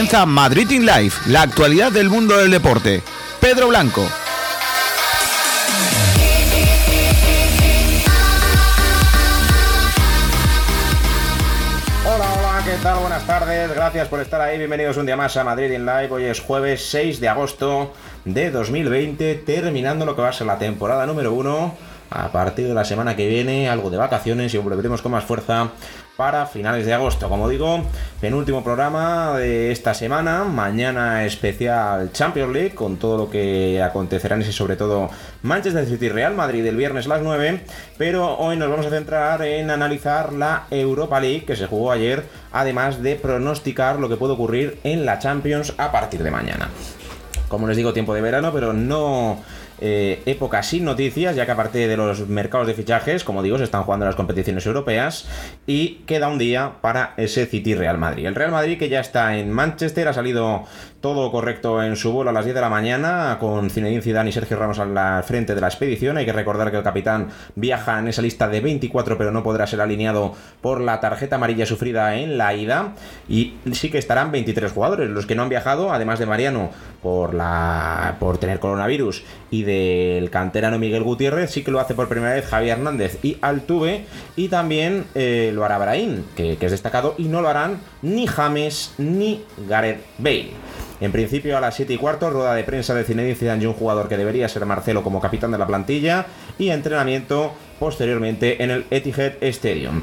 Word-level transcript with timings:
comienza 0.00 0.24
Madrid 0.24 0.70
in 0.70 0.86
Life, 0.86 1.30
la 1.30 1.42
actualidad 1.42 1.92
del 1.92 2.08
mundo 2.08 2.34
del 2.38 2.50
deporte. 2.50 3.02
Pedro 3.38 3.68
Blanco. 3.68 4.00
Hola, 12.06 12.32
hola, 12.38 12.62
¿qué 12.64 12.82
tal? 12.82 13.00
Buenas 13.00 13.26
tardes, 13.26 13.74
gracias 13.74 14.08
por 14.08 14.20
estar 14.20 14.40
ahí, 14.40 14.56
bienvenidos 14.56 14.96
un 14.96 15.04
día 15.04 15.18
más 15.18 15.36
a 15.36 15.44
Madrid 15.44 15.70
in 15.70 15.84
Live. 15.84 16.08
Hoy 16.10 16.24
es 16.24 16.40
jueves 16.40 16.88
6 16.88 17.20
de 17.20 17.28
agosto 17.28 17.92
de 18.24 18.50
2020, 18.50 19.34
terminando 19.34 20.06
lo 20.06 20.16
que 20.16 20.22
va 20.22 20.30
a 20.30 20.32
ser 20.32 20.46
la 20.46 20.58
temporada 20.58 21.04
número 21.04 21.34
1. 21.34 21.74
A 22.12 22.32
partir 22.32 22.66
de 22.66 22.74
la 22.74 22.86
semana 22.86 23.16
que 23.16 23.28
viene, 23.28 23.68
algo 23.68 23.90
de 23.90 23.98
vacaciones 23.98 24.54
y 24.54 24.58
volveremos 24.58 25.02
con 25.02 25.12
más 25.12 25.24
fuerza 25.24 25.68
para 26.20 26.44
finales 26.44 26.84
de 26.84 26.92
agosto. 26.92 27.30
Como 27.30 27.48
digo, 27.48 27.82
penúltimo 28.20 28.62
programa 28.62 29.38
de 29.38 29.72
esta 29.72 29.94
semana. 29.94 30.44
Mañana 30.44 31.24
especial 31.24 32.12
Champions 32.12 32.52
League 32.52 32.74
con 32.74 32.98
todo 32.98 33.16
lo 33.16 33.30
que 33.30 33.82
acontecerá 33.82 34.36
en 34.36 34.42
ese, 34.42 34.52
sobre 34.52 34.76
todo 34.76 35.08
Manchester 35.40 35.86
City 35.86 36.10
Real 36.10 36.34
Madrid 36.34 36.66
el 36.66 36.76
viernes 36.76 37.06
a 37.06 37.08
las 37.08 37.22
9. 37.22 37.62
Pero 37.96 38.36
hoy 38.36 38.58
nos 38.58 38.68
vamos 38.68 38.84
a 38.84 38.90
centrar 38.90 39.40
en 39.40 39.70
analizar 39.70 40.34
la 40.34 40.66
Europa 40.70 41.18
League 41.20 41.46
que 41.46 41.56
se 41.56 41.66
jugó 41.66 41.90
ayer, 41.90 42.26
además 42.52 43.02
de 43.02 43.16
pronosticar 43.16 43.98
lo 43.98 44.10
que 44.10 44.18
puede 44.18 44.34
ocurrir 44.34 44.78
en 44.84 45.06
la 45.06 45.20
Champions 45.20 45.72
a 45.78 45.90
partir 45.90 46.22
de 46.22 46.30
mañana. 46.30 46.68
Como 47.48 47.66
les 47.66 47.78
digo, 47.78 47.94
tiempo 47.94 48.12
de 48.12 48.20
verano, 48.20 48.52
pero 48.52 48.74
no 48.74 49.38
eh, 49.80 50.22
época 50.26 50.62
sin 50.62 50.84
noticias, 50.84 51.36
ya 51.36 51.46
que 51.46 51.52
aparte 51.52 51.88
de 51.88 51.96
los 51.96 52.28
mercados 52.28 52.66
de 52.66 52.74
fichajes, 52.74 53.24
como 53.24 53.42
digo, 53.42 53.58
se 53.58 53.64
están 53.64 53.82
jugando 53.84 54.06
las 54.06 54.14
competiciones 54.14 54.66
europeas 54.66 55.26
y 55.66 56.02
queda 56.06 56.28
un 56.28 56.38
día 56.38 56.72
para 56.80 57.14
ese 57.16 57.46
City 57.46 57.74
Real 57.74 57.98
Madrid. 57.98 58.26
El 58.26 58.34
Real 58.34 58.50
Madrid 58.50 58.78
que 58.78 58.88
ya 58.88 59.00
está 59.00 59.36
en 59.36 59.50
Manchester, 59.50 60.08
ha 60.08 60.12
salido 60.12 60.64
todo 61.00 61.32
correcto 61.32 61.82
en 61.82 61.96
su 61.96 62.12
vuelo 62.12 62.30
a 62.30 62.32
las 62.32 62.44
10 62.44 62.54
de 62.54 62.60
la 62.60 62.68
mañana 62.68 63.38
con 63.40 63.70
Zinedine 63.70 64.02
Zidane 64.02 64.30
y 64.30 64.32
Sergio 64.32 64.58
Ramos 64.58 64.78
al 64.78 65.24
frente 65.24 65.54
de 65.54 65.60
la 65.60 65.68
expedición. 65.68 66.18
Hay 66.18 66.26
que 66.26 66.32
recordar 66.32 66.70
que 66.70 66.76
el 66.76 66.82
capitán 66.82 67.28
viaja 67.54 67.98
en 67.98 68.08
esa 68.08 68.20
lista 68.20 68.48
de 68.48 68.60
24, 68.60 69.16
pero 69.16 69.30
no 69.30 69.42
podrá 69.42 69.66
ser 69.66 69.80
alineado 69.80 70.34
por 70.60 70.80
la 70.80 71.00
tarjeta 71.00 71.36
amarilla 71.36 71.64
sufrida 71.64 72.16
en 72.16 72.36
la 72.36 72.54
ida. 72.54 72.94
Y 73.28 73.54
sí 73.72 73.90
que 73.90 73.98
estarán 73.98 74.30
23 74.30 74.72
jugadores, 74.72 75.08
los 75.08 75.24
que 75.24 75.34
no 75.34 75.42
han 75.42 75.48
viajado, 75.48 75.92
además 75.92 76.18
de 76.18 76.26
Mariano 76.26 76.70
por 77.02 77.32
la 77.32 78.16
por 78.20 78.36
tener 78.36 78.60
coronavirus 78.60 79.24
y 79.50 79.62
del 79.62 80.28
canterano 80.28 80.78
Miguel 80.78 81.02
Gutiérrez, 81.02 81.50
sí 81.50 81.64
que 81.64 81.70
lo 81.70 81.80
hace 81.80 81.94
por 81.94 82.08
primera 82.08 82.34
vez 82.34 82.46
Javier 82.46 82.76
Hernández 82.76 83.18
y 83.22 83.38
Altuve 83.40 84.04
y 84.36 84.48
también 84.48 85.04
eh, 85.14 85.50
lo 85.54 85.64
hará 85.64 85.78
Brahim, 85.78 86.24
que, 86.36 86.58
que 86.58 86.66
es 86.66 86.72
destacado 86.72 87.14
y 87.16 87.24
no 87.24 87.40
lo 87.40 87.48
harán 87.48 87.78
ni 88.02 88.26
James 88.26 88.94
ni 88.98 89.42
Gareth 89.66 90.04
Bale. 90.18 90.69
En 91.00 91.12
principio 91.12 91.56
a 91.56 91.60
las 91.60 91.76
7 91.76 91.94
y 91.94 91.96
cuarto, 91.96 92.28
rueda 92.28 92.54
de 92.54 92.64
prensa 92.64 92.94
de 92.94 93.04
Zinedine 93.04 93.34
Zidane 93.34 93.62
y 93.62 93.66
un 93.66 93.72
jugador 93.72 94.08
que 94.08 94.18
debería 94.18 94.48
ser 94.48 94.66
Marcelo 94.66 95.02
como 95.02 95.20
capitán 95.20 95.50
de 95.50 95.58
la 95.58 95.66
plantilla 95.66 96.26
y 96.58 96.68
entrenamiento 96.68 97.54
posteriormente 97.78 98.62
en 98.62 98.70
el 98.70 98.86
Etihad 98.90 99.32
Stadium. 99.40 100.02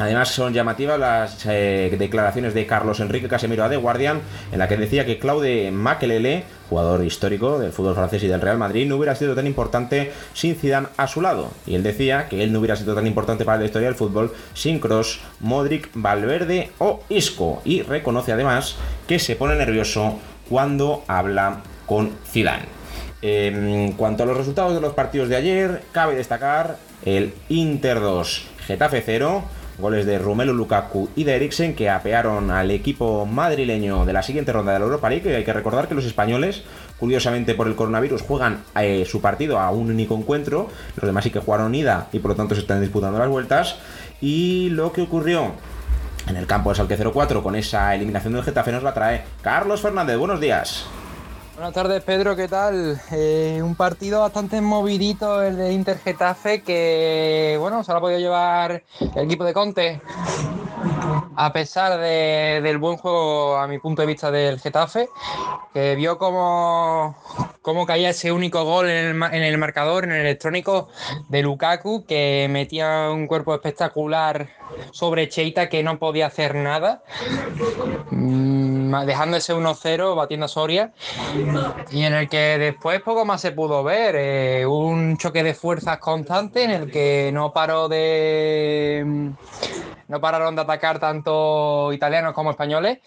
Además 0.00 0.30
son 0.30 0.54
llamativas 0.54 0.98
las 0.98 1.44
eh, 1.44 1.94
declaraciones 1.98 2.54
de 2.54 2.64
Carlos 2.64 3.00
Enrique 3.00 3.28
Casemiro 3.28 3.64
a 3.64 3.68
The 3.68 3.76
Guardian, 3.76 4.22
en 4.50 4.58
la 4.58 4.66
que 4.66 4.78
decía 4.78 5.04
que 5.04 5.18
Claude 5.18 5.70
Makelele, 5.70 6.44
jugador 6.70 7.04
histórico 7.04 7.58
del 7.58 7.70
fútbol 7.70 7.94
francés 7.94 8.22
y 8.22 8.26
del 8.26 8.40
Real 8.40 8.56
Madrid, 8.56 8.88
no 8.88 8.96
hubiera 8.96 9.14
sido 9.14 9.34
tan 9.34 9.46
importante 9.46 10.10
sin 10.32 10.56
Zidane 10.56 10.88
a 10.96 11.06
su 11.06 11.20
lado. 11.20 11.50
Y 11.66 11.74
él 11.74 11.82
decía 11.82 12.28
que 12.30 12.42
él 12.42 12.50
no 12.50 12.60
hubiera 12.60 12.76
sido 12.76 12.94
tan 12.94 13.06
importante 13.06 13.44
para 13.44 13.58
la 13.58 13.66
historia 13.66 13.88
del 13.88 13.94
fútbol 13.94 14.32
sin 14.54 14.80
Cross, 14.80 15.20
Modric, 15.40 15.90
Valverde 15.92 16.70
o 16.78 17.02
Isco. 17.10 17.60
Y 17.66 17.82
reconoce 17.82 18.32
además 18.32 18.76
que 19.06 19.18
se 19.18 19.36
pone 19.36 19.54
nervioso 19.54 20.18
cuando 20.48 21.04
habla 21.08 21.60
con 21.84 22.12
Zidane. 22.26 22.64
En 23.20 23.92
cuanto 23.98 24.22
a 24.22 24.26
los 24.26 24.38
resultados 24.38 24.74
de 24.74 24.80
los 24.80 24.94
partidos 24.94 25.28
de 25.28 25.36
ayer, 25.36 25.82
cabe 25.92 26.14
destacar 26.14 26.78
el 27.04 27.34
Inter 27.50 28.00
2, 28.00 28.46
Getafe 28.66 29.02
0, 29.04 29.44
goles 29.80 30.06
de 30.06 30.18
Romelu 30.18 30.52
Lukaku 30.52 31.08
y 31.16 31.24
de 31.24 31.36
Eriksen 31.36 31.74
que 31.74 31.90
apearon 31.90 32.50
al 32.50 32.70
equipo 32.70 33.26
madrileño 33.26 34.04
de 34.04 34.12
la 34.12 34.22
siguiente 34.22 34.52
ronda 34.52 34.72
de 34.72 34.78
la 34.78 34.84
Europa 34.84 35.10
League. 35.10 35.34
Hay 35.34 35.44
que 35.44 35.52
recordar 35.52 35.88
que 35.88 35.94
los 35.94 36.04
españoles, 36.04 36.62
curiosamente 36.98 37.54
por 37.54 37.66
el 37.66 37.74
coronavirus, 37.74 38.22
juegan 38.22 38.62
eh, 38.76 39.04
su 39.06 39.20
partido 39.20 39.58
a 39.58 39.70
un 39.70 39.90
único 39.90 40.16
encuentro. 40.16 40.68
Los 40.96 41.06
demás 41.06 41.24
sí 41.24 41.30
que 41.30 41.40
jugaron 41.40 41.74
ida 41.74 42.08
y 42.12 42.18
por 42.18 42.32
lo 42.32 42.36
tanto 42.36 42.54
se 42.54 42.60
están 42.60 42.80
disputando 42.80 43.18
las 43.18 43.28
vueltas. 43.28 43.76
Y 44.20 44.68
lo 44.70 44.92
que 44.92 45.02
ocurrió 45.02 45.52
en 46.28 46.36
el 46.36 46.46
campo 46.46 46.70
de 46.70 46.76
Salque 46.76 46.96
04 46.96 47.42
con 47.42 47.56
esa 47.56 47.94
eliminación 47.94 48.34
del 48.34 48.42
Getafe 48.42 48.72
nos 48.72 48.82
la 48.82 48.94
trae 48.94 49.24
Carlos 49.42 49.80
Fernández. 49.80 50.16
Buenos 50.16 50.40
días. 50.40 50.86
Buenas 51.54 51.74
tardes, 51.74 52.02
Pedro, 52.02 52.36
¿qué 52.36 52.48
tal? 52.48 53.00
Eh, 53.12 53.60
un 53.62 53.74
partido 53.74 54.20
bastante 54.20 54.60
movidito 54.60 55.42
el 55.42 55.56
de 55.56 55.72
Inter 55.72 55.98
Getafe 55.98 56.62
que, 56.62 57.56
bueno, 57.60 57.84
se 57.84 57.92
lo 57.92 57.98
ha 57.98 58.00
podido 58.00 58.18
llevar 58.18 58.82
el 59.14 59.24
equipo 59.24 59.44
de 59.44 59.52
Conte. 59.52 60.00
A 61.36 61.52
pesar 61.52 61.98
de, 61.98 62.60
del 62.62 62.78
buen 62.78 62.96
juego, 62.96 63.56
a 63.56 63.66
mi 63.66 63.78
punto 63.78 64.02
de 64.02 64.06
vista, 64.06 64.30
del 64.30 64.60
Getafe, 64.60 65.08
que 65.72 65.94
vio 65.94 66.18
cómo, 66.18 67.16
cómo 67.62 67.86
caía 67.86 68.10
ese 68.10 68.32
único 68.32 68.64
gol 68.64 68.88
en 68.88 69.22
el, 69.22 69.34
en 69.34 69.42
el 69.42 69.58
marcador, 69.58 70.04
en 70.04 70.12
el 70.12 70.20
electrónico 70.22 70.88
de 71.28 71.42
Lukaku, 71.42 72.04
que 72.06 72.48
metía 72.50 73.10
un 73.10 73.26
cuerpo 73.26 73.54
espectacular 73.54 74.48
sobre 74.92 75.28
Cheita 75.28 75.68
que 75.68 75.82
no 75.82 75.98
podía 75.98 76.26
hacer 76.26 76.54
nada, 76.54 77.02
dejando 78.10 79.36
ese 79.36 79.54
1-0, 79.54 80.16
batiendo 80.16 80.46
a 80.46 80.48
Soria, 80.48 80.92
y 81.90 82.02
en 82.02 82.14
el 82.14 82.28
que 82.28 82.58
después 82.58 83.00
poco 83.02 83.24
más 83.24 83.40
se 83.40 83.52
pudo 83.52 83.82
ver. 83.82 84.16
Eh, 84.16 84.66
un 84.66 85.16
choque 85.16 85.42
de 85.42 85.54
fuerzas 85.54 85.98
constante 85.98 86.64
en 86.64 86.70
el 86.70 86.90
que 86.90 87.30
no 87.32 87.52
paró 87.52 87.88
de. 87.88 89.32
No 90.10 90.20
pararon 90.20 90.56
de 90.56 90.62
atacar 90.62 90.98
tanto 90.98 91.92
italianos 91.92 92.34
como 92.34 92.50
españoles 92.50 92.98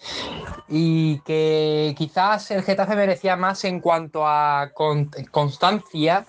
y 0.68 1.20
que 1.20 1.94
quizás 1.98 2.50
el 2.50 2.62
Getafe 2.62 2.96
merecía 2.96 3.36
más 3.36 3.64
en 3.64 3.80
cuanto 3.80 4.26
a 4.26 4.70
con, 4.72 5.10
constancia, 5.30 6.24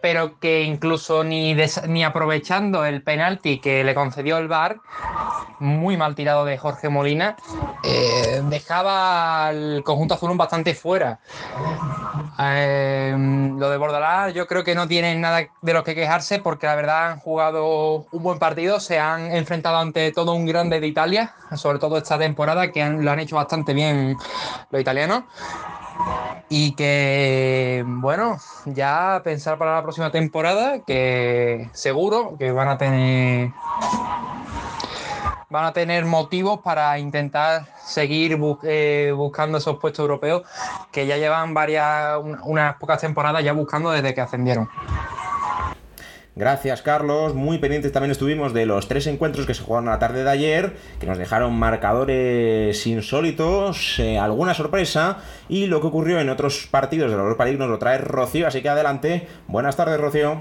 pero 0.00 0.38
que 0.38 0.62
incluso 0.62 1.24
ni, 1.24 1.56
ni 1.88 2.04
aprovechando 2.04 2.84
el 2.84 3.02
penalti 3.02 3.58
que 3.58 3.82
le 3.82 3.94
concedió 3.94 4.38
el 4.38 4.46
VAR, 4.46 4.76
muy 5.58 5.96
mal 5.96 6.14
tirado 6.14 6.44
de 6.44 6.56
Jorge 6.56 6.88
Molina, 6.88 7.36
eh, 7.82 8.42
dejaba 8.44 9.48
al 9.48 9.82
conjunto 9.84 10.14
azul 10.14 10.36
bastante 10.36 10.74
fuera. 10.74 11.18
Eh, 12.38 13.14
lo 13.58 13.68
de 13.68 13.76
Bordalás 13.76 14.32
yo 14.34 14.46
creo 14.46 14.64
que 14.64 14.74
no 14.74 14.88
tienen 14.88 15.20
nada 15.20 15.48
de 15.60 15.72
lo 15.72 15.84
que 15.84 15.94
quejarse 15.94 16.38
porque 16.38 16.66
la 16.66 16.76
verdad 16.76 17.10
han 17.10 17.18
jugado 17.18 18.06
un 18.10 18.22
buen 18.22 18.38
partido, 18.38 18.80
se 18.80 18.98
han 18.98 19.32
enfrentado 19.32 19.78
ante 19.78 20.11
todo 20.12 20.32
un 20.32 20.46
grande 20.46 20.80
de 20.80 20.86
Italia, 20.86 21.34
sobre 21.56 21.78
todo 21.78 21.96
esta 21.96 22.18
temporada 22.18 22.70
que 22.70 22.88
lo 22.88 23.10
han 23.10 23.20
hecho 23.20 23.36
bastante 23.36 23.74
bien 23.74 24.16
los 24.70 24.80
italianos. 24.80 25.24
Y 26.48 26.74
que, 26.74 27.84
bueno, 27.86 28.36
ya 28.66 29.20
pensar 29.24 29.58
para 29.58 29.76
la 29.76 29.82
próxima 29.82 30.10
temporada 30.10 30.80
que 30.80 31.70
seguro 31.72 32.36
que 32.38 32.52
van 32.52 32.68
a 32.68 32.78
tener 32.78 33.52
van 35.52 35.66
a 35.66 35.72
tener 35.72 36.06
motivos 36.06 36.60
para 36.60 36.98
intentar 36.98 37.66
seguir 37.84 38.38
eh, 38.62 39.12
buscando 39.14 39.58
esos 39.58 39.78
puestos 39.78 40.00
europeos 40.00 40.42
que 40.90 41.06
ya 41.06 41.18
llevan 41.18 41.52
varias, 41.52 42.18
unas 42.44 42.76
pocas 42.76 42.98
temporadas 42.98 43.44
ya 43.44 43.52
buscando 43.52 43.90
desde 43.90 44.14
que 44.14 44.22
ascendieron. 44.22 44.70
Gracias, 46.34 46.80
Carlos. 46.80 47.34
Muy 47.34 47.58
pendientes 47.58 47.92
también 47.92 48.10
estuvimos 48.10 48.54
de 48.54 48.64
los 48.64 48.88
tres 48.88 49.06
encuentros 49.06 49.44
que 49.44 49.52
se 49.52 49.62
jugaron 49.62 49.88
a 49.88 49.92
la 49.92 49.98
tarde 49.98 50.24
de 50.24 50.30
ayer, 50.30 50.76
que 50.98 51.06
nos 51.06 51.18
dejaron 51.18 51.52
marcadores 51.52 52.86
insólitos, 52.86 53.98
eh, 53.98 54.18
alguna 54.18 54.54
sorpresa, 54.54 55.18
y 55.50 55.66
lo 55.66 55.82
que 55.82 55.88
ocurrió 55.88 56.20
en 56.20 56.30
otros 56.30 56.68
partidos 56.70 57.10
de 57.10 57.18
la 57.18 57.22
Europa 57.22 57.44
League 57.44 57.58
nos 57.58 57.68
lo 57.68 57.78
trae 57.78 57.98
Rocío, 57.98 58.46
así 58.46 58.62
que 58.62 58.70
adelante. 58.70 59.28
Buenas 59.46 59.76
tardes, 59.76 60.00
Rocío. 60.00 60.40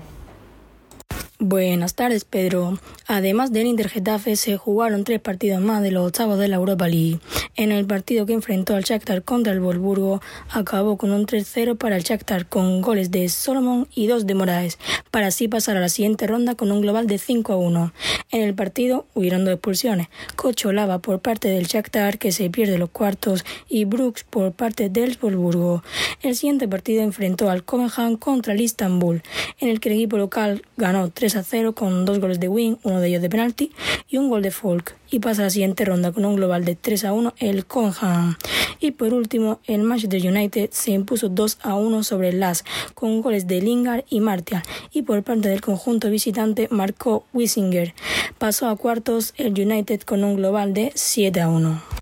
Buenas 1.43 1.95
tardes, 1.95 2.23
Pedro. 2.23 2.77
Además 3.07 3.51
del 3.51 3.65
Inter 3.65 3.89
Getafe, 3.89 4.35
se 4.35 4.57
jugaron 4.57 5.03
tres 5.03 5.19
partidos 5.19 5.59
más 5.59 5.81
de 5.81 5.89
los 5.89 6.05
octavos 6.05 6.37
de 6.37 6.47
la 6.47 6.57
Europa 6.57 6.87
League. 6.87 7.19
En 7.55 7.71
el 7.71 7.87
partido 7.87 8.27
que 8.27 8.33
enfrentó 8.33 8.75
al 8.75 8.83
Shakhtar 8.83 9.23
contra 9.23 9.51
el 9.51 9.59
Wolfsburgo, 9.59 10.21
acabó 10.51 10.97
con 10.97 11.11
un 11.11 11.25
3-0 11.25 11.79
para 11.79 11.95
el 11.95 12.03
Shakhtar 12.03 12.45
con 12.45 12.81
goles 12.81 13.09
de 13.09 13.27
Solomon 13.27 13.87
y 13.95 14.05
dos 14.05 14.27
de 14.27 14.35
Moraes, 14.35 14.77
para 15.09 15.27
así 15.27 15.47
pasar 15.47 15.77
a 15.77 15.79
la 15.79 15.89
siguiente 15.89 16.27
ronda 16.27 16.53
con 16.53 16.71
un 16.71 16.79
global 16.79 17.07
de 17.07 17.15
5-1. 17.15 17.91
En 18.31 18.41
el 18.43 18.53
partido 18.53 19.07
hubieron 19.15 19.43
dos 19.43 19.55
expulsiones, 19.55 20.09
Cocholava 20.35 20.99
por 20.99 21.21
parte 21.21 21.47
del 21.49 21.65
Shakhtar 21.65 22.19
que 22.19 22.31
se 22.31 22.51
pierde 22.51 22.77
los 22.77 22.91
cuartos 22.91 23.43
y 23.67 23.85
Brooks 23.85 24.25
por 24.25 24.51
parte 24.51 24.89
del 24.89 25.17
Wolfsburgo. 25.19 25.83
El 26.21 26.35
siguiente 26.35 26.67
partido 26.67 27.01
enfrentó 27.01 27.49
al 27.49 27.63
Copenhagen 27.63 28.15
contra 28.15 28.53
el 28.53 28.61
Istanbul, 28.61 29.23
en 29.59 29.69
el 29.69 29.79
que 29.79 29.89
el 29.89 29.95
equipo 29.95 30.17
local 30.17 30.61
ganó 30.77 31.09
3 31.09 31.30
3 31.31 31.37
a 31.37 31.43
0 31.43 31.75
con 31.75 32.03
dos 32.03 32.19
goles 32.19 32.41
de 32.41 32.49
Wing, 32.49 32.75
uno 32.83 32.99
de 32.99 33.07
ellos 33.07 33.21
de 33.21 33.29
penalti 33.29 33.71
y 34.09 34.17
un 34.17 34.27
gol 34.27 34.41
de 34.41 34.51
Folk. 34.51 34.97
Y 35.09 35.19
pasa 35.19 35.43
a 35.43 35.45
la 35.45 35.49
siguiente 35.49 35.85
ronda 35.85 36.11
con 36.11 36.25
un 36.25 36.35
global 36.35 36.65
de 36.65 36.75
3 36.75 37.05
a 37.05 37.13
1 37.13 37.35
el 37.37 37.65
Conham. 37.65 38.35
Y 38.81 38.91
por 38.91 39.13
último, 39.13 39.61
el 39.65 39.83
Manchester 39.83 40.21
United 40.27 40.71
se 40.71 40.91
impuso 40.91 41.29
2 41.29 41.59
a 41.61 41.75
1 41.75 42.03
sobre 42.03 42.29
el 42.29 42.41
Las 42.41 42.65
con 42.95 43.21
goles 43.21 43.47
de 43.47 43.61
Lingard 43.61 44.03
y 44.09 44.19
Martial. 44.19 44.63
Y 44.91 45.03
por 45.03 45.23
parte 45.23 45.47
del 45.47 45.61
conjunto 45.61 46.09
visitante 46.09 46.67
marcó 46.69 47.25
Wissinger. 47.33 47.93
Pasó 48.37 48.67
a 48.67 48.75
cuartos 48.75 49.33
el 49.37 49.53
United 49.53 50.01
con 50.01 50.25
un 50.25 50.35
global 50.35 50.73
de 50.73 50.91
7 50.95 51.39
a 51.39 51.47
1. 51.47 52.00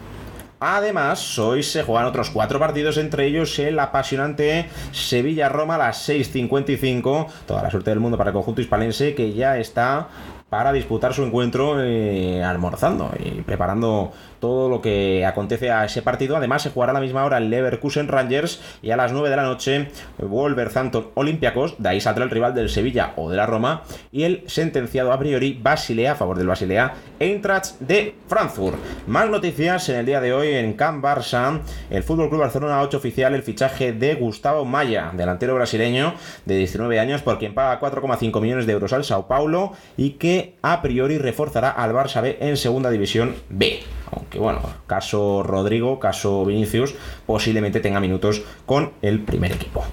Además, 0.59 1.39
hoy 1.39 1.63
se 1.63 1.83
juegan 1.83 2.06
otros 2.06 2.31
cuatro 2.31 2.59
partidos, 2.59 2.97
entre 2.97 3.27
ellos 3.27 3.57
el 3.59 3.79
apasionante 3.79 4.69
Sevilla-Roma 4.91 5.75
a 5.75 5.77
las 5.77 6.09
6.55. 6.09 7.27
Toda 7.47 7.63
la 7.63 7.71
suerte 7.71 7.91
del 7.91 8.01
mundo 8.01 8.17
para 8.17 8.31
el 8.31 8.33
conjunto 8.33 8.59
hispalense 8.59 9.15
que 9.15 9.33
ya 9.33 9.57
está 9.57 10.09
para 10.49 10.73
disputar 10.73 11.13
su 11.13 11.23
encuentro 11.23 11.81
eh, 11.81 12.43
almorzando 12.43 13.11
y 13.19 13.41
preparando 13.41 14.11
todo 14.39 14.69
lo 14.69 14.81
que 14.81 15.25
acontece 15.25 15.71
a 15.71 15.85
ese 15.85 16.01
partido. 16.01 16.35
Además, 16.37 16.63
se 16.63 16.71
jugará 16.71 16.91
a 16.91 16.93
la 16.93 17.01
misma 17.01 17.23
hora 17.23 17.37
el 17.37 17.49
Leverkusen 17.49 18.07
Rangers 18.07 18.61
y 18.81 18.91
a 18.91 18.97
las 18.97 19.11
9 19.11 19.29
de 19.29 19.35
la 19.35 19.43
noche 19.43 19.89
Wolverhampton 20.17 21.09
Olympiacos. 21.15 21.75
De 21.77 21.89
ahí 21.89 22.01
saldrá 22.01 22.23
el 22.23 22.31
rival 22.31 22.55
del 22.55 22.69
Sevilla 22.69 23.13
o 23.15 23.29
de 23.29 23.37
la 23.37 23.45
Roma 23.45 23.83
y 24.11 24.23
el 24.23 24.43
sentenciado 24.47 25.11
a 25.11 25.19
priori 25.19 25.59
Basilea, 25.61 26.13
a 26.13 26.15
favor 26.15 26.37
del 26.37 26.47
Basilea, 26.47 26.93
Eintracht 27.19 27.79
de 27.79 28.15
Frankfurt. 28.27 28.77
Más 29.07 29.29
noticias 29.29 29.89
en 29.89 29.97
el 29.97 30.05
día 30.05 30.21
de 30.21 30.33
hoy 30.33 30.49
en 30.53 30.73
Camp 30.73 31.03
Barça. 31.03 31.59
El 31.89 32.03
Fútbol 32.03 32.29
Club 32.29 32.41
Barcelona 32.41 32.79
ha 32.79 32.85
hecho 32.85 32.97
oficial 32.97 33.35
el 33.35 33.43
fichaje 33.43 33.93
de 33.93 34.15
Gustavo 34.15 34.65
Maya, 34.65 35.11
delantero 35.13 35.55
brasileño 35.55 36.13
de 36.45 36.57
19 36.57 36.99
años, 36.99 37.21
por 37.21 37.37
quien 37.37 37.53
paga 37.53 37.79
4,5 37.79 38.41
millones 38.41 38.65
de 38.65 38.73
euros 38.73 38.93
al 38.93 39.03
Sao 39.03 39.27
Paulo 39.27 39.73
y 39.97 40.11
que 40.11 40.38
a 40.62 40.81
priori 40.81 41.18
reforzará 41.18 41.69
al 41.69 41.94
Barça 41.94 42.21
B 42.21 42.38
en 42.41 42.57
Segunda 42.57 42.89
División 42.89 43.36
B. 43.50 43.81
Aunque 44.12 44.39
bueno, 44.39 44.62
caso 44.88 45.44
Rodrigo, 45.44 46.00
caso 46.00 46.45
Vinicius, 46.45 46.95
posiblemente 47.25 47.80
tenga 47.80 48.00
minutos 48.00 48.44
con 48.65 48.91
el 49.01 49.19
primer 49.19 49.51
equipo. 49.51 49.83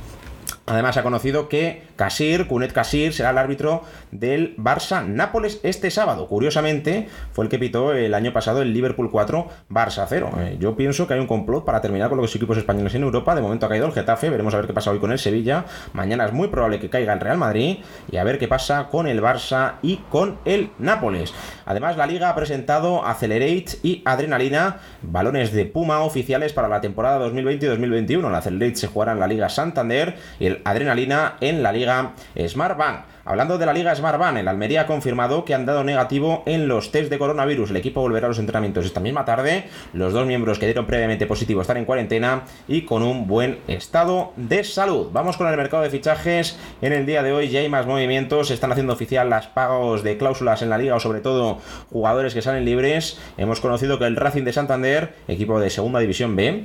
Además 0.66 0.96
ha 0.96 1.04
conocido 1.04 1.48
que 1.48 1.82
Casir, 1.96 2.46
Kunet 2.46 2.72
Casir, 2.72 3.12
será 3.12 3.30
el 3.30 3.38
árbitro 3.38 3.82
del 4.10 4.54
Barça 4.56 5.04
Nápoles 5.04 5.60
este 5.62 5.90
sábado. 5.90 6.28
Curiosamente, 6.28 7.08
fue 7.32 7.44
el 7.44 7.50
que 7.50 7.58
pitó 7.58 7.92
el 7.92 8.14
año 8.14 8.32
pasado 8.32 8.62
el 8.62 8.72
Liverpool 8.72 9.10
4, 9.10 9.48
Barça 9.70 10.06
0. 10.08 10.30
Eh, 10.38 10.56
yo 10.60 10.76
pienso 10.76 11.06
que 11.06 11.14
hay 11.14 11.20
un 11.20 11.26
complot 11.26 11.64
para 11.64 11.80
terminar 11.80 12.08
con 12.08 12.18
los 12.18 12.34
equipos 12.36 12.58
españoles 12.58 12.94
en 12.94 13.02
Europa. 13.02 13.34
De 13.34 13.40
momento 13.40 13.66
ha 13.66 13.68
caído 13.68 13.86
el 13.86 13.92
Getafe, 13.92 14.30
veremos 14.30 14.54
a 14.54 14.58
ver 14.58 14.66
qué 14.66 14.74
pasa 14.74 14.90
hoy 14.90 14.98
con 14.98 15.10
el 15.10 15.18
Sevilla. 15.18 15.64
Mañana 15.92 16.26
es 16.26 16.32
muy 16.32 16.48
probable 16.48 16.78
que 16.78 16.90
caiga 16.90 17.12
el 17.12 17.20
Real 17.20 17.38
Madrid 17.38 17.78
y 18.10 18.16
a 18.18 18.24
ver 18.24 18.38
qué 18.38 18.48
pasa 18.48 18.88
con 18.90 19.06
el 19.06 19.22
Barça 19.22 19.74
y 19.82 19.96
con 20.10 20.38
el 20.44 20.70
Nápoles. 20.78 21.32
Además, 21.64 21.96
la 21.96 22.06
liga 22.06 22.28
ha 22.28 22.34
presentado 22.34 23.04
Accelerate 23.04 23.78
y 23.82 24.02
Adrenalina, 24.04 24.80
balones 25.02 25.52
de 25.52 25.64
Puma 25.64 26.00
oficiales 26.00 26.52
para 26.52 26.68
la 26.68 26.80
temporada 26.80 27.18
2020 27.18 27.66
2021. 27.66 28.28
La 28.30 28.38
Accelerate 28.38 28.76
se 28.76 28.86
jugará 28.86 29.12
en 29.12 29.20
la 29.20 29.26
Liga 29.26 29.48
Santander 29.48 30.16
y 30.38 30.46
el 30.46 30.60
Adrenalina 30.64 31.36
en 31.40 31.62
la 31.62 31.72
Liga 31.72 31.85
Smart 32.48 32.76
Bank. 32.76 33.04
Hablando 33.24 33.58
de 33.58 33.66
la 33.66 33.72
Liga 33.72 33.92
Smart 33.92 34.20
Bank, 34.20 34.36
el 34.36 34.46
Almería 34.46 34.82
ha 34.82 34.86
confirmado 34.86 35.44
que 35.44 35.52
han 35.52 35.66
dado 35.66 35.82
negativo 35.82 36.44
en 36.46 36.68
los 36.68 36.92
test 36.92 37.10
de 37.10 37.18
coronavirus. 37.18 37.70
El 37.70 37.76
equipo 37.76 38.00
volverá 38.00 38.26
a 38.26 38.28
los 38.28 38.38
entrenamientos 38.38 38.86
esta 38.86 39.00
misma 39.00 39.24
tarde. 39.24 39.64
Los 39.92 40.12
dos 40.12 40.26
miembros 40.26 40.60
que 40.60 40.66
dieron 40.66 40.86
previamente 40.86 41.26
positivo 41.26 41.60
están 41.60 41.76
en 41.76 41.86
cuarentena 41.86 42.42
y 42.68 42.82
con 42.82 43.02
un 43.02 43.26
buen 43.26 43.58
estado 43.66 44.32
de 44.36 44.62
salud. 44.62 45.08
Vamos 45.12 45.36
con 45.36 45.48
el 45.48 45.56
mercado 45.56 45.82
de 45.82 45.90
fichajes. 45.90 46.56
En 46.80 46.92
el 46.92 47.04
día 47.04 47.24
de 47.24 47.32
hoy 47.32 47.48
ya 47.48 47.58
hay 47.58 47.68
más 47.68 47.84
movimientos. 47.84 48.46
Se 48.46 48.54
están 48.54 48.70
haciendo 48.70 48.92
oficial 48.92 49.28
las 49.28 49.48
pagos 49.48 50.04
de 50.04 50.18
cláusulas 50.18 50.62
en 50.62 50.70
la 50.70 50.78
liga 50.78 50.94
o 50.94 51.00
sobre 51.00 51.20
todo 51.20 51.58
jugadores 51.90 52.32
que 52.32 52.42
salen 52.42 52.64
libres. 52.64 53.18
Hemos 53.38 53.60
conocido 53.60 53.98
que 53.98 54.06
el 54.06 54.14
Racing 54.14 54.44
de 54.44 54.52
Santander, 54.52 55.14
equipo 55.26 55.58
de 55.58 55.70
segunda 55.70 55.98
división 55.98 56.36
B, 56.36 56.64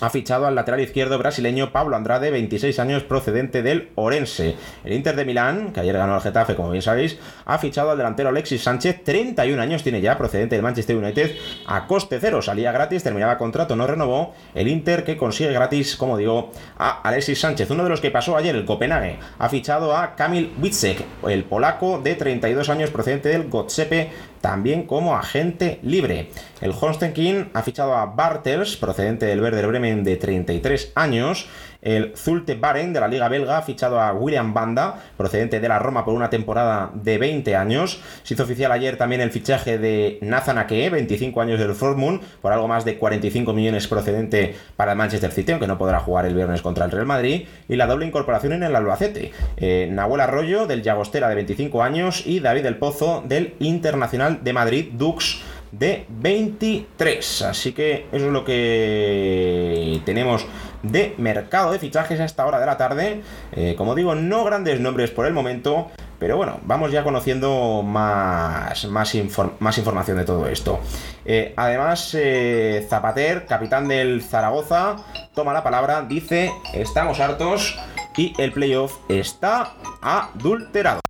ha 0.00 0.10
fichado 0.10 0.46
al 0.46 0.54
lateral 0.54 0.80
izquierdo 0.80 1.18
brasileño 1.18 1.72
Pablo 1.72 1.96
Andrade, 1.96 2.30
26 2.30 2.78
años, 2.78 3.02
procedente 3.02 3.62
del 3.62 3.90
Orense. 3.94 4.56
El 4.84 4.92
Inter 4.92 5.16
de 5.16 5.24
Milán, 5.24 5.72
que 5.72 5.80
ayer 5.80 5.96
ganó 5.96 6.14
al 6.14 6.20
Getafe, 6.20 6.54
como 6.54 6.70
bien 6.70 6.82
sabéis, 6.82 7.18
ha 7.44 7.58
fichado 7.58 7.90
al 7.90 7.98
delantero 7.98 8.28
Alexis 8.28 8.62
Sánchez, 8.62 9.02
31 9.04 9.60
años 9.60 9.82
tiene 9.82 10.00
ya, 10.00 10.16
procedente 10.16 10.54
del 10.54 10.62
Manchester 10.62 10.96
United, 10.96 11.32
a 11.66 11.86
coste 11.86 12.18
cero. 12.20 12.42
Salía 12.42 12.72
gratis, 12.72 13.02
terminaba 13.02 13.38
contrato, 13.38 13.76
no 13.76 13.86
renovó. 13.86 14.34
El 14.54 14.68
Inter 14.68 15.04
que 15.04 15.16
consigue 15.16 15.52
gratis, 15.52 15.96
como 15.96 16.16
digo, 16.16 16.52
a 16.78 17.00
Alexis 17.02 17.40
Sánchez. 17.40 17.70
Uno 17.70 17.84
de 17.84 17.90
los 17.90 18.00
que 18.00 18.10
pasó 18.10 18.36
ayer, 18.36 18.54
el 18.54 18.64
Copenhague, 18.64 19.18
ha 19.38 19.48
fichado 19.48 19.96
a 19.96 20.14
Kamil 20.14 20.52
Witsek, 20.60 21.04
el 21.26 21.44
polaco 21.44 22.00
de 22.02 22.14
32 22.14 22.68
años, 22.68 22.90
procedente 22.90 23.28
del 23.30 23.48
Gotsepe 23.48 24.10
también 24.40 24.84
como 24.84 25.16
agente 25.16 25.78
libre. 25.82 26.28
El 26.60 26.72
Holstein 26.78 27.50
ha 27.54 27.62
fichado 27.62 27.94
a 27.94 28.06
Bartels, 28.06 28.76
procedente 28.76 29.26
del 29.26 29.40
Werder 29.40 29.66
Bremen 29.66 30.04
de 30.04 30.16
33 30.16 30.92
años, 30.94 31.48
el 31.88 32.12
Zulte 32.16 32.54
Baren 32.54 32.92
de 32.92 33.00
la 33.00 33.08
Liga 33.08 33.28
Belga 33.28 33.58
ha 33.58 33.62
fichado 33.62 33.98
a 33.98 34.12
William 34.12 34.52
Banda, 34.52 35.02
procedente 35.16 35.58
de 35.58 35.68
la 35.68 35.78
Roma 35.78 36.04
por 36.04 36.12
una 36.12 36.28
temporada 36.28 36.90
de 36.92 37.16
20 37.16 37.56
años. 37.56 38.00
Se 38.24 38.34
hizo 38.34 38.42
oficial 38.42 38.72
ayer 38.72 38.98
también 38.98 39.22
el 39.22 39.30
fichaje 39.30 39.78
de 39.78 40.18
Nathan 40.20 40.58
Ake, 40.58 40.90
25 40.90 41.40
años 41.40 41.58
del 41.58 41.74
Moon, 41.96 42.20
por 42.42 42.52
algo 42.52 42.68
más 42.68 42.84
de 42.84 42.98
45 42.98 43.54
millones 43.54 43.88
procedente 43.88 44.54
para 44.76 44.92
el 44.92 44.98
Manchester 44.98 45.32
City, 45.32 45.52
aunque 45.52 45.66
no 45.66 45.78
podrá 45.78 46.00
jugar 46.00 46.26
el 46.26 46.34
viernes 46.34 46.60
contra 46.60 46.84
el 46.84 46.90
Real 46.90 47.06
Madrid. 47.06 47.46
Y 47.68 47.76
la 47.76 47.86
doble 47.86 48.06
incorporación 48.06 48.52
en 48.52 48.64
el 48.64 48.76
Albacete. 48.76 49.32
Eh, 49.56 49.88
Nahuel 49.90 50.20
Arroyo 50.20 50.66
del 50.66 50.82
Llagostera 50.82 51.28
de 51.30 51.36
25 51.36 51.82
años 51.82 52.26
y 52.26 52.40
David 52.40 52.66
El 52.66 52.76
Pozo 52.76 53.24
del 53.26 53.54
Internacional 53.60 54.44
de 54.44 54.52
Madrid 54.52 54.88
Dux 54.92 55.40
de 55.72 56.06
23. 56.08 57.42
Así 57.42 57.72
que 57.72 58.06
eso 58.12 58.26
es 58.26 58.32
lo 58.32 58.44
que 58.44 60.00
tenemos 60.04 60.46
de 60.82 61.14
mercado 61.18 61.72
de 61.72 61.78
fichajes 61.78 62.20
a 62.20 62.24
esta 62.24 62.46
hora 62.46 62.60
de 62.60 62.66
la 62.66 62.76
tarde. 62.76 63.22
Eh, 63.52 63.74
como 63.76 63.94
digo, 63.94 64.14
no 64.14 64.44
grandes 64.44 64.80
nombres 64.80 65.10
por 65.10 65.26
el 65.26 65.32
momento. 65.32 65.90
Pero 66.18 66.36
bueno, 66.36 66.58
vamos 66.64 66.90
ya 66.90 67.04
conociendo 67.04 67.82
más, 67.84 68.84
más, 68.86 69.16
más 69.60 69.78
información 69.78 70.16
de 70.16 70.24
todo 70.24 70.48
esto. 70.48 70.80
Eh, 71.24 71.54
además, 71.56 72.12
eh, 72.18 72.84
Zapater, 72.88 73.46
capitán 73.46 73.86
del 73.86 74.22
Zaragoza, 74.22 74.96
toma 75.34 75.52
la 75.52 75.62
palabra, 75.62 76.02
dice, 76.02 76.50
estamos 76.74 77.20
hartos 77.20 77.78
y 78.16 78.32
el 78.38 78.52
playoff 78.52 78.96
está 79.08 79.74
adulterado. 80.02 81.00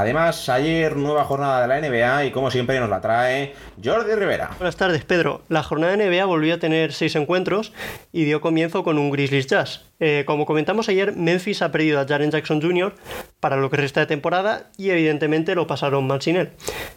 Además, 0.00 0.48
ayer 0.48 0.96
nueva 0.96 1.24
jornada 1.24 1.62
de 1.62 1.68
la 1.68 1.80
NBA 1.80 2.26
y 2.26 2.30
como 2.32 2.50
siempre 2.50 2.80
nos 2.80 2.88
la 2.88 3.00
trae 3.00 3.54
Jordi 3.82 4.14
Rivera. 4.14 4.50
Buenas 4.58 4.76
tardes, 4.76 5.04
Pedro. 5.04 5.42
La 5.48 5.62
jornada 5.62 5.96
de 5.96 6.10
NBA 6.10 6.24
volvió 6.24 6.54
a 6.54 6.58
tener 6.58 6.92
seis 6.92 7.14
encuentros 7.14 7.72
y 8.12 8.24
dio 8.24 8.40
comienzo 8.40 8.82
con 8.82 8.98
un 8.98 9.10
Grizzlies 9.10 9.46
Jazz. 9.46 9.84
Eh, 10.00 10.24
como 10.26 10.46
comentamos 10.46 10.88
ayer, 10.88 11.14
Memphis 11.14 11.62
ha 11.62 11.70
perdido 11.70 12.00
a 12.00 12.06
Jaren 12.06 12.30
Jackson 12.30 12.60
Jr. 12.60 12.94
para 13.38 13.56
lo 13.56 13.70
que 13.70 13.76
resta 13.76 14.00
de 14.00 14.06
temporada 14.06 14.70
y 14.76 14.90
evidentemente 14.90 15.54
lo 15.54 15.66
pasaron 15.66 16.06
mal 16.06 16.20
sin 16.20 16.36
él. 16.36 16.50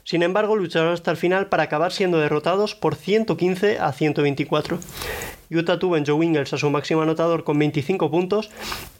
Sin 0.03 0.23
embargo, 0.23 0.55
lucharon 0.55 0.93
hasta 0.93 1.11
el 1.11 1.17
final 1.17 1.47
para 1.47 1.63
acabar 1.63 1.91
siendo 1.91 2.17
derrotados 2.17 2.73
por 2.73 2.95
115 2.95 3.79
a 3.79 3.91
124. 3.91 4.79
Utah 5.49 5.79
tuvo 5.79 5.97
en 5.97 6.05
Joe 6.05 6.25
Ingles 6.25 6.53
a 6.53 6.57
su 6.57 6.69
máximo 6.69 7.01
anotador 7.01 7.43
con 7.43 7.57
25 7.57 8.11
puntos 8.11 8.49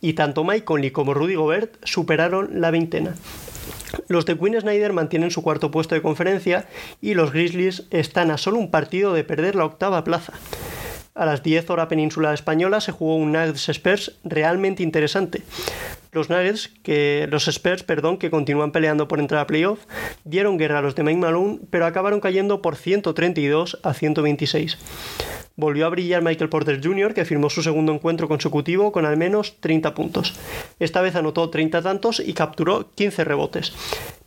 y 0.02 0.14
tanto 0.14 0.44
Mike 0.44 0.66
Conley 0.66 0.92
como 0.92 1.14
Rudy 1.14 1.36
Gobert 1.36 1.76
superaron 1.84 2.62
la 2.62 2.72
veintena. 2.72 3.16
Los 4.08 4.26
de 4.26 4.38
Quinn 4.38 4.60
Snyder 4.60 4.94
mantienen 4.94 5.32
su 5.32 5.42
cuarto 5.42 5.72
puesto 5.72 5.96
de 5.96 6.02
conferencia 6.02 6.68
y 7.02 7.14
los 7.14 7.32
Grizzlies 7.32 7.84
están 7.92 8.32
a 8.32 8.38
solo 8.38 8.60
un 8.60 8.72
partido 8.72 9.14
de 9.14 9.24
perder 9.24 9.56
la 9.56 9.66
octava 9.66 10.04
plaza. 10.04 10.34
A 11.16 11.26
las 11.26 11.42
10 11.42 11.70
horas 11.72 11.88
península 11.88 12.34
española 12.34 12.80
se 12.80 12.92
jugó 12.92 13.16
un 13.16 13.32
Nuggets 13.32 13.70
Spurs 13.70 14.18
realmente 14.24 14.84
interesante. 14.84 15.42
Los 16.12 16.30
Nuggets, 16.30 16.70
que, 16.84 17.28
los 17.32 17.48
Spurs, 17.48 17.84
perdón, 17.84 18.18
que 18.18 18.30
continúan 18.30 18.72
peleando 18.72 19.08
por 19.08 19.20
entrar 19.20 19.42
a 19.42 19.48
playoff, 19.48 19.80
dieron 20.26 20.58
guerra 20.58 20.80
a 20.80 20.82
los 20.82 20.96
de 20.96 21.04
Mike 21.04 21.20
Malone, 21.20 21.60
pero 21.72 21.88
acabaron 21.88 22.20
cayendo 22.20 22.62
por 22.62 22.76
132 22.76 23.80
a 23.84 23.94
126 23.94 24.78
volvió 25.58 25.88
a 25.88 25.90
brillar 25.90 26.22
Michael 26.22 26.50
Porter 26.50 26.80
Jr., 26.82 27.14
que 27.14 27.26
firmó 27.26 27.50
su 27.50 27.64
segundo 27.64 27.92
encuentro 27.92 28.28
consecutivo 28.28 28.92
con 28.92 29.06
al 29.06 29.18
menos 29.18 29.60
30 29.60 29.94
puntos. 29.94 30.36
Esta 30.80 31.02
vez 31.02 31.16
anotó 31.16 31.50
30 31.50 31.82
tantos 31.82 32.22
y 32.26 32.34
capturó 32.34 32.92
15 32.94 33.26
rebotes, 33.26 33.74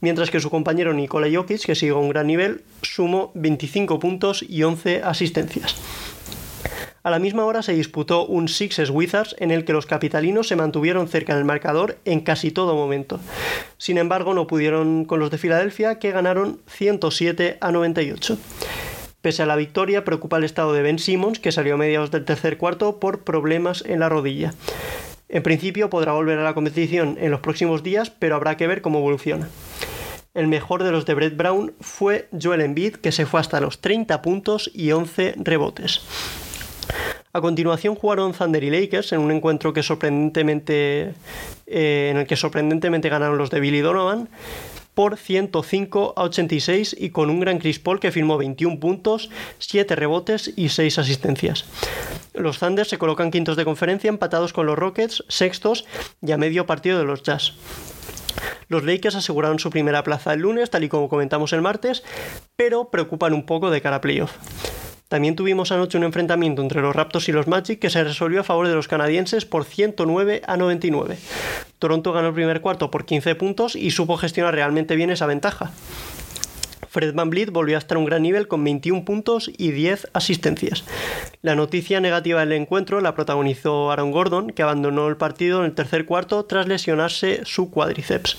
mientras 0.01 0.31
que 0.31 0.41
su 0.41 0.51
compañero 0.51 0.93
Nikola 0.93 1.29
Jokic, 1.33 1.65
que 1.65 1.77
sigue 1.77 1.93
a 1.93 1.97
un 1.97 2.11
gran 2.11 2.27
nivel, 2.27 2.63
sumó 2.83 3.31
25 3.35 3.99
puntos 4.01 4.45
y 4.47 4.65
11 4.65 5.03
asistencias. 5.05 5.77
A 7.03 7.11
la 7.11 7.19
misma 7.19 7.47
hora 7.47 7.63
se 7.63 7.73
disputó 7.73 8.27
un 8.27 8.47
Sixers 8.49 8.91
Wizards 8.91 9.35
en 9.39 9.51
el 9.51 9.65
que 9.65 9.73
los 9.73 9.87
capitalinos 9.87 10.49
se 10.49 10.57
mantuvieron 10.57 11.09
cerca 11.09 11.35
del 11.35 11.47
marcador 11.47 11.97
en 12.05 12.21
casi 12.21 12.51
todo 12.51 12.75
momento. 12.75 13.21
Sin 13.79 13.97
embargo, 13.97 14.35
no 14.35 14.47
pudieron 14.47 15.07
con 15.07 15.19
los 15.19 15.31
de 15.31 15.39
Filadelfia 15.39 15.99
que 15.99 16.11
ganaron 16.11 16.61
107 16.67 17.57
a 17.63 17.73
98. 17.73 18.37
Pese 19.23 19.43
a 19.43 19.47
la 19.47 19.57
victoria, 19.57 20.05
preocupa 20.05 20.39
el 20.39 20.45
estado 20.45 20.73
de 20.73 20.83
Ben 20.83 20.99
Simmons, 20.99 21.41
que 21.41 21.53
salió 21.53 21.75
a 21.75 21.79
mediados 21.79 22.11
del 22.11 22.25
tercer 22.25 22.57
cuarto 22.57 22.99
por 22.99 23.23
problemas 23.23 23.85
en 23.87 24.01
la 24.01 24.09
rodilla. 24.09 24.55
En 25.29 25.43
principio 25.43 25.91
podrá 25.91 26.13
volver 26.13 26.39
a 26.39 26.45
la 26.45 26.55
competición 26.55 27.19
en 27.21 27.31
los 27.31 27.41
próximos 27.41 27.83
días, 27.83 28.11
pero 28.11 28.35
habrá 28.35 28.57
que 28.57 28.67
ver 28.67 28.81
cómo 28.81 28.99
evoluciona. 28.99 29.49
El 30.33 30.47
mejor 30.47 30.85
de 30.85 30.91
los 30.91 31.05
de 31.05 31.15
Brett 31.15 31.37
Brown 31.37 31.75
fue 31.81 32.29
Joel 32.41 32.63
Embiid, 32.63 32.97
que 32.97 33.13
se 33.13 33.27
fue 33.27 33.41
hasta 33.41 33.61
los 33.61 33.81
30 33.81 34.23
puntos 34.23 34.71
y 34.73 34.93
11 34.93 35.35
rebotes. 35.39 36.01
A 37.33 37.41
continuación 37.41 37.95
jugaron 37.95 38.33
Thunder 38.33 38.65
y 38.65 38.71
Lakers 38.71 39.13
en 39.13 39.21
un 39.21 39.31
encuentro 39.31 39.73
que 39.73 39.83
sorprendentemente, 39.83 41.15
eh, 41.67 42.09
en 42.11 42.17
el 42.17 42.27
que 42.27 42.37
sorprendentemente 42.37 43.09
ganaron 43.09 43.39
los 43.39 43.51
de 43.51 43.61
Billy 43.61 43.81
Donovan 43.81 44.29
por 44.95 45.17
105 45.17 46.15
a 46.17 46.23
86 46.23 46.97
y 46.99 47.11
con 47.11 47.31
un 47.31 47.41
gran 47.41 47.59
Chris 47.59 47.79
Paul 47.79 48.01
que 48.01 48.13
firmó 48.13 48.39
21 48.39 48.81
puntos, 48.81 49.31
7 49.59 49.97
rebotes 49.97 50.53
y 50.57 50.71
6 50.71 50.99
asistencias. 50.99 51.65
Los 52.35 52.59
Thunder 52.59 52.87
se 52.87 52.99
colocan 52.99 53.31
quintos 53.31 53.57
de 53.57 53.65
conferencia 53.65 54.09
empatados 54.09 54.53
con 54.53 54.67
los 54.67 54.79
Rockets, 54.79 55.25
sextos 55.29 55.85
y 56.23 56.33
a 56.33 56.39
medio 56.39 56.67
partido 56.67 56.99
de 56.99 57.05
los 57.05 57.23
Jazz. 57.23 57.55
Los 58.69 58.85
Lakers 58.85 59.17
aseguraron 59.17 59.59
su 59.59 59.71
primera 59.71 60.05
plaza 60.05 60.33
el 60.33 60.41
lunes, 60.41 60.71
tal 60.71 60.85
y 60.85 60.89
como 60.89 61.09
comentamos 61.09 61.53
el 61.53 61.61
martes, 61.61 62.05
pero 62.57 62.91
preocupan 62.91 63.35
un 63.35 63.45
poco 63.45 63.71
de 63.71 63.81
cara 63.81 63.97
a 63.97 64.01
playoff. 64.01 64.37
También 65.11 65.35
tuvimos 65.35 65.73
anoche 65.73 65.99
un 65.99 66.05
enfrentamiento 66.05 66.63
entre 66.63 66.83
los 66.83 66.95
Raptors 66.95 67.29
y 67.29 67.33
los 67.33 67.49
Magic 67.49 67.81
que 67.81 67.91
se 67.91 68.05
resolvió 68.05 68.43
a 68.43 68.45
favor 68.45 68.69
de 68.69 68.77
los 68.77 68.87
canadienses 68.87 69.45
por 69.45 69.65
109 69.65 70.43
a 70.47 70.57
99. 70.57 71.19
Toronto 71.81 72.13
ganó 72.13 72.29
el 72.29 72.35
primer 72.35 72.61
cuarto 72.61 72.93
por 72.93 73.05
15 73.05 73.35
puntos 73.35 73.75
y 73.75 73.91
supo 73.91 74.17
gestionar 74.17 74.55
realmente 74.55 74.95
bien 74.95 75.11
esa 75.11 75.27
ventaja. 75.27 75.73
Fred 76.91 77.15
Van 77.15 77.31
Vliet 77.31 77.51
volvió 77.51 77.77
a 77.77 77.79
estar 77.79 77.97
a 77.97 78.01
un 78.01 78.05
gran 78.05 78.23
nivel 78.23 78.49
con 78.49 78.65
21 78.65 79.05
puntos 79.05 79.49
y 79.57 79.71
10 79.71 80.09
asistencias. 80.13 80.85
La 81.41 81.55
noticia 81.55 82.01
negativa 82.01 82.41
del 82.41 82.53
encuentro 82.53 83.01
la 83.01 83.15
protagonizó 83.15 83.93
Aaron 83.93 84.11
Gordon, 84.11 84.51
que 84.51 84.65
abandonó 84.65 85.07
el 85.07 85.17
partido 85.17 85.61
en 85.61 85.67
el 85.67 85.75
tercer 85.75 86.05
cuarto 86.05 86.45
tras 86.47 86.67
lesionarse 86.67 87.43
su 87.45 87.71
cuádriceps. 87.71 88.39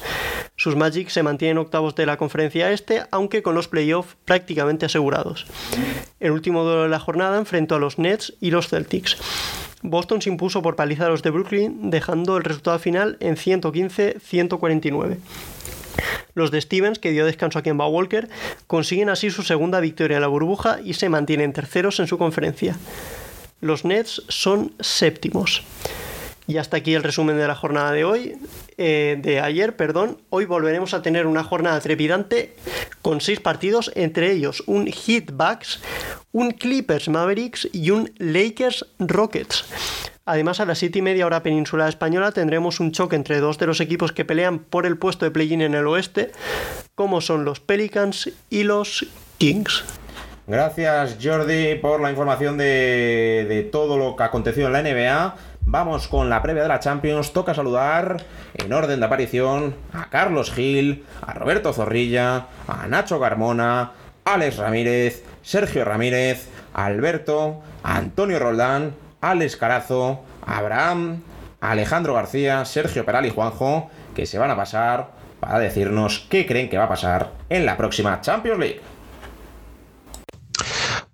Sus 0.57 0.75
Magic 0.75 1.07
se 1.07 1.23
mantienen 1.23 1.59
octavos 1.59 1.95
de 1.95 2.05
la 2.05 2.17
conferencia 2.17 2.71
este, 2.71 3.03
aunque 3.09 3.41
con 3.41 3.55
los 3.55 3.69
playoffs 3.69 4.17
prácticamente 4.25 4.85
asegurados. 4.85 5.47
El 6.19 6.31
último 6.31 6.63
duelo 6.63 6.83
de 6.83 6.89
la 6.89 6.99
jornada 6.99 7.37
enfrentó 7.37 7.75
a 7.75 7.79
los 7.79 7.99
Nets 7.99 8.33
y 8.41 8.51
los 8.51 8.67
Celtics. 8.67 9.17
Boston 9.81 10.21
se 10.21 10.29
impuso 10.29 10.61
por 10.61 10.75
paliza 10.75 11.05
a 11.05 11.09
los 11.09 11.23
de 11.23 11.31
Brooklyn, 11.31 11.89
dejando 11.89 12.37
el 12.37 12.43
resultado 12.43 12.77
final 12.79 13.17
en 13.21 13.37
115-149. 13.37 15.17
Los 16.33 16.51
de 16.51 16.61
Stevens, 16.61 16.99
que 16.99 17.11
dio 17.11 17.25
descanso 17.25 17.59
a 17.59 17.63
Kemba 17.63 17.87
Walker, 17.87 18.29
consiguen 18.67 19.09
así 19.09 19.31
su 19.31 19.43
segunda 19.43 19.79
victoria 19.79 20.17
en 20.17 20.21
la 20.21 20.27
burbuja 20.27 20.79
y 20.83 20.93
se 20.93 21.09
mantienen 21.09 21.53
terceros 21.53 21.99
en 21.99 22.07
su 22.07 22.17
conferencia. 22.17 22.77
Los 23.59 23.85
Nets 23.85 24.23
son 24.27 24.73
séptimos. 24.79 25.63
Y 26.47 26.57
hasta 26.57 26.77
aquí 26.77 26.95
el 26.95 27.03
resumen 27.03 27.37
de 27.37 27.47
la 27.47 27.55
jornada 27.55 27.91
de 27.91 28.03
hoy, 28.03 28.35
eh, 28.77 29.17
de 29.21 29.39
ayer, 29.39 29.75
perdón. 29.75 30.17
Hoy 30.29 30.45
volveremos 30.45 30.93
a 30.93 31.01
tener 31.01 31.27
una 31.27 31.43
jornada 31.43 31.79
trepidante 31.79 32.55
con 33.01 33.21
seis 33.21 33.39
partidos, 33.39 33.91
entre 33.95 34.31
ellos 34.31 34.63
un 34.65 34.87
Heat 34.87 35.31
Bucks, 35.31 35.79
un 36.31 36.51
Clippers 36.51 37.07
Mavericks 37.09 37.69
y 37.71 37.91
un 37.91 38.11
Lakers 38.17 38.85
Rockets. 38.99 39.65
Además, 40.25 40.59
a 40.59 40.65
las 40.65 40.77
7 40.77 40.99
y 40.99 41.01
media 41.01 41.25
hora 41.25 41.41
península 41.41 41.89
española 41.89 42.31
tendremos 42.31 42.79
un 42.79 42.91
choque 42.91 43.15
entre 43.15 43.39
dos 43.39 43.57
de 43.57 43.65
los 43.65 43.81
equipos 43.81 44.11
que 44.11 44.23
pelean 44.23 44.59
por 44.59 44.85
el 44.85 44.97
puesto 44.97 45.25
de 45.25 45.31
play-in 45.31 45.61
en 45.61 45.73
el 45.73 45.87
oeste, 45.87 46.31
como 46.93 47.21
son 47.21 47.43
los 47.43 47.59
Pelicans 47.59 48.31
y 48.49 48.63
los 48.63 49.07
Kings. 49.39 49.83
Gracias 50.45 51.17
Jordi 51.21 51.75
por 51.75 52.01
la 52.01 52.11
información 52.11 52.57
de, 52.57 53.69
todo 53.71 53.97
lo 53.97 54.15
que 54.15 54.23
ha 54.23 54.27
acontecido 54.27 54.67
en 54.67 54.73
la 54.73 54.83
NBA. 54.83 55.35
Vamos 55.61 56.07
con 56.07 56.29
la 56.29 56.41
previa 56.41 56.63
de 56.63 56.67
la 56.67 56.79
Champions. 56.79 57.33
Toca 57.33 57.53
saludar 57.53 58.23
en 58.53 58.73
orden 58.73 58.99
de 58.99 59.05
aparición 59.05 59.75
a 59.93 60.09
Carlos 60.09 60.51
Gil, 60.51 61.03
a 61.21 61.33
Roberto 61.33 61.73
Zorrilla, 61.73 62.47
a 62.67 62.87
Nacho 62.87 63.19
Carmona, 63.19 63.93
Alex 64.25 64.57
Ramírez, 64.57 65.23
Sergio 65.41 65.85
Ramírez, 65.85 66.47
Alberto, 66.73 67.61
Antonio 67.83 68.37
Roldán, 68.37 68.93
Alex 69.21 69.55
Carazo, 69.55 70.21
Abraham, 70.45 71.21
Alejandro 71.61 72.15
García, 72.15 72.65
Sergio 72.65 73.05
Peral 73.05 73.25
y 73.25 73.29
Juanjo, 73.29 73.89
que 74.15 74.25
se 74.25 74.39
van 74.39 74.51
a 74.51 74.55
pasar 74.55 75.11
para 75.39 75.59
decirnos 75.59 76.25
qué 76.29 76.45
creen 76.45 76.69
que 76.69 76.77
va 76.77 76.85
a 76.85 76.89
pasar 76.89 77.31
en 77.49 77.65
la 77.65 77.77
próxima 77.77 78.19
Champions 78.21 78.59
League. 78.59 78.81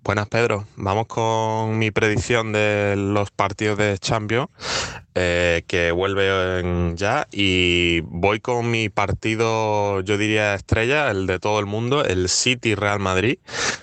Buenas, 0.02 0.26
Pedro. 0.28 0.64
Vamos 0.76 1.06
con 1.06 1.78
mi 1.78 1.90
predicción 1.90 2.50
de 2.52 2.94
los 2.96 3.30
partidos 3.30 3.76
de 3.76 3.98
Champions, 3.98 4.48
eh, 5.20 5.64
que 5.66 5.90
vuelven 5.90 6.96
ya. 6.96 7.26
Y 7.32 8.02
voy 8.02 8.38
con 8.38 8.70
mi 8.70 8.88
partido, 8.88 10.00
yo 10.02 10.16
diría 10.16 10.54
estrella, 10.54 11.10
el 11.10 11.26
de 11.26 11.40
todo 11.40 11.58
el 11.58 11.66
mundo, 11.66 12.04
el 12.04 12.28
City 12.28 12.76
Real 12.76 13.00
Madrid, 13.00 13.38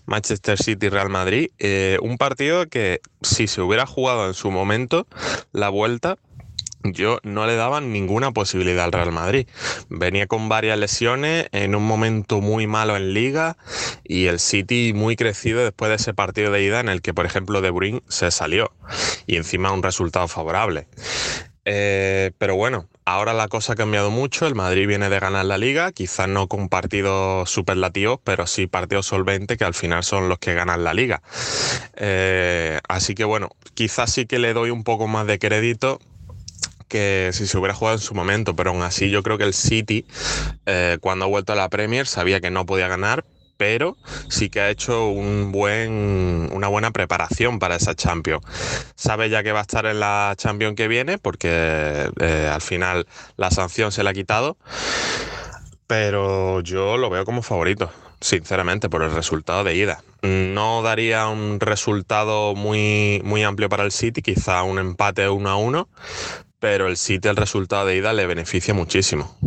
Manchester 0.05 0.57
City 0.57 0.87
Real 0.87 1.09
Madrid. 1.09 1.49
Eh, 1.59 1.97
un 2.01 2.17
partido 2.17 2.67
que, 2.67 3.01
si 3.21 3.47
se 3.47 3.61
hubiera 3.61 3.85
jugado 3.85 4.27
en 4.27 4.33
su 4.33 4.49
momento, 4.49 5.07
la 5.51 5.67
vuelta, 5.67 6.17
yo 6.93 7.19
no 7.23 7.45
le 7.45 7.55
daba 7.55 7.81
ninguna 7.81 8.31
posibilidad 8.31 8.85
al 8.85 8.91
Real 8.91 9.11
Madrid. 9.11 9.47
Venía 9.89 10.27
con 10.27 10.49
varias 10.49 10.77
lesiones, 10.77 11.47
en 11.51 11.75
un 11.75 11.85
momento 11.85 12.41
muy 12.41 12.67
malo 12.67 12.95
en 12.95 13.13
liga 13.13 13.57
y 14.03 14.27
el 14.27 14.39
City 14.39 14.93
muy 14.93 15.15
crecido 15.15 15.63
después 15.63 15.89
de 15.89 15.95
ese 15.95 16.13
partido 16.13 16.51
de 16.51 16.63
ida 16.63 16.79
en 16.79 16.89
el 16.89 17.01
que, 17.01 17.13
por 17.13 17.25
ejemplo, 17.25 17.61
De 17.61 17.69
Bruyne 17.71 18.03
se 18.07 18.31
salió 18.31 18.71
y 19.25 19.37
encima 19.37 19.71
un 19.71 19.83
resultado 19.83 20.27
favorable. 20.27 20.87
Eh, 21.67 22.31
pero 22.37 22.55
bueno, 22.55 22.87
ahora 23.05 23.33
la 23.33 23.47
cosa 23.47 23.73
ha 23.73 23.75
cambiado 23.75 24.11
mucho. 24.11 24.45
El 24.45 24.53
Madrid 24.53 24.87
viene 24.87 25.09
de 25.09 25.19
ganar 25.19 25.45
la 25.45 25.57
liga, 25.57 25.91
quizás 25.91 26.27
no 26.27 26.47
con 26.47 26.69
partidos 26.69 27.49
superlativos, 27.49 28.19
pero 28.23 28.45
sí 28.45 28.67
partidos 28.67 29.07
solventes 29.07 29.57
que 29.57 29.65
al 29.65 29.73
final 29.73 30.03
son 30.03 30.29
los 30.29 30.37
que 30.37 30.53
ganan 30.53 30.83
la 30.83 30.93
liga. 30.93 31.23
Eh, 31.95 32.79
así 32.87 33.15
que 33.15 33.23
bueno, 33.23 33.49
quizás 33.73 34.11
sí 34.13 34.27
que 34.27 34.37
le 34.37 34.53
doy 34.53 34.69
un 34.69 34.83
poco 34.83 35.07
más 35.07 35.25
de 35.25 35.39
crédito 35.39 35.99
que 36.87 37.31
si 37.33 37.47
se 37.47 37.57
hubiera 37.57 37.73
jugado 37.73 37.97
en 37.97 38.01
su 38.01 38.13
momento, 38.13 38.55
pero 38.55 38.71
aún 38.71 38.81
así 38.83 39.09
yo 39.09 39.23
creo 39.23 39.37
que 39.37 39.43
el 39.43 39.53
City, 39.53 40.05
eh, 40.65 40.97
cuando 41.01 41.25
ha 41.25 41.27
vuelto 41.27 41.53
a 41.53 41.55
la 41.55 41.69
Premier, 41.69 42.07
sabía 42.07 42.41
que 42.41 42.51
no 42.51 42.65
podía 42.65 42.87
ganar, 42.87 43.25
pero 43.57 43.97
sí 44.29 44.49
que 44.49 44.59
ha 44.61 44.69
hecho 44.69 45.07
un 45.07 45.51
buen, 45.51 46.49
una 46.51 46.67
buena 46.67 46.91
preparación 46.91 47.59
para 47.59 47.75
esa 47.75 47.95
Champions. 47.95 48.43
Sabe 48.95 49.29
ya 49.29 49.43
que 49.43 49.51
va 49.51 49.59
a 49.59 49.63
estar 49.63 49.85
en 49.85 49.99
la 49.99 50.33
Champions 50.37 50.75
que 50.75 50.87
viene, 50.87 51.17
porque 51.17 52.09
eh, 52.19 52.49
al 52.51 52.61
final 52.61 53.07
la 53.37 53.51
sanción 53.51 53.91
se 53.91 54.03
le 54.03 54.09
ha 54.09 54.13
quitado, 54.13 54.57
pero 55.87 56.61
yo 56.61 56.97
lo 56.97 57.09
veo 57.09 57.25
como 57.25 57.41
favorito 57.41 57.91
sinceramente, 58.21 58.89
por 58.89 59.03
el 59.03 59.11
resultado 59.11 59.63
de 59.63 59.75
ida. 59.75 60.03
No 60.21 60.81
daría 60.81 61.27
un 61.27 61.59
resultado 61.59 62.55
muy, 62.55 63.21
muy 63.23 63.43
amplio 63.43 63.69
para 63.69 63.83
el 63.83 63.91
City, 63.91 64.21
quizá 64.21 64.63
un 64.63 64.79
empate 64.79 65.29
1 65.29 65.49
a 65.49 65.55
1, 65.55 65.87
pero 66.65 66.87
el 66.87 66.97
City 66.97 67.27
el 67.27 67.35
resultado 67.35 67.85
de 67.85 67.95
ida 67.95 68.11
le 68.11 68.25
beneficia 68.25 68.73
muchísimo. 68.73 69.37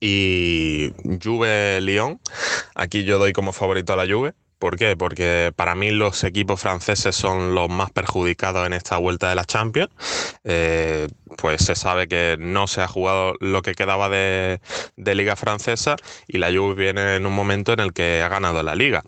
Y 0.00 0.90
Juve-Lyon, 1.22 2.20
aquí 2.74 3.04
yo 3.04 3.20
doy 3.20 3.32
como 3.32 3.52
favorito 3.52 3.92
a 3.92 3.96
la 3.96 4.12
Juve. 4.12 4.34
¿Por 4.60 4.76
qué? 4.76 4.94
Porque 4.94 5.54
para 5.56 5.74
mí 5.74 5.90
los 5.90 6.22
equipos 6.22 6.60
franceses 6.60 7.16
son 7.16 7.54
los 7.54 7.70
más 7.70 7.90
perjudicados 7.90 8.66
en 8.66 8.74
esta 8.74 8.98
vuelta 8.98 9.30
de 9.30 9.34
la 9.34 9.46
Champions. 9.46 9.90
Eh, 10.44 11.08
pues 11.38 11.64
se 11.64 11.74
sabe 11.74 12.08
que 12.08 12.36
no 12.38 12.66
se 12.66 12.82
ha 12.82 12.86
jugado 12.86 13.36
lo 13.40 13.62
que 13.62 13.74
quedaba 13.74 14.10
de, 14.10 14.60
Liga 14.98 15.34
Francesa 15.34 15.96
y 16.28 16.36
la 16.36 16.48
Juve 16.52 16.74
viene 16.74 17.16
en 17.16 17.24
un 17.24 17.32
momento 17.32 17.72
en 17.72 17.80
el 17.80 17.94
que 17.94 18.20
ha 18.22 18.28
ganado 18.28 18.62
la 18.62 18.74
Liga. 18.74 19.02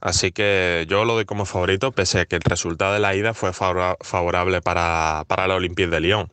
Así 0.00 0.32
que 0.32 0.84
yo 0.88 1.04
lo 1.04 1.14
doy 1.14 1.26
como 1.26 1.44
favorito, 1.44 1.92
pese 1.92 2.20
a 2.20 2.26
que 2.26 2.34
el 2.34 2.42
resultado 2.42 2.92
de 2.92 2.98
la 2.98 3.14
ida 3.14 3.34
fue 3.34 3.52
favorable 3.52 4.62
para, 4.62 5.22
para 5.28 5.46
la 5.46 5.54
Olympique 5.54 5.88
de 5.88 6.00
Lyon 6.00 6.28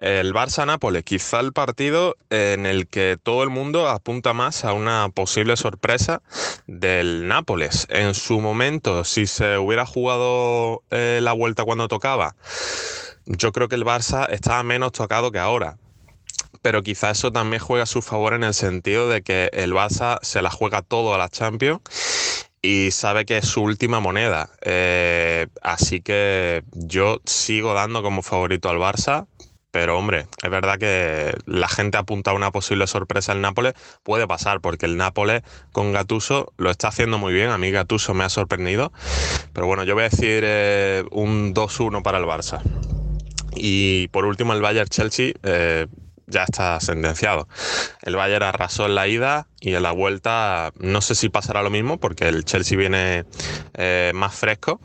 el 0.00 0.32
Barça-Nápoles, 0.32 1.04
quizá 1.04 1.40
el 1.40 1.52
partido 1.52 2.16
en 2.30 2.66
el 2.66 2.86
que 2.86 3.18
todo 3.22 3.42
el 3.42 3.50
mundo 3.50 3.88
apunta 3.88 4.32
más 4.32 4.64
a 4.64 4.72
una 4.72 5.08
posible 5.08 5.56
sorpresa 5.56 6.22
del 6.66 7.26
Nápoles. 7.28 7.86
En 7.90 8.14
su 8.14 8.40
momento, 8.40 9.04
si 9.04 9.26
se 9.26 9.58
hubiera 9.58 9.86
jugado 9.86 10.82
eh, 10.90 11.20
la 11.22 11.32
vuelta 11.32 11.64
cuando 11.64 11.88
tocaba, 11.88 12.36
yo 13.26 13.52
creo 13.52 13.68
que 13.68 13.74
el 13.74 13.84
Barça 13.84 14.28
estaba 14.30 14.62
menos 14.62 14.92
tocado 14.92 15.32
que 15.32 15.38
ahora. 15.38 15.76
Pero 16.62 16.82
quizá 16.82 17.10
eso 17.10 17.30
también 17.30 17.62
juega 17.62 17.84
a 17.84 17.86
su 17.86 18.02
favor 18.02 18.34
en 18.34 18.42
el 18.42 18.54
sentido 18.54 19.08
de 19.08 19.22
que 19.22 19.50
el 19.52 19.72
Barça 19.72 20.18
se 20.22 20.42
la 20.42 20.50
juega 20.50 20.82
todo 20.82 21.14
a 21.14 21.18
la 21.18 21.28
Champions 21.28 21.80
y 22.62 22.90
sabe 22.90 23.24
que 23.24 23.38
es 23.38 23.46
su 23.46 23.62
última 23.62 24.00
moneda. 24.00 24.50
Eh, 24.62 25.46
así 25.62 26.00
que 26.00 26.64
yo 26.72 27.20
sigo 27.24 27.74
dando 27.74 28.02
como 28.02 28.22
favorito 28.22 28.68
al 28.68 28.78
Barça, 28.78 29.26
pero 29.70 29.98
hombre, 29.98 30.26
es 30.42 30.50
verdad 30.50 30.78
que 30.78 31.36
la 31.46 31.68
gente 31.68 31.98
apunta 31.98 32.30
a 32.30 32.34
una 32.34 32.50
posible 32.50 32.86
sorpresa 32.86 33.32
el 33.32 33.40
Nápoles. 33.40 33.74
Puede 34.02 34.26
pasar, 34.26 34.60
porque 34.60 34.86
el 34.86 34.96
Nápoles 34.96 35.42
con 35.72 35.92
Gatuso 35.92 36.52
lo 36.56 36.70
está 36.70 36.88
haciendo 36.88 37.18
muy 37.18 37.34
bien. 37.34 37.50
A 37.50 37.58
mí 37.58 37.70
Gatuso 37.70 38.14
me 38.14 38.24
ha 38.24 38.28
sorprendido. 38.28 38.92
Pero 39.52 39.66
bueno, 39.66 39.84
yo 39.84 39.94
voy 39.94 40.04
a 40.04 40.08
decir 40.08 40.42
eh, 40.44 41.04
un 41.10 41.54
2-1 41.54 42.02
para 42.02 42.18
el 42.18 42.24
Barça. 42.24 42.62
Y 43.54 44.08
por 44.08 44.24
último, 44.24 44.54
el 44.54 44.62
Bayern 44.62 44.88
Chelsea 44.88 45.32
eh, 45.42 45.86
ya 46.26 46.44
está 46.44 46.80
sentenciado. 46.80 47.48
El 48.02 48.16
Bayern 48.16 48.44
arrasó 48.44 48.86
en 48.86 48.94
la 48.94 49.06
ida 49.06 49.48
y 49.60 49.74
en 49.74 49.82
la 49.82 49.92
vuelta 49.92 50.72
no 50.78 51.00
sé 51.00 51.14
si 51.14 51.28
pasará 51.28 51.62
lo 51.62 51.70
mismo 51.70 51.98
porque 51.98 52.28
el 52.28 52.44
Chelsea 52.44 52.78
viene 52.78 53.24
eh, 53.74 54.12
más 54.14 54.34
fresco. 54.34 54.80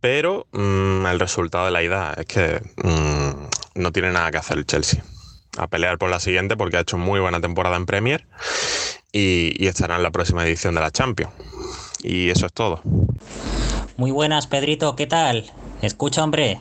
Pero 0.00 0.46
mm, 0.52 1.06
el 1.06 1.20
resultado 1.20 1.66
de 1.66 1.70
la 1.72 1.82
ida 1.82 2.14
es 2.16 2.26
que 2.26 2.60
mm, 2.84 3.57
no 3.78 3.92
tiene 3.92 4.10
nada 4.10 4.30
que 4.30 4.38
hacer 4.38 4.58
el 4.58 4.66
Chelsea. 4.66 5.02
A 5.56 5.66
pelear 5.66 5.98
por 5.98 6.10
la 6.10 6.20
siguiente 6.20 6.56
porque 6.56 6.76
ha 6.76 6.80
hecho 6.80 6.98
muy 6.98 7.20
buena 7.20 7.40
temporada 7.40 7.76
en 7.76 7.86
Premier 7.86 8.26
y, 9.12 9.54
y 9.62 9.66
estará 9.66 9.96
en 9.96 10.02
la 10.02 10.10
próxima 10.10 10.44
edición 10.46 10.74
de 10.74 10.80
la 10.80 10.90
Champions. 10.90 11.32
Y 12.02 12.30
eso 12.30 12.46
es 12.46 12.52
todo. 12.52 12.80
Muy 13.96 14.10
buenas, 14.12 14.46
Pedrito, 14.46 14.94
¿qué 14.94 15.06
tal? 15.06 15.50
Escucha, 15.82 16.22
hombre. 16.22 16.60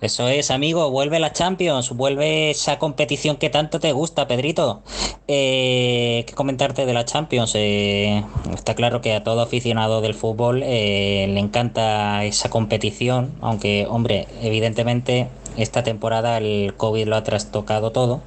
Eso 0.00 0.28
es, 0.28 0.52
amigo, 0.52 0.90
vuelve 0.92 1.18
la 1.18 1.32
Champions, 1.32 1.90
vuelve 1.90 2.50
esa 2.50 2.78
competición 2.78 3.36
que 3.36 3.50
tanto 3.50 3.80
te 3.80 3.90
gusta, 3.90 4.28
Pedrito. 4.28 4.80
Eh, 5.26 6.22
¿Qué 6.24 6.34
comentarte 6.34 6.86
de 6.86 6.92
la 6.94 7.04
Champions? 7.04 7.52
Eh, 7.56 8.22
está 8.54 8.76
claro 8.76 9.00
que 9.00 9.12
a 9.14 9.24
todo 9.24 9.40
aficionado 9.40 10.00
del 10.00 10.14
fútbol 10.14 10.62
eh, 10.62 11.26
le 11.28 11.40
encanta 11.40 12.24
esa 12.24 12.48
competición, 12.48 13.32
aunque, 13.40 13.88
hombre, 13.90 14.28
evidentemente 14.40 15.26
esta 15.56 15.82
temporada 15.82 16.38
el 16.38 16.74
COVID 16.76 17.08
lo 17.08 17.16
ha 17.16 17.24
trastocado 17.24 17.90
todo. 17.90 18.20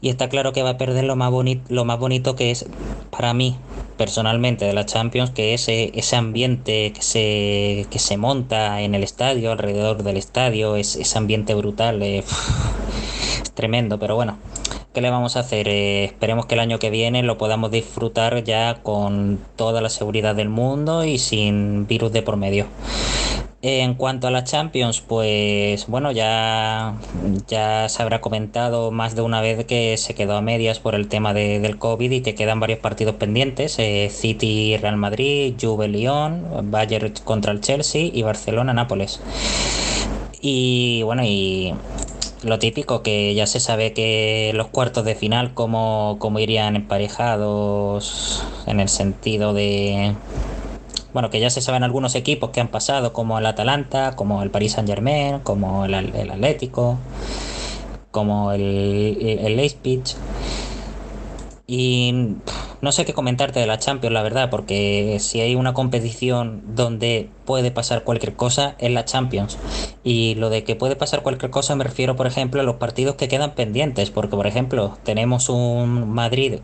Y 0.00 0.10
está 0.10 0.28
claro 0.28 0.52
que 0.52 0.62
va 0.62 0.70
a 0.70 0.78
perder 0.78 1.04
lo 1.04 1.16
más, 1.16 1.32
lo 1.68 1.84
más 1.84 1.98
bonito 1.98 2.36
que 2.36 2.52
es 2.52 2.66
para 3.10 3.34
mí, 3.34 3.56
personalmente, 3.96 4.64
de 4.64 4.72
la 4.72 4.86
Champions, 4.86 5.30
que 5.30 5.54
es 5.54 5.68
eh, 5.68 5.92
ese 5.94 6.16
ambiente 6.16 6.92
que 6.92 7.02
se, 7.02 7.86
que 7.90 7.98
se 7.98 8.16
monta 8.16 8.80
en 8.80 8.94
el 8.94 9.02
estadio, 9.02 9.52
alrededor 9.52 10.02
del 10.02 10.16
estadio, 10.16 10.76
es, 10.76 10.96
ese 10.96 11.18
ambiente 11.18 11.54
brutal. 11.54 12.02
Eh, 12.02 12.18
es 13.42 13.52
tremendo, 13.52 13.98
pero 13.98 14.14
bueno. 14.14 14.38
¿Qué 14.92 15.00
le 15.00 15.08
vamos 15.08 15.36
a 15.36 15.40
hacer? 15.40 15.68
Eh, 15.68 16.04
esperemos 16.04 16.44
que 16.44 16.54
el 16.54 16.60
año 16.60 16.78
que 16.78 16.90
viene 16.90 17.22
lo 17.22 17.38
podamos 17.38 17.70
disfrutar 17.70 18.44
ya 18.44 18.82
con 18.82 19.38
toda 19.56 19.80
la 19.80 19.88
seguridad 19.88 20.34
del 20.34 20.50
mundo 20.50 21.04
y 21.04 21.18
sin 21.18 21.86
virus 21.86 22.12
de 22.12 22.20
por 22.20 22.36
medio. 22.36 22.66
En 23.64 23.94
cuanto 23.94 24.26
a 24.26 24.32
la 24.32 24.42
Champions, 24.42 25.00
pues 25.00 25.86
bueno, 25.86 26.10
ya, 26.10 26.96
ya 27.46 27.88
se 27.88 28.02
habrá 28.02 28.20
comentado 28.20 28.90
más 28.90 29.14
de 29.14 29.22
una 29.22 29.40
vez 29.40 29.64
que 29.66 29.96
se 29.98 30.16
quedó 30.16 30.36
a 30.36 30.42
medias 30.42 30.80
por 30.80 30.96
el 30.96 31.06
tema 31.06 31.32
de, 31.32 31.60
del 31.60 31.78
COVID 31.78 32.10
y 32.10 32.22
que 32.22 32.34
quedan 32.34 32.58
varios 32.58 32.80
partidos 32.80 33.14
pendientes, 33.14 33.78
eh, 33.78 34.10
City, 34.10 34.76
Real 34.78 34.96
Madrid, 34.96 35.54
Juve, 35.60 35.86
Lyon, 35.86 36.72
Bayern 36.72 37.14
contra 37.22 37.52
el 37.52 37.60
Chelsea 37.60 38.10
y 38.12 38.22
Barcelona, 38.22 38.74
Nápoles. 38.74 39.20
Y 40.40 41.04
bueno, 41.04 41.22
y 41.24 41.72
lo 42.42 42.58
típico 42.58 43.04
que 43.04 43.32
ya 43.34 43.46
se 43.46 43.60
sabe 43.60 43.92
que 43.92 44.50
los 44.56 44.66
cuartos 44.66 45.04
de 45.04 45.14
final 45.14 45.54
como, 45.54 46.16
como 46.18 46.40
irían 46.40 46.74
emparejados 46.74 48.44
en 48.66 48.80
el 48.80 48.88
sentido 48.88 49.54
de 49.54 50.16
bueno, 51.12 51.30
que 51.30 51.40
ya 51.40 51.50
se 51.50 51.60
saben 51.60 51.82
algunos 51.82 52.14
equipos 52.14 52.50
que 52.50 52.60
han 52.60 52.68
pasado, 52.68 53.12
como 53.12 53.38
el 53.38 53.46
Atalanta, 53.46 54.16
como 54.16 54.42
el 54.42 54.50
Paris 54.50 54.72
Saint 54.72 54.88
Germain, 54.88 55.40
como 55.40 55.84
el, 55.84 55.94
el 55.94 56.30
Atlético, 56.30 56.98
como 58.10 58.52
el, 58.52 59.18
el 59.20 59.56
Leipzig. 59.56 60.02
Y 61.66 62.36
no 62.80 62.90
sé 62.90 63.04
qué 63.04 63.14
comentarte 63.14 63.60
de 63.60 63.66
la 63.66 63.78
Champions, 63.78 64.12
la 64.12 64.22
verdad, 64.22 64.50
porque 64.50 65.18
si 65.20 65.40
hay 65.40 65.54
una 65.54 65.72
competición 65.72 66.62
donde 66.74 67.30
puede 67.44 67.70
pasar 67.70 68.02
cualquier 68.02 68.34
cosa, 68.34 68.74
es 68.78 68.90
la 68.90 69.04
Champions. 69.04 69.58
Y 70.02 70.34
lo 70.34 70.50
de 70.50 70.64
que 70.64 70.74
puede 70.74 70.96
pasar 70.96 71.22
cualquier 71.22 71.52
cosa 71.52 71.76
me 71.76 71.84
refiero, 71.84 72.16
por 72.16 72.26
ejemplo, 72.26 72.60
a 72.60 72.64
los 72.64 72.76
partidos 72.76 73.14
que 73.14 73.28
quedan 73.28 73.54
pendientes, 73.54 74.10
porque, 74.10 74.36
por 74.36 74.48
ejemplo, 74.48 74.98
tenemos 75.04 75.48
un 75.48 76.10
Madrid, 76.10 76.58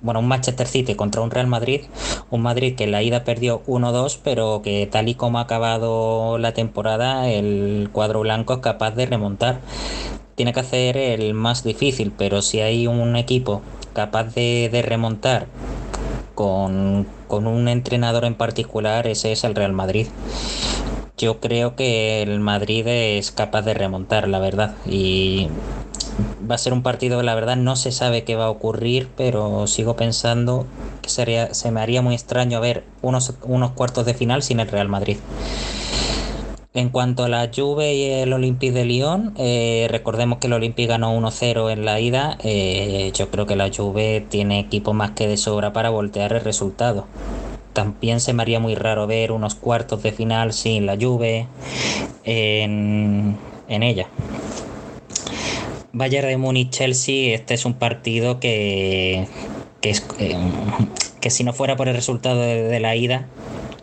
bueno, 0.00 0.20
un 0.20 0.28
Manchester 0.28 0.66
City 0.66 0.94
contra 0.94 1.20
un 1.20 1.30
Real 1.30 1.46
Madrid, 1.46 1.82
un 2.30 2.40
Madrid 2.40 2.74
que 2.74 2.84
en 2.84 2.92
la 2.92 3.02
ida 3.02 3.24
perdió 3.24 3.62
1-2, 3.66 4.18
pero 4.24 4.62
que 4.62 4.88
tal 4.90 5.10
y 5.10 5.14
como 5.14 5.38
ha 5.38 5.42
acabado 5.42 6.38
la 6.38 6.54
temporada, 6.54 7.28
el 7.28 7.90
cuadro 7.92 8.20
blanco 8.20 8.54
es 8.54 8.60
capaz 8.60 8.92
de 8.92 9.04
remontar. 9.04 9.60
Tiene 10.36 10.52
que 10.52 10.60
hacer 10.60 10.96
el 10.96 11.34
más 11.34 11.64
difícil, 11.64 12.12
pero 12.16 12.42
si 12.42 12.60
hay 12.60 12.86
un 12.86 13.16
equipo 13.16 13.60
capaz 13.98 14.32
de, 14.32 14.68
de 14.70 14.80
remontar 14.80 15.48
con, 16.36 17.04
con 17.26 17.48
un 17.48 17.66
entrenador 17.66 18.26
en 18.26 18.36
particular, 18.36 19.08
ese 19.08 19.32
es 19.32 19.42
el 19.42 19.56
Real 19.56 19.72
Madrid. 19.72 20.06
Yo 21.16 21.40
creo 21.40 21.74
que 21.74 22.22
el 22.22 22.38
Madrid 22.38 22.86
es 22.86 23.32
capaz 23.32 23.62
de 23.62 23.74
remontar, 23.74 24.28
la 24.28 24.38
verdad. 24.38 24.76
Y 24.86 25.48
va 26.48 26.54
a 26.54 26.58
ser 26.58 26.74
un 26.74 26.84
partido, 26.84 27.24
la 27.24 27.34
verdad, 27.34 27.56
no 27.56 27.74
se 27.74 27.90
sabe 27.90 28.22
qué 28.22 28.36
va 28.36 28.44
a 28.44 28.50
ocurrir, 28.50 29.08
pero 29.16 29.66
sigo 29.66 29.96
pensando 29.96 30.64
que 31.02 31.08
sería, 31.08 31.52
se 31.52 31.72
me 31.72 31.80
haría 31.80 32.00
muy 32.00 32.14
extraño 32.14 32.60
ver 32.60 32.84
unos, 33.02 33.34
unos 33.42 33.72
cuartos 33.72 34.06
de 34.06 34.14
final 34.14 34.44
sin 34.44 34.60
el 34.60 34.68
Real 34.68 34.88
Madrid. 34.88 35.16
En 36.78 36.90
cuanto 36.90 37.24
a 37.24 37.28
la 37.28 37.50
Juve 37.52 37.94
y 37.94 38.04
el 38.04 38.32
Olympique 38.32 38.70
de 38.70 38.84
Lyon, 38.84 39.34
eh, 39.36 39.88
recordemos 39.90 40.38
que 40.38 40.46
el 40.46 40.52
Olympique 40.52 40.86
ganó 40.86 41.12
1-0 41.12 41.72
en 41.72 41.84
la 41.84 41.98
ida. 41.98 42.38
Eh, 42.44 43.10
yo 43.14 43.32
creo 43.32 43.46
que 43.46 43.56
la 43.56 43.68
Juve 43.68 44.24
tiene 44.28 44.60
equipo 44.60 44.92
más 44.92 45.10
que 45.10 45.26
de 45.26 45.36
sobra 45.36 45.72
para 45.72 45.90
voltear 45.90 46.32
el 46.34 46.40
resultado. 46.40 47.08
También 47.72 48.20
se 48.20 48.32
me 48.32 48.42
haría 48.42 48.60
muy 48.60 48.76
raro 48.76 49.08
ver 49.08 49.32
unos 49.32 49.56
cuartos 49.56 50.04
de 50.04 50.12
final 50.12 50.52
sin 50.52 50.86
la 50.86 50.96
Juve 50.96 51.48
en, 52.22 53.36
ella. 53.68 54.06
Bayern 55.92 56.28
de 56.28 56.36
Múnich-Chelsea, 56.36 57.34
este 57.34 57.54
es 57.54 57.64
un 57.64 57.74
partido 57.74 58.38
que, 58.38 59.26
que, 59.80 59.90
es, 59.90 60.06
eh, 60.20 60.36
que 61.20 61.30
si 61.30 61.42
no 61.42 61.52
fuera 61.52 61.74
por 61.74 61.88
el 61.88 61.96
resultado 61.96 62.40
de 62.40 62.78
la 62.78 62.94
ida, 62.94 63.26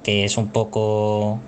que 0.02 0.24
es 0.24 0.38
un 0.38 0.48
poco 0.48 1.42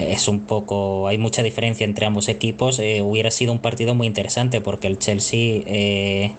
es 0.00 0.28
un 0.28 0.40
poco, 0.40 1.08
hay 1.08 1.18
mucha 1.18 1.42
diferencia 1.42 1.84
entre 1.84 2.06
ambos 2.06 2.28
equipos, 2.28 2.78
eh, 2.78 3.02
hubiera 3.02 3.30
sido 3.30 3.52
un 3.52 3.58
partido 3.58 3.94
muy 3.94 4.06
interesante 4.06 4.60
porque 4.60 4.86
el 4.86 4.98
Chelsea 4.98 5.62
eh, 5.66 6.32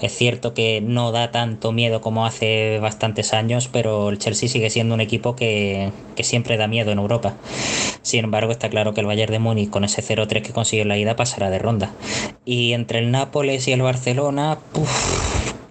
es 0.00 0.16
cierto 0.16 0.54
que 0.54 0.80
no 0.80 1.12
da 1.12 1.30
tanto 1.30 1.72
miedo 1.72 2.00
como 2.00 2.26
hace 2.26 2.78
bastantes 2.80 3.32
años, 3.32 3.68
pero 3.72 4.10
el 4.10 4.18
Chelsea 4.18 4.48
sigue 4.48 4.70
siendo 4.70 4.94
un 4.94 5.00
equipo 5.00 5.36
que, 5.36 5.90
que 6.16 6.24
siempre 6.24 6.56
da 6.56 6.66
miedo 6.66 6.92
en 6.92 6.98
Europa. 6.98 7.36
Sin 8.02 8.24
embargo, 8.24 8.52
está 8.52 8.68
claro 8.68 8.94
que 8.94 9.00
el 9.00 9.06
Bayern 9.06 9.32
de 9.32 9.38
Múnich 9.38 9.70
con 9.70 9.84
ese 9.84 10.02
0-3 10.02 10.42
que 10.42 10.52
consiguió 10.52 10.82
en 10.82 10.88
la 10.88 10.98
ida 10.98 11.16
pasará 11.16 11.50
de 11.50 11.58
ronda. 11.58 11.92
Y 12.44 12.72
entre 12.72 12.98
el 12.98 13.10
Nápoles 13.10 13.66
y 13.68 13.72
el 13.72 13.82
Barcelona, 13.82 14.58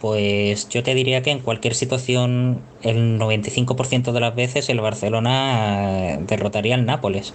pues 0.04 0.68
yo 0.68 0.84
te 0.84 0.96
diría 0.96 1.24
que 1.24 1.32
en 1.32 1.40
cualquier 1.40 1.76
situación, 1.76 2.60
el 2.82 3.18
95% 3.18 4.12
de 4.12 4.20
las 4.20 4.36
veces 4.36 4.68
el 4.68 4.82
Barcelona 4.82 6.20
derrotaría 6.28 6.76
al 6.76 6.86
Nápoles. 6.86 7.34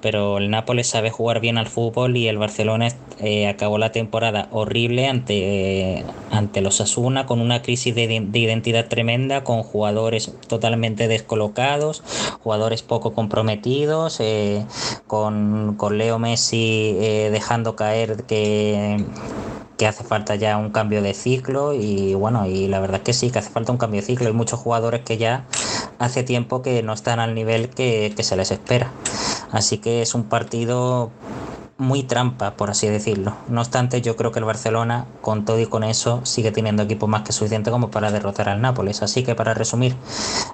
Pero 0.00 0.38
el 0.38 0.50
Nápoles 0.50 0.88
sabe 0.88 1.10
jugar 1.10 1.38
bien 1.38 1.56
al 1.56 1.68
fútbol 1.68 2.16
y 2.16 2.26
el 2.26 2.36
Barcelona 2.36 2.88
eh, 3.20 3.46
acabó 3.46 3.78
la 3.78 3.92
temporada 3.92 4.48
horrible 4.50 5.06
ante, 5.06 6.04
ante 6.32 6.62
los 6.62 6.80
Asuna 6.80 7.26
con 7.26 7.40
una 7.40 7.62
crisis 7.62 7.94
de, 7.94 8.08
de, 8.08 8.38
identidad 8.40 8.88
tremenda, 8.88 9.44
con 9.44 9.62
jugadores 9.62 10.34
totalmente 10.48 11.06
descolocados, 11.06 12.02
jugadores 12.42 12.82
poco 12.82 13.14
comprometidos, 13.14 14.18
eh, 14.18 14.66
con, 15.06 15.76
con, 15.76 15.96
Leo 15.96 16.18
Messi 16.18 16.96
eh, 16.98 17.28
dejando 17.30 17.76
caer 17.76 18.24
que 18.24 18.96
que 19.76 19.86
hace 19.86 20.04
falta 20.04 20.34
ya 20.36 20.56
un 20.56 20.70
cambio 20.70 21.02
de 21.02 21.14
ciclo 21.14 21.72
y 21.72 22.14
bueno, 22.14 22.46
y 22.46 22.68
la 22.68 22.80
verdad 22.80 22.96
es 22.96 23.02
que 23.02 23.12
sí, 23.12 23.30
que 23.30 23.38
hace 23.38 23.50
falta 23.50 23.72
un 23.72 23.78
cambio 23.78 24.00
de 24.00 24.06
ciclo. 24.06 24.26
Hay 24.26 24.32
muchos 24.32 24.60
jugadores 24.60 25.02
que 25.02 25.16
ya 25.16 25.44
hace 25.98 26.22
tiempo 26.22 26.62
que 26.62 26.82
no 26.82 26.92
están 26.92 27.20
al 27.20 27.34
nivel 27.34 27.70
que, 27.70 28.12
que 28.16 28.22
se 28.22 28.36
les 28.36 28.50
espera. 28.50 28.90
Así 29.50 29.78
que 29.78 30.02
es 30.02 30.14
un 30.14 30.24
partido 30.24 31.10
muy 31.76 32.04
trampa, 32.04 32.52
por 32.52 32.70
así 32.70 32.88
decirlo. 32.88 33.34
No 33.48 33.60
obstante, 33.60 34.00
yo 34.00 34.16
creo 34.16 34.32
que 34.32 34.38
el 34.38 34.44
Barcelona, 34.44 35.06
con 35.20 35.44
todo 35.44 35.60
y 35.60 35.66
con 35.66 35.84
eso, 35.84 36.20
sigue 36.24 36.52
teniendo 36.52 36.84
equipo 36.84 37.06
más 37.06 37.22
que 37.22 37.32
suficiente 37.32 37.70
como 37.70 37.90
para 37.90 38.10
derrotar 38.12 38.48
al 38.48 38.60
Nápoles. 38.60 39.02
Así 39.02 39.24
que 39.24 39.34
para 39.34 39.54
resumir, 39.54 39.96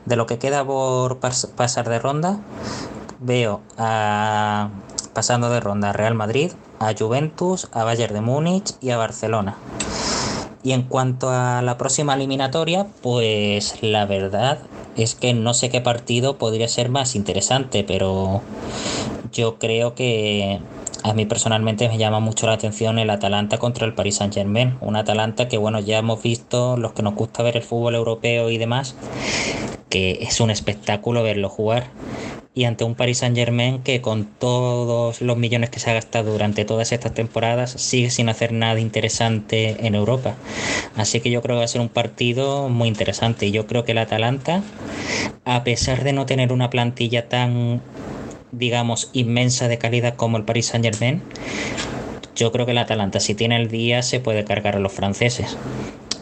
de 0.06 0.16
lo 0.16 0.26
que 0.26 0.38
queda 0.38 0.64
por 0.64 1.18
pasar 1.18 1.88
de 1.88 1.98
ronda, 1.98 2.38
veo 3.20 3.60
a 3.76 4.70
pasando 5.12 5.50
de 5.50 5.60
ronda 5.60 5.92
Real 5.92 6.14
Madrid, 6.14 6.52
a 6.78 6.94
Juventus, 6.98 7.68
a 7.72 7.84
Bayern 7.84 8.14
de 8.14 8.20
Múnich 8.20 8.74
y 8.80 8.90
a 8.90 8.96
Barcelona. 8.96 9.56
Y 10.62 10.72
en 10.72 10.82
cuanto 10.82 11.30
a 11.30 11.62
la 11.62 11.78
próxima 11.78 12.14
eliminatoria, 12.14 12.86
pues 13.02 13.82
la 13.82 14.04
verdad 14.04 14.58
es 14.96 15.14
que 15.14 15.32
no 15.32 15.54
sé 15.54 15.70
qué 15.70 15.80
partido 15.80 16.36
podría 16.36 16.68
ser 16.68 16.90
más 16.90 17.14
interesante, 17.14 17.82
pero 17.82 18.42
yo 19.32 19.58
creo 19.58 19.94
que 19.94 20.60
a 21.02 21.14
mí 21.14 21.24
personalmente 21.24 21.88
me 21.88 21.96
llama 21.96 22.20
mucho 22.20 22.46
la 22.46 22.52
atención 22.52 22.98
el 22.98 23.08
Atalanta 23.08 23.58
contra 23.58 23.86
el 23.86 23.94
Paris 23.94 24.16
Saint 24.16 24.34
Germain. 24.34 24.76
Un 24.82 24.96
Atalanta 24.96 25.48
que, 25.48 25.56
bueno, 25.56 25.80
ya 25.80 25.98
hemos 25.98 26.22
visto, 26.22 26.76
los 26.76 26.92
que 26.92 27.02
nos 27.02 27.14
gusta 27.14 27.42
ver 27.42 27.56
el 27.56 27.62
fútbol 27.62 27.94
europeo 27.94 28.50
y 28.50 28.58
demás, 28.58 28.94
que 29.88 30.18
es 30.20 30.40
un 30.40 30.50
espectáculo 30.50 31.22
verlo 31.22 31.48
jugar. 31.48 31.86
Y 32.60 32.66
ante 32.66 32.84
un 32.84 32.94
Paris 32.94 33.16
Saint 33.16 33.34
Germain 33.34 33.78
que 33.78 34.02
con 34.02 34.26
todos 34.26 35.22
los 35.22 35.38
millones 35.38 35.70
que 35.70 35.80
se 35.80 35.88
ha 35.88 35.94
gastado 35.94 36.30
durante 36.30 36.66
todas 36.66 36.92
estas 36.92 37.14
temporadas 37.14 37.70
sigue 37.70 38.10
sin 38.10 38.28
hacer 38.28 38.52
nada 38.52 38.78
interesante 38.78 39.86
en 39.86 39.94
Europa. 39.94 40.34
Así 40.94 41.20
que 41.20 41.30
yo 41.30 41.40
creo 41.40 41.56
que 41.56 41.60
va 41.60 41.64
a 41.64 41.68
ser 41.68 41.80
un 41.80 41.88
partido 41.88 42.68
muy 42.68 42.88
interesante. 42.88 43.46
Y 43.46 43.50
yo 43.50 43.66
creo 43.66 43.84
que 43.84 43.92
el 43.92 43.98
Atalanta, 43.98 44.62
a 45.46 45.64
pesar 45.64 46.04
de 46.04 46.12
no 46.12 46.26
tener 46.26 46.52
una 46.52 46.68
plantilla 46.68 47.30
tan 47.30 47.80
digamos, 48.52 49.08
inmensa 49.14 49.66
de 49.66 49.78
calidad 49.78 50.16
como 50.16 50.36
el 50.36 50.44
Paris 50.44 50.66
Saint 50.66 50.84
Germain, 50.84 51.22
yo 52.36 52.52
creo 52.52 52.66
que 52.66 52.72
el 52.72 52.78
Atalanta, 52.78 53.20
si 53.20 53.34
tiene 53.34 53.56
el 53.56 53.68
día, 53.68 54.02
se 54.02 54.20
puede 54.20 54.44
cargar 54.44 54.76
a 54.76 54.80
los 54.80 54.92
franceses. 54.92 55.56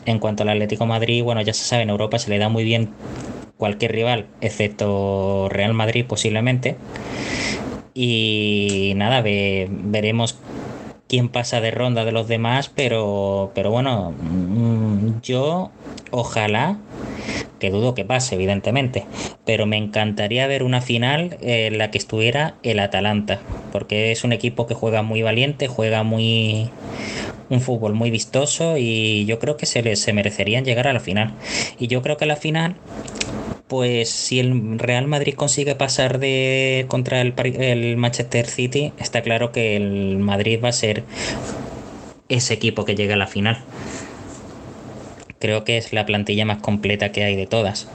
En 0.07 0.21
cuanto 0.21 0.45
al 0.45 0.51
Atlético 0.51 0.87
Madrid, 0.87 1.25
bueno, 1.25 1.43
ya 1.43 1.53
se 1.53 1.65
sabe, 1.65 1.83
en 1.83 1.91
Europa 1.91 2.21
se 2.21 2.31
le 2.31 2.39
da 2.39 2.49
muy 2.49 2.63
bien 2.63 2.91
cualquier 3.59 3.93
rival, 3.93 4.27
excepto 4.41 5.49
Real 5.51 5.75
Madrid 5.75 6.07
posiblemente. 6.07 6.77
Y 7.93 8.93
nada, 8.97 9.23
veremos 9.23 10.39
quién 11.09 11.29
pasa 11.29 11.61
de 11.61 11.71
ronda 11.71 12.05
de 12.05 12.13
los 12.13 12.29
demás, 12.29 12.71
pero, 12.75 13.51
pero 13.55 13.71
bueno, 13.71 14.13
mm, 14.13 15.21
yo 15.23 15.71
ojalá 16.11 16.79
que 17.59 17.71
dudo 17.71 17.95
que 17.95 18.05
pase, 18.05 18.37
evidentemente, 18.37 19.05
pero 19.45 19.67
me 19.67 19.77
encantaría 19.77 20.47
ver 20.47 20.63
una 20.63 20.81
final 20.81 21.39
en 21.41 21.79
la 21.79 21.91
que 21.91 21.99
estuviera 21.99 22.55
el 22.63 22.79
Atalanta, 22.79 23.41
porque 23.73 24.13
es 24.13 24.23
un 24.23 24.33
equipo 24.33 24.67
que 24.67 24.75
juega 24.75 25.03
muy 25.03 25.23
valiente, 25.23 25.67
juega 25.67 26.05
muy 26.05 26.71
un 27.51 27.61
fútbol 27.61 27.95
muy 27.95 28.11
vistoso 28.11 28.77
y 28.77 29.25
yo 29.25 29.39
creo 29.39 29.57
que 29.57 29.67
se, 29.67 29.83
les, 29.83 30.01
se 30.01 30.13
merecerían 30.13 30.65
llegar 30.65 30.87
a 30.87 30.93
la 30.93 31.01
final. 31.01 31.33
Y 31.79 31.87
yo 31.87 32.03
creo 32.03 32.17
que 32.17 32.27
la 32.27 32.37
final 32.37 32.77
pues 33.69 34.11
si 34.11 34.41
el 34.41 34.79
Real 34.79 35.07
Madrid 35.07 35.35
consigue 35.35 35.75
pasar 35.75 36.19
de 36.19 36.87
contra 36.89 37.21
el, 37.21 37.35
el, 37.37 37.97
Manchester 37.97 38.47
City, 38.47 38.93
está 38.99 39.23
claro 39.23 39.53
que 39.53 39.77
el 39.77 40.19
Madrid 40.19 40.61
va 40.63 40.71
a 40.71 40.73
ser 40.73 41.05
ese 42.29 42.55
equipo 42.55 42.85
que 42.85 42.95
llega 42.95 43.15
a 43.15 43.19
la 43.19 43.27
final 43.27 43.65
creo 45.39 45.65
que 45.65 45.77
es 45.77 45.93
la 45.93 46.07
plantilla 46.07 46.45
más 46.45 46.59
completa 46.59 47.13
que 47.13 47.25
hay 47.25 47.37
de 47.37 47.47
todas. 47.47 47.89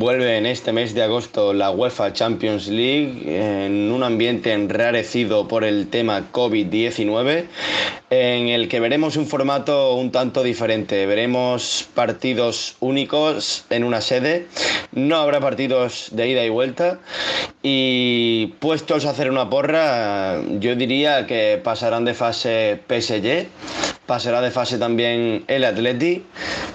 Vuelve 0.00 0.38
en 0.38 0.46
este 0.46 0.72
mes 0.72 0.94
de 0.94 1.02
agosto 1.02 1.52
la 1.52 1.70
UEFA 1.70 2.14
Champions 2.14 2.68
League 2.68 3.20
en 3.26 3.92
un 3.92 4.02
ambiente 4.02 4.54
enrarecido 4.54 5.46
por 5.46 5.62
el 5.62 5.88
tema 5.88 6.32
COVID-19, 6.32 7.44
en 8.08 8.48
el 8.48 8.68
que 8.68 8.80
veremos 8.80 9.18
un 9.18 9.26
formato 9.26 9.92
un 9.96 10.10
tanto 10.10 10.42
diferente. 10.42 11.04
Veremos 11.04 11.86
partidos 11.92 12.76
únicos 12.80 13.66
en 13.68 13.84
una 13.84 14.00
sede, 14.00 14.46
no 14.92 15.16
habrá 15.16 15.38
partidos 15.38 16.08
de 16.12 16.30
ida 16.30 16.46
y 16.46 16.48
vuelta 16.48 17.00
y 17.62 18.54
puestos 18.58 19.04
a 19.04 19.10
hacer 19.10 19.30
una 19.30 19.50
porra, 19.50 20.40
yo 20.60 20.76
diría 20.76 21.26
que 21.26 21.60
pasarán 21.62 22.06
de 22.06 22.14
fase 22.14 22.80
PSG, 22.88 23.48
pasará 24.06 24.40
de 24.40 24.50
fase 24.50 24.78
también 24.78 25.44
el 25.46 25.62
Atleti, 25.62 26.24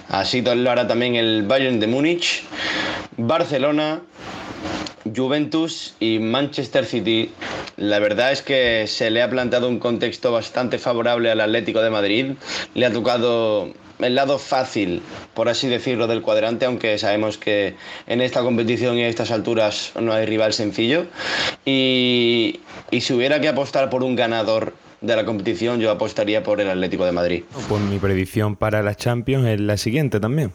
así 0.10 0.44
lo 0.44 0.70
hará 0.70 0.86
también 0.86 1.16
el 1.16 1.42
Bayern 1.42 1.80
de 1.80 1.88
Múnich. 1.88 2.44
Barcelona, 3.18 4.02
Juventus 5.16 5.96
y 6.00 6.20
Manchester 6.20 6.86
City. 6.86 7.32
La 7.78 8.00
verdad 8.00 8.32
es 8.32 8.42
que 8.42 8.88
se 8.88 9.10
le 9.10 9.22
ha 9.22 9.30
planteado 9.30 9.70
un 9.70 9.80
contexto 9.80 10.32
bastante 10.32 10.78
favorable 10.80 11.32
al 11.32 11.42
Atlético 11.42 11.82
de 11.82 11.90
Madrid. 11.90 12.32
Le 12.74 12.86
ha 12.86 12.92
tocado 12.92 13.74
el 14.00 14.16
lado 14.16 14.40
fácil, 14.40 15.02
por 15.34 15.48
así 15.48 15.68
decirlo, 15.68 16.08
del 16.08 16.22
cuadrante, 16.22 16.66
aunque 16.66 16.98
sabemos 16.98 17.38
que 17.38 17.76
en 18.08 18.22
esta 18.22 18.42
competición 18.42 18.98
y 18.98 19.04
a 19.04 19.08
estas 19.08 19.32
alturas 19.32 19.94
no 20.00 20.12
hay 20.12 20.26
rival 20.26 20.54
sencillo. 20.54 21.06
Y, 21.66 22.60
y 22.92 23.02
si 23.02 23.14
hubiera 23.14 23.40
que 23.40 23.48
apostar 23.48 23.90
por 23.90 24.04
un 24.04 24.16
ganador 24.16 24.74
de 25.06 25.16
la 25.16 25.26
competición, 25.26 25.80
yo 25.80 25.92
apostaría 25.92 26.44
por 26.44 26.62
el 26.62 26.70
Atlético 26.70 27.06
de 27.06 27.12
Madrid. 27.12 27.44
Pues 27.68 27.82
mi 27.82 28.00
predicción 28.00 28.56
para 28.56 28.82
la 28.82 28.96
Champions 28.96 29.48
es 29.48 29.60
la 29.60 29.78
siguiente 29.78 30.20
también. 30.20 30.52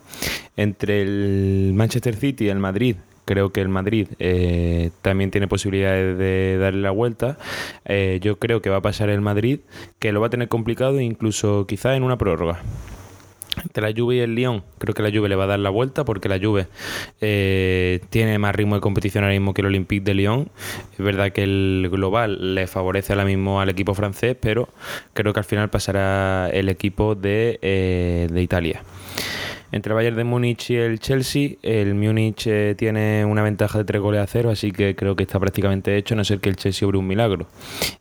Entre 0.57 1.03
el 1.03 1.73
Manchester 1.75 2.17
City 2.17 2.47
y 2.47 2.49
el 2.49 2.59
Madrid, 2.59 2.97
creo 3.25 3.51
que 3.51 3.61
el 3.61 3.69
Madrid 3.69 4.09
eh, 4.19 4.91
también 5.03 5.31
tiene 5.31 5.47
posibilidades 5.49 6.19
de 6.19 6.59
darle 6.59 6.83
la 6.83 6.91
vuelta. 6.91 7.39
Eh, 7.85 8.19
yo 8.23 8.39
creo 8.39 8.61
que 8.61 8.71
va 8.71 8.79
a 8.79 8.83
pasar 8.83 9.09
el 9.09 9.21
Madrid, 9.21 9.61
que 9.99 10.13
lo 10.13 10.21
va 10.21 10.27
a 10.27 10.31
tener 10.31 10.49
complicado 10.49 11.01
incluso 11.01 11.67
quizás 11.67 11.97
en 11.97 12.03
una 12.03 12.19
prórroga 12.19 12.61
de 13.73 13.81
la 13.81 13.93
Juve 13.97 14.17
y 14.17 14.21
el 14.21 14.35
Lyon, 14.35 14.63
creo 14.79 14.95
que 14.95 15.03
la 15.03 15.11
Juve 15.11 15.29
le 15.29 15.37
va 15.37 15.45
a 15.45 15.49
dar 15.49 15.59
la 15.59 15.71
vuelta 15.71 16.05
porque 16.05 16.29
la 16.29 16.39
Juve 16.39 16.67
eh, 17.21 18.01
tiene 18.11 18.39
más 18.39 18.55
ritmo 18.55 18.75
de 18.75 18.81
competición 18.81 19.25
ahora 19.25 19.35
mismo 19.35 19.55
que 19.55 19.63
el 19.63 19.67
Olympique 19.67 20.05
de 20.05 20.15
Lyon. 20.15 20.51
Es 20.93 20.99
verdad 20.99 21.33
que 21.33 21.43
el 21.43 21.89
global 21.91 22.55
le 22.55 22.67
favorece 22.67 23.13
ahora 23.13 23.25
mismo 23.25 23.61
al 23.61 23.69
equipo 23.69 23.95
francés, 23.95 24.37
pero 24.41 24.69
creo 25.13 25.33
que 25.33 25.41
al 25.41 25.45
final 25.45 25.71
pasará 25.71 26.51
el 26.51 26.69
equipo 26.69 27.15
de, 27.15 27.59
eh, 27.63 28.29
de 28.31 28.43
Italia. 28.43 28.83
Entre 29.73 29.93
el 29.93 29.95
Bayern 29.95 30.17
de 30.17 30.25
Múnich 30.25 30.71
y 30.71 30.77
el 30.77 30.99
Chelsea, 30.99 31.51
el 31.63 31.95
Múnich 31.95 32.47
eh, 32.47 32.75
tiene 32.77 33.25
una 33.25 33.43
ventaja 33.43 33.79
de 33.79 33.85
3 33.85 34.01
goles 34.01 34.21
a 34.21 34.27
0, 34.27 34.51
así 34.51 34.73
que 34.73 34.97
creo 34.97 35.15
que 35.15 35.23
está 35.23 35.39
prácticamente 35.39 35.97
hecho, 35.97 36.15
a 36.15 36.17
no 36.17 36.25
ser 36.25 36.41
que 36.41 36.49
el 36.49 36.57
Chelsea 36.57 36.87
obre 36.87 36.99
un 36.99 37.07
milagro. 37.07 37.47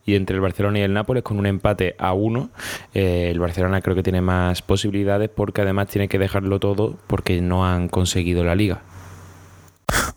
Y 0.05 0.15
entre 0.15 0.35
el 0.35 0.41
Barcelona 0.41 0.79
y 0.79 0.81
el 0.81 0.93
Nápoles, 0.93 1.23
con 1.23 1.37
un 1.37 1.45
empate 1.45 1.95
a 1.99 2.13
1, 2.13 2.49
eh, 2.95 3.29
el 3.29 3.39
Barcelona 3.39 3.81
creo 3.81 3.95
que 3.95 4.03
tiene 4.03 4.21
más 4.21 4.61
posibilidades 4.63 5.29
porque 5.29 5.61
además 5.61 5.87
tiene 5.87 6.07
que 6.07 6.17
dejarlo 6.17 6.59
todo 6.59 6.97
porque 7.07 7.39
no 7.41 7.65
han 7.65 7.87
conseguido 7.87 8.43
la 8.43 8.55
liga. 8.55 8.81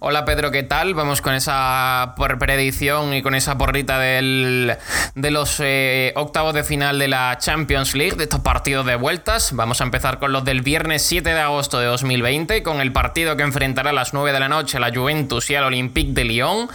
Hola 0.04 0.24
Pedro, 0.24 0.50
¿qué 0.50 0.64
tal? 0.64 0.94
Vamos 0.94 1.22
con 1.22 1.32
esa 1.32 2.16
predicción 2.40 3.14
y 3.14 3.22
con 3.22 3.36
esa 3.36 3.56
porrita 3.56 4.00
de 4.00 4.76
los 5.14 5.60
eh, 5.60 6.12
octavos 6.16 6.54
de 6.54 6.64
final 6.64 6.98
de 6.98 7.06
la 7.06 7.38
Champions 7.38 7.94
League, 7.94 8.16
de 8.16 8.24
estos 8.24 8.40
partidos 8.40 8.84
de 8.84 8.96
vueltas. 8.96 9.52
Vamos 9.54 9.80
a 9.80 9.84
empezar 9.84 10.18
con 10.18 10.32
los 10.32 10.44
del 10.44 10.62
viernes 10.62 11.02
7 11.02 11.32
de 11.32 11.38
agosto 11.38 11.78
de 11.78 11.86
2020, 11.86 12.64
con 12.64 12.80
el 12.80 12.90
partido 12.90 13.36
que 13.36 13.44
enfrentará 13.44 13.90
a 13.90 13.92
las 13.92 14.12
9 14.12 14.32
de 14.32 14.40
la 14.40 14.48
noche 14.48 14.78
a 14.78 14.80
la 14.80 14.92
Juventus 14.92 15.48
y 15.50 15.54
al 15.54 15.62
Olympique 15.62 16.10
de 16.12 16.24
Lyon. 16.24 16.68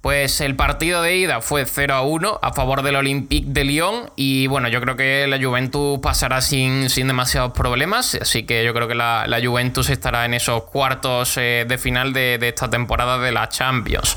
Pues 0.00 0.40
el 0.40 0.56
partido 0.56 1.02
de 1.02 1.18
ida 1.18 1.42
fue 1.42 1.66
0 1.66 1.94
a 1.94 2.00
1 2.00 2.38
a 2.40 2.52
favor 2.54 2.82
del 2.82 2.96
Olympique 2.96 3.46
de 3.50 3.64
Lyon 3.64 4.10
y 4.16 4.46
bueno, 4.46 4.68
yo 4.68 4.80
creo 4.80 4.96
que 4.96 5.26
la 5.26 5.38
Juventus 5.38 5.98
pasará 6.00 6.40
sin, 6.40 6.88
sin 6.88 7.06
demasiados 7.06 7.52
problemas, 7.52 8.14
así 8.14 8.44
que 8.44 8.64
yo 8.64 8.72
creo 8.72 8.88
que 8.88 8.94
la, 8.94 9.26
Juventus 9.44 9.90
estará 9.90 10.24
en 10.24 10.32
esos 10.32 10.64
cuartos 10.64 11.36
eh, 11.36 11.66
de 11.68 11.76
final 11.76 12.14
de, 12.14 12.38
esta 12.48 12.70
temporada 12.70 13.18
de 13.18 13.32
la 13.32 13.48
Champions. 13.48 14.16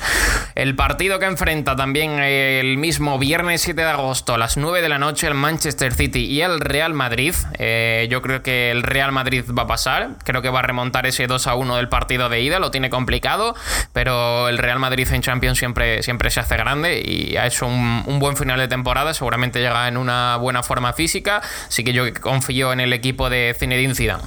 El 0.56 0.76
partido 0.76 1.20
que 1.20 1.26
enfrenta 1.26 1.76
también 1.76 2.20
el 2.20 2.78
mismo 2.78 3.20
viernes 3.20 3.62
7 3.62 3.82
de 3.82 3.90
agosto 3.90 4.34
a 4.34 4.38
las 4.38 4.58
9 4.58 4.82
de 4.82 4.90
la 4.90 5.00
noche 5.00 5.28
el 5.28 5.34
Manchester 5.34 5.94
City 5.94 6.26
y 6.26 6.42
el 6.42 6.60
Real 6.60 6.94
Madrid, 6.94 7.36
eh, 7.60 8.08
yo 8.10 8.22
creo 8.22 8.42
que 8.42 8.72
el 8.72 8.84
Real 8.84 9.12
Madrid 9.12 9.44
va 9.58 9.64
a 9.64 9.68
pasar, 9.68 10.12
creo 10.24 10.42
que 10.42 10.50
va 10.50 10.60
a 10.60 10.64
remontar 10.64 11.06
ese 11.06 11.28
2 11.28 11.48
a 11.48 11.56
1 11.56 11.76
del 11.76 11.90
partido 11.90 12.30
de 12.30 12.42
ida, 12.42 12.60
lo 12.60 12.72
tiene 12.72 12.90
complicado, 12.90 13.56
pero 13.92 14.48
el 14.50 14.58
Real 14.58 14.80
Madrid 14.80 15.08
en 15.12 15.22
Champions 15.22 15.58
siempre 15.58 15.84
siempre, 16.02 16.30
se 16.30 16.40
hace 16.40 16.58
grande 16.58 17.02
y 17.04 17.36
ha 17.38 17.46
hecho 17.46 17.68
un, 17.68 18.20
buen 18.20 18.38
final 18.38 18.60
de 18.60 18.68
temporada. 18.68 19.14
Seguramente 19.14 19.60
llega 19.60 19.88
en 19.88 19.98
una 19.98 20.38
buena 20.38 20.64
forma 20.64 20.94
física. 20.94 21.42
Así 21.68 21.84
que 21.84 21.94
yo 21.94 22.06
confío 22.22 22.72
en 22.74 22.80
el 22.80 22.94
equipo 22.94 23.30
de 23.30 23.56
Zinedine 23.58 23.96
Zidane. 23.96 24.24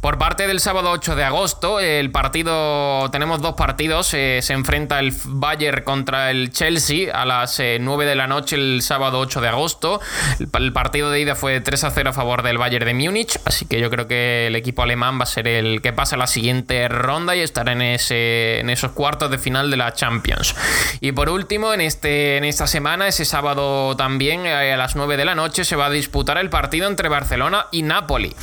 Por 0.00 0.18
parte 0.18 0.46
del 0.46 0.60
sábado 0.60 0.90
8 0.90 1.16
de 1.16 1.24
agosto, 1.24 1.80
el 1.80 2.10
partido, 2.10 3.10
tenemos 3.10 3.25
dos 3.40 3.54
partidos. 3.54 4.14
Eh, 4.14 4.40
se 4.42 4.52
enfrenta 4.52 4.98
el 4.98 5.12
Bayern 5.24 5.82
contra 5.84 6.30
el 6.30 6.50
Chelsea 6.50 7.12
a 7.12 7.24
las 7.24 7.58
9 7.58 8.04
eh, 8.04 8.08
de 8.08 8.14
la 8.14 8.26
noche 8.26 8.56
el 8.56 8.82
sábado 8.82 9.18
8 9.20 9.40
de 9.40 9.48
agosto. 9.48 10.00
El, 10.38 10.72
partido 10.72 11.10
de 11.10 11.20
ida 11.20 11.34
fue 11.34 11.60
3 11.60 11.84
a 11.84 11.90
0 11.90 12.10
a 12.10 12.12
favor 12.12 12.42
del 12.42 12.58
Bayern 12.58 12.86
de 12.86 12.94
Múnich. 12.94 13.38
Así 13.44 13.66
que 13.66 13.80
yo 13.80 13.90
creo 13.90 14.08
que 14.08 14.46
el 14.46 14.56
equipo 14.56 14.82
alemán 14.82 15.18
va 15.18 15.24
a 15.24 15.26
ser 15.26 15.48
el 15.48 15.82
que 15.82 15.92
pasa 15.92 16.16
la 16.16 16.26
siguiente 16.26 16.88
ronda 16.88 17.36
y 17.36 17.40
estará 17.40 17.72
en, 17.72 17.82
ese, 17.82 18.60
en 18.60 18.70
esos 18.70 18.92
cuartos 18.92 19.30
de 19.30 19.38
final 19.38 19.70
de 19.70 19.76
la 19.76 19.92
Champions. 19.92 20.54
Y 21.00 21.12
por 21.12 21.28
último, 21.28 21.74
en, 21.74 21.80
este, 21.80 22.36
en 22.36 22.44
esta 22.44 22.66
semana, 22.66 23.08
ese 23.08 23.24
sábado 23.24 23.96
también, 23.96 24.46
eh, 24.46 24.72
a 24.72 24.76
las 24.76 24.96
9 24.96 25.16
de 25.16 25.24
la 25.24 25.34
noche, 25.34 25.64
se 25.64 25.76
va 25.76 25.86
a 25.86 25.90
disputar 25.90 26.38
el 26.38 26.50
partido 26.50 26.88
entre 26.88 27.08
Barcelona 27.08 27.66
y 27.72 27.82
Napoli. 27.82 28.34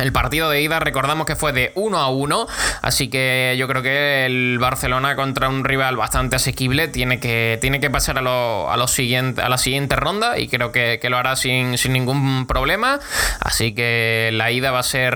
El 0.00 0.12
partido 0.12 0.48
de 0.48 0.62
ida 0.62 0.80
recordamos 0.80 1.26
que 1.26 1.36
fue 1.36 1.52
de 1.52 1.72
1 1.74 1.98
a 1.98 2.08
1, 2.08 2.46
así 2.82 3.08
que 3.08 3.54
yo 3.58 3.68
creo 3.68 3.82
que 3.82 4.24
el 4.24 4.58
Barcelona 4.58 5.14
contra 5.14 5.48
un 5.48 5.62
rival 5.64 5.96
bastante 5.96 6.36
asequible 6.36 6.88
tiene 6.88 7.20
que, 7.20 7.58
tiene 7.60 7.80
que 7.80 7.90
pasar 7.90 8.18
a, 8.18 8.22
lo, 8.22 8.70
a, 8.70 8.76
lo 8.76 8.88
siguiente, 8.88 9.42
a 9.42 9.48
la 9.48 9.58
siguiente 9.58 9.96
ronda 9.96 10.38
y 10.38 10.48
creo 10.48 10.72
que, 10.72 10.98
lo 11.10 11.18
hará 11.18 11.36
sin, 11.36 11.76
ningún 11.88 12.46
problema. 12.46 13.00
Así 13.40 13.74
que 13.74 14.30
la 14.32 14.50
ida 14.50 14.70
va 14.70 14.78
a 14.78 14.84
ser 14.84 15.14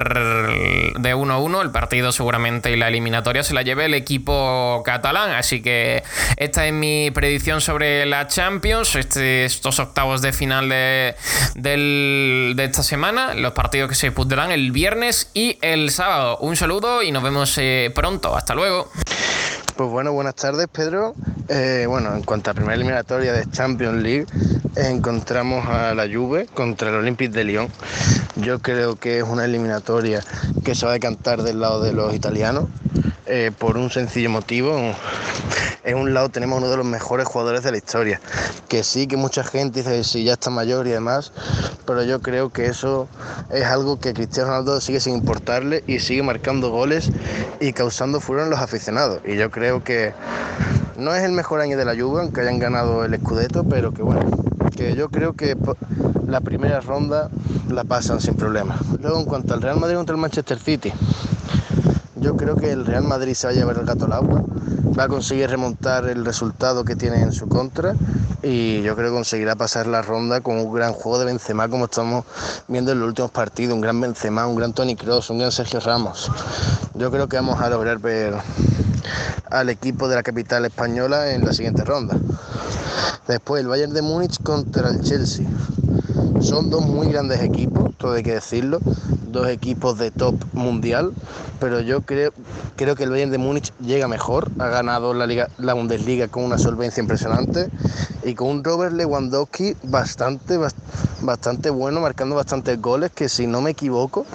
de 0.98 1.14
1 1.14 1.32
a 1.32 1.38
1, 1.38 1.62
el 1.62 1.70
partido 1.70 2.12
seguramente 2.12 2.70
y 2.70 2.76
la 2.76 2.88
eliminatoria 2.88 3.42
se 3.42 3.54
la 3.54 3.62
lleve 3.62 3.86
el 3.86 3.94
equipo 3.94 4.82
catalán, 4.84 5.30
así 5.30 5.62
que 5.62 6.02
esta 6.36 6.66
es 6.66 6.72
mi 6.72 7.10
predicción 7.10 7.60
sobre 7.60 8.04
la 8.06 8.26
Champions, 8.26 8.96
este, 8.96 9.44
estos 9.44 9.78
octavos 9.78 10.20
de 10.20 10.32
final 10.32 10.68
de, 10.68 11.14
de 11.54 12.64
esta 12.64 12.82
semana, 12.82 13.34
los 13.34 13.52
partidos 13.52 13.88
que 13.88 13.94
se 13.94 14.08
disputarán 14.08 14.50
el 14.50 14.73
viernes 14.74 15.30
y 15.32 15.56
el 15.62 15.90
sábado. 15.90 16.36
Un 16.38 16.56
saludo 16.56 17.02
y 17.02 17.12
nos 17.12 17.22
vemos 17.22 17.56
eh, 17.56 17.90
pronto. 17.94 18.36
Hasta 18.36 18.54
luego. 18.54 18.90
Pues 19.76 19.88
bueno, 19.88 20.12
buenas 20.12 20.34
tardes 20.34 20.66
Pedro. 20.70 21.14
Eh, 21.48 21.84
bueno, 21.86 22.14
en 22.14 22.22
cuanto 22.22 22.50
a 22.50 22.54
primera 22.54 22.74
eliminatoria 22.74 23.32
de 23.32 23.50
Champions 23.50 24.02
League, 24.02 24.26
encontramos 24.76 25.66
a 25.66 25.94
la 25.94 26.08
Juve 26.08 26.46
contra 26.46 26.88
el 26.88 26.96
Olympique 26.96 27.32
de 27.32 27.44
Lyon. 27.44 27.68
Yo 28.36 28.60
creo 28.60 28.96
que 28.96 29.18
es 29.18 29.24
una 29.24 29.44
eliminatoria 29.44 30.22
que 30.64 30.74
se 30.74 30.86
va 30.86 30.92
a 30.92 30.94
decantar 30.94 31.42
del 31.42 31.60
lado 31.60 31.82
de 31.82 31.92
los 31.92 32.14
italianos. 32.14 32.64
Eh, 33.26 33.52
por 33.56 33.78
un 33.78 33.90
sencillo 33.90 34.28
motivo. 34.28 34.78
En 35.82 35.96
un 35.96 36.12
lado 36.12 36.28
tenemos 36.28 36.58
uno 36.58 36.68
de 36.68 36.76
los 36.76 36.84
mejores 36.84 37.26
jugadores 37.26 37.62
de 37.62 37.70
la 37.70 37.78
historia, 37.78 38.20
que 38.68 38.84
sí 38.84 39.06
que 39.06 39.16
mucha 39.16 39.44
gente 39.44 39.80
dice 39.80 40.04
sí, 40.04 40.24
ya 40.24 40.34
está 40.34 40.50
mayor 40.50 40.86
y 40.86 40.90
demás, 40.90 41.32
pero 41.86 42.02
yo 42.02 42.20
creo 42.20 42.50
que 42.50 42.66
eso 42.66 43.08
es 43.50 43.64
algo 43.64 43.98
que 43.98 44.12
Cristiano 44.12 44.50
Ronaldo 44.50 44.80
sigue 44.80 45.00
sin 45.00 45.14
importarle 45.14 45.84
y 45.86 46.00
sigue 46.00 46.22
marcando 46.22 46.70
goles 46.70 47.10
y 47.60 47.72
causando 47.72 48.20
furor 48.20 48.44
en 48.44 48.50
los 48.50 48.60
aficionados. 48.60 49.20
Y 49.26 49.36
yo 49.36 49.50
creo 49.50 49.82
que 49.84 50.12
no 50.96 51.14
es 51.14 51.22
el 51.22 51.32
mejor 51.32 51.60
año 51.60 51.76
de 51.76 51.84
la 51.84 51.94
Juve, 51.94 52.20
aunque 52.20 52.40
hayan 52.40 52.58
ganado 52.58 53.04
el 53.04 53.16
Scudetto, 53.18 53.64
pero 53.64 53.92
que 53.92 54.02
bueno, 54.02 54.22
que 54.76 54.94
yo 54.94 55.08
creo 55.08 55.34
que 55.34 55.56
la 56.26 56.40
primera 56.40 56.80
ronda 56.80 57.30
la 57.68 57.84
pasan 57.84 58.20
sin 58.20 58.34
problema. 58.34 58.78
Luego 59.00 59.18
en 59.18 59.24
cuanto 59.24 59.54
al 59.54 59.62
Real 59.62 59.78
Madrid 59.78 59.96
contra 59.96 60.14
el 60.14 60.20
Manchester 60.20 60.58
City, 60.58 60.92
yo 62.16 62.36
creo 62.36 62.56
que 62.56 62.72
el 62.72 62.86
Real 62.86 63.04
Madrid 63.04 63.34
se 63.34 63.46
va 63.46 63.52
a 63.52 63.56
llevar 63.56 63.76
el 63.76 63.84
gato 63.84 64.06
al 64.06 64.12
agua, 64.12 64.44
va 64.98 65.04
a 65.04 65.08
conseguir 65.08 65.50
remontar 65.50 66.08
el 66.08 66.24
resultado 66.24 66.84
que 66.84 66.96
tiene 66.96 67.20
en 67.20 67.32
su 67.32 67.48
contra 67.48 67.94
y 68.42 68.82
yo 68.82 68.94
creo 68.94 69.10
que 69.10 69.16
conseguirá 69.16 69.56
pasar 69.56 69.86
la 69.86 70.02
ronda 70.02 70.40
con 70.40 70.58
un 70.58 70.72
gran 70.72 70.92
juego 70.92 71.18
de 71.18 71.24
Benzema 71.24 71.68
como 71.68 71.86
estamos 71.86 72.24
viendo 72.68 72.92
en 72.92 73.00
los 73.00 73.08
últimos 73.08 73.30
partidos, 73.30 73.74
un 73.74 73.80
gran 73.80 74.00
Benzema, 74.00 74.46
un 74.46 74.56
gran 74.56 74.72
Tony 74.72 74.96
Cross, 74.96 75.30
un 75.30 75.38
gran 75.38 75.50
Sergio 75.50 75.80
Ramos. 75.80 76.30
Yo 76.94 77.10
creo 77.10 77.28
que 77.28 77.36
vamos 77.36 77.60
a 77.60 77.68
lograr 77.68 77.98
ver 77.98 78.34
al 79.54 79.70
equipo 79.70 80.08
de 80.08 80.16
la 80.16 80.22
capital 80.22 80.64
española 80.64 81.32
en 81.32 81.44
la 81.44 81.52
siguiente 81.52 81.84
ronda. 81.84 82.16
Después 83.28 83.62
el 83.62 83.68
Bayern 83.68 83.94
de 83.94 84.02
Múnich 84.02 84.42
contra 84.42 84.90
el 84.90 85.00
Chelsea. 85.02 85.46
Son 86.40 86.68
dos 86.70 86.84
muy 86.84 87.06
grandes 87.06 87.40
equipos, 87.40 87.94
todo 87.96 88.14
hay 88.14 88.22
que 88.22 88.34
decirlo, 88.34 88.80
dos 89.28 89.48
equipos 89.48 89.96
de 89.96 90.10
top 90.10 90.34
mundial, 90.52 91.12
pero 91.60 91.80
yo 91.80 92.02
creo, 92.02 92.32
creo 92.76 92.96
que 92.96 93.04
el 93.04 93.10
Bayern 93.10 93.30
de 93.30 93.38
Múnich 93.38 93.72
llega 93.78 94.08
mejor, 94.08 94.50
ha 94.58 94.66
ganado 94.66 95.14
la, 95.14 95.26
Liga, 95.26 95.48
la 95.56 95.74
Bundesliga 95.74 96.28
con 96.28 96.44
una 96.44 96.58
solvencia 96.58 97.00
impresionante 97.00 97.70
y 98.24 98.34
con 98.34 98.48
un 98.48 98.64
Robert 98.64 98.92
Lewandowski 98.92 99.76
bastante, 99.84 100.58
bastante 101.22 101.70
bueno, 101.70 102.00
marcando 102.00 102.34
bastantes 102.34 102.80
goles, 102.82 103.12
que 103.12 103.28
si 103.28 103.46
no 103.46 103.62
me 103.62 103.70
equivoco, 103.70 104.26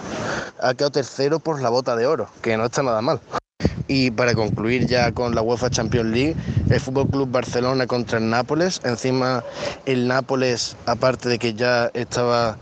ha 0.61 0.73
quedado 0.73 0.91
tercero 0.91 1.39
por 1.39 1.61
la 1.61 1.69
bota 1.69 1.95
de 1.95 2.07
oro, 2.07 2.27
que 2.41 2.57
no 2.57 2.65
está 2.65 2.81
nada 2.81 3.01
mal. 3.01 3.19
Y 3.89 4.11
para 4.11 4.35
concluir 4.35 4.85
ya 4.85 5.11
con 5.11 5.33
la 5.33 5.41
UEFA 5.41 5.71
Champions 5.71 6.11
League, 6.11 6.35
el 6.69 6.79
Fútbol 6.79 7.09
Club 7.09 7.31
Barcelona 7.31 7.87
contra 7.87 8.19
el 8.19 8.29
Nápoles. 8.29 8.81
Encima, 8.83 9.43
el 9.87 10.07
Nápoles, 10.07 10.77
aparte 10.85 11.27
de 11.27 11.39
que 11.39 11.55
ya 11.55 11.89
estaba 11.95 12.57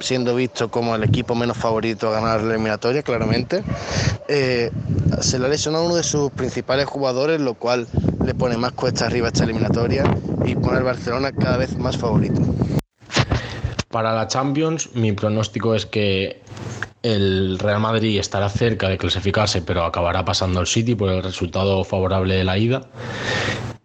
siendo 0.00 0.34
visto 0.36 0.70
como 0.70 0.94
el 0.94 1.02
equipo 1.02 1.34
menos 1.34 1.56
favorito 1.56 2.08
a 2.08 2.20
ganar 2.20 2.42
la 2.42 2.52
eliminatoria, 2.52 3.02
claramente, 3.02 3.64
eh, 4.28 4.70
se 5.22 5.38
le 5.38 5.46
ha 5.46 5.48
lesionado 5.48 5.86
uno 5.86 5.94
de 5.96 6.02
sus 6.02 6.30
principales 6.30 6.84
jugadores, 6.84 7.40
lo 7.40 7.54
cual 7.54 7.88
le 8.22 8.34
pone 8.34 8.58
más 8.58 8.72
cuesta 8.72 9.06
arriba 9.06 9.28
a 9.28 9.30
esta 9.30 9.44
eliminatoria 9.44 10.04
y 10.44 10.56
pone 10.56 10.76
al 10.76 10.84
Barcelona 10.84 11.32
cada 11.32 11.56
vez 11.56 11.78
más 11.78 11.96
favorito. 11.96 12.42
Para 13.96 14.12
la 14.12 14.28
Champions, 14.28 14.94
mi 14.94 15.12
pronóstico 15.12 15.74
es 15.74 15.86
que 15.86 16.42
el 17.02 17.58
Real 17.58 17.80
Madrid 17.80 18.18
estará 18.18 18.50
cerca 18.50 18.90
de 18.90 18.98
clasificarse, 18.98 19.62
pero 19.62 19.84
acabará 19.84 20.22
pasando 20.22 20.60
al 20.60 20.66
City 20.66 20.94
por 20.94 21.08
el 21.08 21.22
resultado 21.22 21.82
favorable 21.82 22.34
de 22.34 22.44
la 22.44 22.58
ida. 22.58 22.82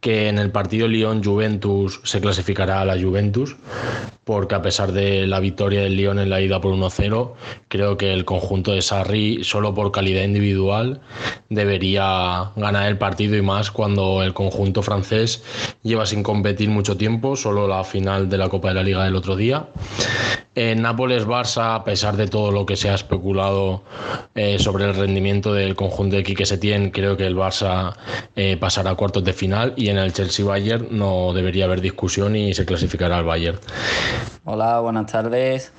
Que 0.02 0.28
en 0.28 0.40
el 0.40 0.52
partido 0.52 0.88
Lyon-Juventus 0.88 2.02
se 2.04 2.20
clasificará 2.20 2.82
a 2.82 2.86
la 2.86 3.00
Juventus, 3.00 3.56
porque 4.24 4.56
a 4.56 4.62
pesar 4.62 4.92
de 4.92 5.28
la 5.28 5.40
victoria 5.40 5.82
del 5.82 5.96
Lyon 5.96 6.18
en 6.18 6.30
la 6.30 6.42
ida 6.42 6.60
por 6.60 6.74
1-0, 6.74 7.34
creo 7.68 7.98
que 7.98 8.12
el 8.12 8.26
conjunto 8.26 8.72
de 8.72 8.82
Sarri, 8.82 9.44
solo 9.44 9.74
por 9.76 9.92
calidad 9.92 10.24
individual, 10.24 11.02
debería 11.50 12.52
ganar 12.56 12.88
el 12.88 12.98
partido 12.98 13.38
y 13.38 13.44
más 13.44 13.70
cuando 13.70 14.24
el 14.24 14.34
conjunto 14.34 14.82
francés 14.82 15.44
lleva 15.84 16.06
sin 16.06 16.24
competir 16.24 16.70
mucho 16.70 16.98
tiempo, 16.98 17.36
solo 17.36 17.68
la 17.68 17.84
final 17.84 18.28
de 18.28 18.38
la 18.38 18.50
Copa 18.50 18.70
de 18.70 18.74
la 18.74 18.84
Liga 18.84 19.04
del 19.04 19.16
otro 19.16 19.36
día. 19.36 19.68
En 20.54 20.82
Nápoles-Barça, 20.82 21.76
a 21.76 21.84
pesar 21.86 22.18
de 22.18 22.28
todo 22.28 22.52
lo 22.52 22.66
que 22.66 22.76
se 22.76 22.90
ha 22.90 22.96
especulado 22.96 23.84
eh, 24.36 24.60
sobre 24.60 24.84
el 24.84 24.94
rendimiento 24.94 25.54
del 25.54 25.78
conjunto 25.78 26.18
de 26.18 26.24
Quique 26.24 26.46
Setién, 26.46 26.92
creo 26.92 27.16
que 27.16 27.26
el 27.26 27.38
Barça 27.38 27.96
eh, 28.36 28.58
pasará 28.58 28.92
a 28.92 28.96
cuartos 28.96 29.24
de 29.24 29.32
final 29.32 29.74
y 29.78 29.88
en 29.88 29.98
el 29.98 30.12
Chelsea-Bayern 30.12 30.88
no 30.92 31.32
debería 31.34 31.66
haber 31.66 31.80
discusión 31.80 32.36
y 32.36 32.54
se 32.54 32.66
clasificará 32.66 33.20
al 33.20 33.24
Bayern. 33.24 33.60
Hola, 34.44 34.82
buenas 34.82 35.10
tardes. 35.10 35.72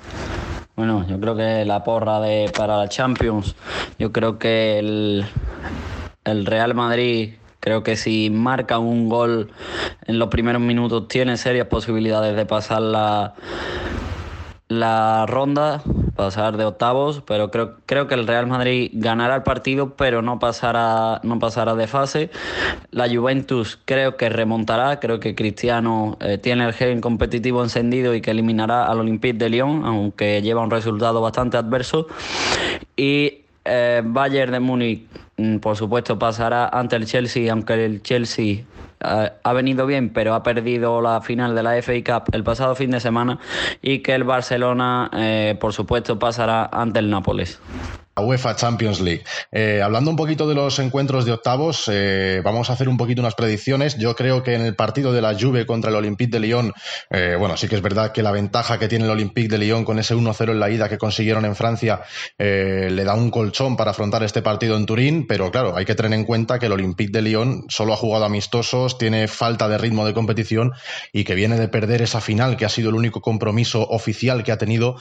Bueno, 0.75 1.05
yo 1.07 1.19
creo 1.19 1.35
que 1.35 1.65
la 1.65 1.83
porra 1.83 2.19
de 2.19 2.51
para 2.57 2.77
la 2.77 2.89
Champions, 2.89 3.55
yo 3.99 4.11
creo 4.11 4.39
que 4.39 4.79
el, 4.79 5.23
el 6.23 6.45
Real 6.47 6.73
Madrid 6.73 7.33
Creo 7.63 7.81
que 7.81 7.95
si 7.95 8.29
marca 8.29 8.77
un 8.77 9.07
gol 9.07 9.49
en 10.05 10.19
los 10.19 10.27
primeros 10.27 10.61
minutos 10.61 11.07
tiene 11.07 11.37
serias 11.37 11.67
posibilidades 11.67 12.35
de 12.35 12.45
pasar 12.45 12.81
la, 12.81 13.35
la 14.79 15.25
ronda, 15.25 15.81
pasar 16.15 16.57
de 16.57 16.65
octavos, 16.65 17.21
pero 17.25 17.51
creo, 17.51 17.75
creo 17.85 18.07
que 18.07 18.15
el 18.15 18.27
Real 18.27 18.47
Madrid 18.47 18.91
ganará 18.93 19.35
el 19.35 19.43
partido, 19.43 19.95
pero 19.95 20.21
no 20.21 20.39
pasará, 20.39 21.19
no 21.23 21.39
pasará 21.39 21.75
de 21.75 21.87
fase. 21.87 22.29
La 22.91 23.09
Juventus 23.09 23.79
creo 23.85 24.17
que 24.17 24.29
remontará, 24.29 24.99
creo 24.99 25.19
que 25.19 25.35
Cristiano 25.35 26.17
eh, 26.19 26.37
tiene 26.37 26.65
el 26.65 26.73
gen 26.73 27.01
competitivo 27.01 27.63
encendido 27.63 28.13
y 28.15 28.21
que 28.21 28.31
eliminará 28.31 28.85
al 28.85 28.99
Olympique 28.99 29.37
de 29.37 29.49
Lyon, 29.49 29.85
aunque 29.85 30.41
lleva 30.41 30.61
un 30.61 30.71
resultado 30.71 31.21
bastante 31.21 31.57
adverso. 31.57 32.07
Y 32.95 33.41
eh, 33.65 34.01
Bayern 34.03 34.51
de 34.51 34.59
Múnich, 34.59 35.07
mm, 35.37 35.57
por 35.57 35.75
supuesto, 35.75 36.19
pasará 36.19 36.67
ante 36.67 36.95
el 36.95 37.05
Chelsea, 37.05 37.51
aunque 37.51 37.85
el 37.85 38.01
Chelsea 38.01 38.63
ha 39.03 39.53
venido 39.53 39.85
bien, 39.85 40.09
pero 40.09 40.33
ha 40.33 40.43
perdido 40.43 41.01
la 41.01 41.21
final 41.21 41.55
de 41.55 41.63
la 41.63 41.81
FA 41.81 41.93
Cup 42.03 42.29
el 42.33 42.43
pasado 42.43 42.75
fin 42.75 42.91
de 42.91 42.99
semana 42.99 43.39
y 43.81 43.99
que 43.99 44.13
el 44.15 44.23
Barcelona, 44.23 45.09
eh, 45.13 45.57
por 45.59 45.73
supuesto, 45.73 46.17
pasará 46.19 46.69
ante 46.71 46.99
el 46.99 47.09
Nápoles. 47.09 47.59
La 48.15 48.23
UEFA 48.23 48.55
Champions 48.55 49.01
League. 49.01 49.23
Eh, 49.51 49.81
hablando 49.81 50.11
un 50.11 50.15
poquito 50.15 50.47
de 50.47 50.53
los 50.53 50.77
encuentros 50.77 51.25
de 51.25 51.31
octavos, 51.31 51.89
eh, 51.91 52.41
vamos 52.43 52.69
a 52.69 52.73
hacer 52.73 52.87
un 52.87 52.95
poquito 52.95 53.21
unas 53.21 53.33
predicciones. 53.33 53.97
Yo 53.97 54.15
creo 54.15 54.43
que 54.43 54.53
en 54.53 54.61
el 54.61 54.75
partido 54.75 55.11
de 55.13 55.21
la 55.21 55.33
Juve 55.33 55.65
contra 55.65 55.89
el 55.89 55.95
Olympique 55.95 56.31
de 56.31 56.39
Lyon, 56.39 56.73
eh, 57.09 57.35
bueno, 57.39 57.57
sí 57.57 57.67
que 57.67 57.75
es 57.75 57.81
verdad 57.81 58.11
que 58.11 58.21
la 58.21 58.31
ventaja 58.31 58.77
que 58.77 58.87
tiene 58.87 59.05
el 59.05 59.11
Olympique 59.11 59.47
de 59.47 59.57
Lyon 59.57 59.83
con 59.83 59.97
ese 59.97 60.13
1-0 60.13 60.51
en 60.51 60.59
la 60.59 60.69
ida 60.69 60.89
que 60.89 60.99
consiguieron 60.99 61.45
en 61.45 61.55
Francia 61.55 62.01
le 62.37 63.03
da 63.03 63.15
un 63.15 63.31
colchón 63.31 63.75
para 63.75 63.91
afrontar 63.91 64.23
este 64.23 64.41
partido 64.41 64.75
en 64.77 64.85
Turín, 64.85 65.25
pero 65.27 65.49
claro, 65.49 65.75
hay 65.75 65.85
que 65.85 65.95
tener 65.95 66.13
en 66.13 66.25
cuenta 66.25 66.59
que 66.59 66.67
el 66.67 66.73
Olympique 66.73 67.11
de 67.11 67.21
Lyon 67.21 67.65
solo 67.69 67.93
ha 67.93 67.95
jugado 67.95 68.25
amistosos, 68.25 68.97
tiene 68.97 69.27
falta 69.27 69.67
de 69.67 69.77
ritmo 69.77 70.05
de 70.05 70.13
competición 70.13 70.71
y 71.11 71.23
que 71.23 71.35
viene 71.35 71.57
de 71.57 71.67
perder 71.67 72.01
esa 72.01 72.21
final 72.21 72.57
que 72.57 72.65
ha 72.65 72.69
sido 72.69 72.89
el 72.89 72.95
único 72.95 73.21
compromiso 73.21 73.81
oficial 73.81 74.43
que 74.43 74.51
ha 74.51 74.57
tenido 74.57 74.97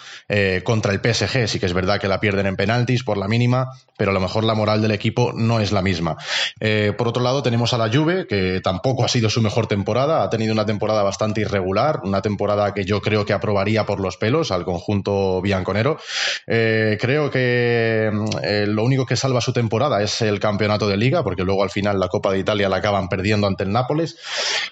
contra 0.65 0.93
el 0.93 1.01
PSG. 1.01 1.49
Sí 1.49 1.59
que 1.59 1.67
es 1.67 1.75
verdad 1.75 2.01
que 2.01 2.09
la 2.09 2.21
pierden 2.21 2.47
en 2.47 2.57
penaltis 2.57 3.02
por 3.03 3.19
la 3.19 3.29
mínima, 3.29 3.69
pero 3.97 4.11
a 4.11 4.15
lo 4.15 4.21
mejor 4.21 4.45
la 4.45 4.55
moral 4.55 4.83
del 4.83 4.91
equipo 4.91 5.33
no 5.33 5.61
es 5.61 5.71
la 5.73 5.83
misma. 5.83 6.17
Eh, 6.61 6.93
por 6.97 7.09
otro 7.09 7.23
lado, 7.23 7.43
tenemos 7.43 7.73
a 7.73 7.79
la 7.79 7.89
Juve, 7.89 8.27
que 8.27 8.61
tampoco 8.61 9.05
ha 9.05 9.09
sido 9.09 9.31
su 9.31 9.41
mejor 9.43 9.67
temporada, 9.67 10.23
ha 10.23 10.31
tenido 10.31 10.53
una 10.53 10.67
temporada 10.67 11.03
bastante 11.03 11.43
irregular, 11.43 12.01
una 12.03 12.23
temporada 12.23 12.75
que 12.75 12.85
yo 12.85 13.01
creo 13.01 13.25
que 13.25 13.33
aprobaría 13.33 13.87
por 13.87 14.01
los 14.01 14.17
pelos 14.17 14.51
al 14.51 14.65
conjunto 14.65 15.41
bianconero. 15.41 15.99
Eh, 16.47 16.99
creo 17.01 17.31
que 17.31 18.11
eh, 18.43 18.67
lo 18.67 18.85
único 18.85 19.07
que 19.07 19.17
salva 19.17 19.41
su 19.41 19.53
temporada 19.53 20.03
es 20.03 20.21
el 20.23 20.41
campeonato 20.41 20.89
de 20.89 20.97
liga, 20.97 21.23
porque 21.23 21.45
luego 21.45 21.63
al 21.63 21.71
final 21.71 22.01
la 22.01 22.09
Copa 22.09 22.33
de 22.33 22.39
Italia 22.39 22.69
la 22.69 22.79
acaban 22.79 23.09
perdiendo 23.09 23.47
ante 23.47 23.65
el 23.65 23.73
Nápoles. 23.73 24.17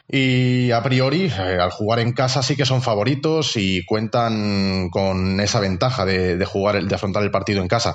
Y 0.09 0.73
a 0.73 0.83
priori, 0.83 1.31
al 1.31 1.71
jugar 1.71 2.01
en 2.01 2.13
casa 2.13 2.43
sí 2.43 2.57
que 2.57 2.67
son 2.67 2.83
favoritos 2.83 3.57
y 3.57 3.85
cuentan 3.85 4.91
con 4.91 5.39
esa 5.41 5.61
ventaja 5.61 6.05
de, 6.05 6.45
jugar, 6.45 6.83
de 6.83 6.95
afrontar 6.95 7.23
el 7.23 7.31
partido 7.31 7.63
en 7.63 7.69
casa. 7.69 7.95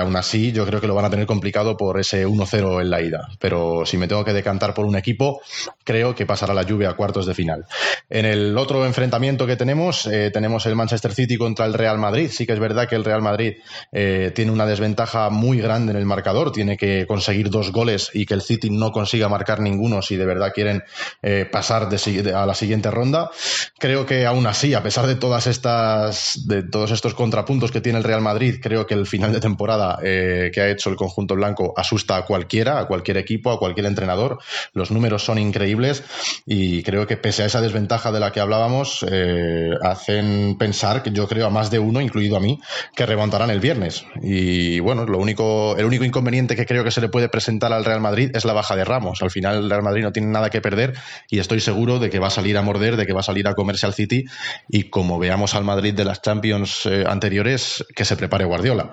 Aún 0.00 0.16
así, 0.16 0.52
yo 0.52 0.66
creo 0.66 0.80
que 0.80 0.86
lo 0.86 0.94
van 0.94 1.06
a 1.06 1.10
tener 1.10 1.26
complicado 1.26 1.76
por 1.76 1.98
ese 1.98 2.26
1-0 2.26 2.80
en 2.80 2.90
la 2.90 3.00
ida. 3.00 3.28
Pero 3.38 3.84
si 3.86 3.96
me 3.96 4.08
tengo 4.08 4.24
que 4.24 4.32
decantar 4.32 4.74
por 4.74 4.84
un 4.84 4.96
equipo, 4.96 5.40
creo 5.84 6.14
que 6.14 6.26
pasará 6.26 6.54
la 6.54 6.62
lluvia 6.62 6.90
a 6.90 6.96
cuartos 6.96 7.26
de 7.26 7.34
final. 7.34 7.66
En 8.10 8.24
el 8.24 8.56
otro 8.56 8.86
enfrentamiento 8.86 9.46
que 9.46 9.56
tenemos, 9.56 10.06
eh, 10.06 10.30
tenemos 10.32 10.66
el 10.66 10.76
Manchester 10.76 11.12
City 11.12 11.36
contra 11.36 11.66
el 11.66 11.74
Real 11.74 11.98
Madrid. 11.98 12.30
Sí 12.30 12.46
que 12.46 12.52
es 12.52 12.60
verdad 12.60 12.88
que 12.88 12.94
el 12.94 13.04
Real 13.04 13.22
Madrid 13.22 13.54
eh, 13.92 14.32
tiene 14.34 14.50
una 14.50 14.66
desventaja 14.66 15.30
muy 15.30 15.60
grande 15.60 15.92
en 15.92 15.98
el 15.98 16.06
marcador. 16.06 16.52
Tiene 16.52 16.76
que 16.76 17.06
conseguir 17.06 17.50
dos 17.50 17.72
goles 17.72 18.10
y 18.12 18.26
que 18.26 18.34
el 18.34 18.42
City 18.42 18.70
no 18.70 18.92
consiga 18.92 19.28
marcar 19.28 19.60
ninguno 19.60 20.02
si 20.02 20.16
de 20.16 20.24
verdad 20.24 20.52
quieren 20.54 20.82
eh, 21.22 21.46
pasar 21.50 21.88
a 21.88 22.46
la 22.46 22.54
siguiente 22.54 22.90
ronda. 22.90 23.30
Creo 23.78 24.06
que 24.06 24.26
aún 24.26 24.46
así, 24.46 24.74
a 24.74 24.82
pesar 24.82 25.06
de 25.06 25.16
todas 25.16 25.46
estas, 25.46 26.46
de 26.46 26.62
todos 26.62 26.90
estos 26.90 27.14
contrapuntos 27.14 27.70
que 27.70 27.80
tiene 27.80 27.98
el 27.98 28.04
Real 28.04 28.20
Madrid, 28.20 28.56
creo 28.62 28.86
que 28.86 28.94
el 28.94 29.06
final 29.08 29.32
de 29.32 29.40
temporada 29.40 29.98
que 30.00 30.60
ha 30.60 30.68
hecho 30.68 30.90
el 30.90 30.96
conjunto 30.96 31.34
blanco 31.34 31.74
asusta 31.76 32.16
a 32.16 32.24
cualquiera, 32.24 32.78
a 32.78 32.86
cualquier 32.86 33.16
equipo, 33.16 33.50
a 33.50 33.58
cualquier 33.58 33.86
entrenador. 33.86 34.38
Los 34.72 34.90
números 34.90 35.24
son 35.24 35.38
increíbles 35.38 36.02
y 36.46 36.82
creo 36.82 37.06
que 37.06 37.16
pese 37.16 37.42
a 37.42 37.46
esa 37.46 37.60
desventaja 37.60 38.12
de 38.12 38.20
la 38.20 38.32
que 38.32 38.40
hablábamos, 38.40 39.04
eh, 39.10 39.70
hacen 39.82 40.56
pensar 40.58 41.02
que 41.02 41.10
yo 41.10 41.28
creo 41.28 41.46
a 41.46 41.50
más 41.50 41.70
de 41.70 41.78
uno, 41.78 42.00
incluido 42.00 42.36
a 42.36 42.40
mí, 42.40 42.60
que 42.94 43.06
remontarán 43.06 43.50
el 43.50 43.60
viernes. 43.60 44.04
Y 44.22 44.80
bueno, 44.80 45.04
lo 45.04 45.18
único, 45.18 45.76
el 45.76 45.84
único 45.84 46.04
inconveniente 46.04 46.56
que 46.56 46.66
creo 46.66 46.84
que 46.84 46.90
se 46.90 47.00
le 47.00 47.08
puede 47.08 47.28
presentar 47.28 47.72
al 47.72 47.84
Real 47.84 48.00
Madrid 48.00 48.30
es 48.34 48.44
la 48.44 48.52
baja 48.52 48.76
de 48.76 48.84
Ramos. 48.84 49.22
Al 49.22 49.30
final 49.30 49.56
el 49.58 49.70
Real 49.70 49.82
Madrid 49.82 50.02
no 50.02 50.12
tiene 50.12 50.28
nada 50.28 50.50
que 50.50 50.60
perder 50.60 50.94
y 51.28 51.38
estoy 51.38 51.60
seguro 51.60 51.98
de 51.98 52.10
que 52.10 52.18
va 52.18 52.28
a 52.28 52.30
salir 52.30 52.56
a 52.56 52.62
morder, 52.62 52.96
de 52.96 53.06
que 53.06 53.12
va 53.12 53.20
a 53.20 53.24
salir 53.24 53.48
a 53.48 53.54
comerse 53.54 53.86
al 53.86 53.94
City 53.94 54.24
y 54.68 54.84
como 54.84 55.18
veamos 55.18 55.54
al 55.54 55.64
Madrid 55.64 55.94
de 55.94 56.04
las 56.04 56.22
Champions 56.22 56.86
eh, 56.86 57.04
anteriores, 57.06 57.84
que 57.94 58.04
se 58.04 58.16
prepare 58.16 58.44
Guardiola 58.44 58.92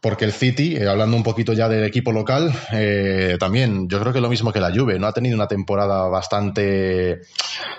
porque 0.00 0.24
el 0.24 0.32
City, 0.32 0.76
eh, 0.76 0.88
hablando 0.88 1.16
un 1.16 1.22
poquito 1.22 1.52
ya 1.52 1.68
del 1.68 1.84
equipo 1.84 2.12
local, 2.12 2.52
eh, 2.72 3.36
también 3.38 3.88
yo 3.88 4.00
creo 4.00 4.12
que 4.12 4.20
lo 4.20 4.28
mismo 4.28 4.52
que 4.52 4.60
la 4.60 4.72
Juve, 4.72 4.98
no 4.98 5.06
ha 5.06 5.12
tenido 5.12 5.34
una 5.34 5.48
temporada 5.48 6.08
bastante 6.08 7.22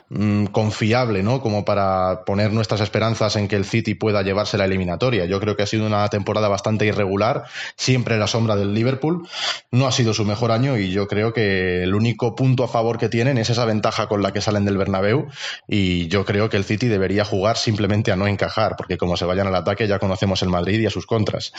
mm, 0.10 0.46
confiable, 0.46 1.24
¿no? 1.24 1.42
Como 1.42 1.66
para 1.66 2.24
poner 2.26 2.52
nuestras 2.52 2.82
esperanzas 2.82 3.36
en 3.36 3.48
que 3.48 3.56
el 3.56 3.66
City 3.66 3.96
pueda 3.96 4.22
llevarse 4.22 4.58
la 4.58 4.66
eliminatoria. 4.66 5.26
Yo 5.26 5.40
creo 5.40 5.56
que 5.56 5.64
ha 5.64 5.68
sido 5.68 5.86
una 5.86 6.08
temporada 6.10 6.48
bastante 6.48 6.86
irregular, 6.86 7.46
siempre 7.76 8.16
en 8.16 8.20
la 8.20 8.28
sombra 8.28 8.56
del 8.56 8.74
Liverpool. 8.74 9.28
No 9.72 9.88
ha 9.88 9.92
sido 9.92 10.14
su 10.14 10.26
mejor 10.26 10.52
año 10.52 10.78
y 10.78 10.92
yo 10.92 11.08
creo 11.08 11.34
que 11.34 11.84
el 11.84 11.96
único 11.96 12.36
punto 12.36 12.64
a 12.64 12.68
favor 12.68 12.98
que 12.98 13.10
tienen 13.10 13.38
es 13.38 13.50
esa 13.50 13.66
ventaja 13.66 14.08
con 14.08 14.22
la 14.22 14.34
que 14.34 14.42
salen 14.42 14.66
del 14.66 14.78
Bernabéu 14.78 15.28
y 15.68 16.08
yo 16.08 16.26
creo 16.26 16.50
que 16.50 16.58
el 16.58 16.64
City 16.64 16.88
debería 16.88 17.24
jugar 17.24 17.58
simplemente 17.58 18.12
a 18.12 18.16
no 18.16 18.28
encajar, 18.28 18.76
porque 18.78 18.98
como 18.98 19.18
se 19.18 19.26
vayan 19.26 19.48
al 19.48 19.56
ataque 19.56 19.88
ya 19.88 20.00
conocemos 20.00 20.42
el 20.42 20.50
Madrid 20.50 20.80
y 20.80 20.86
a 20.86 20.90
sus 20.90 21.06
contras. 21.06 21.54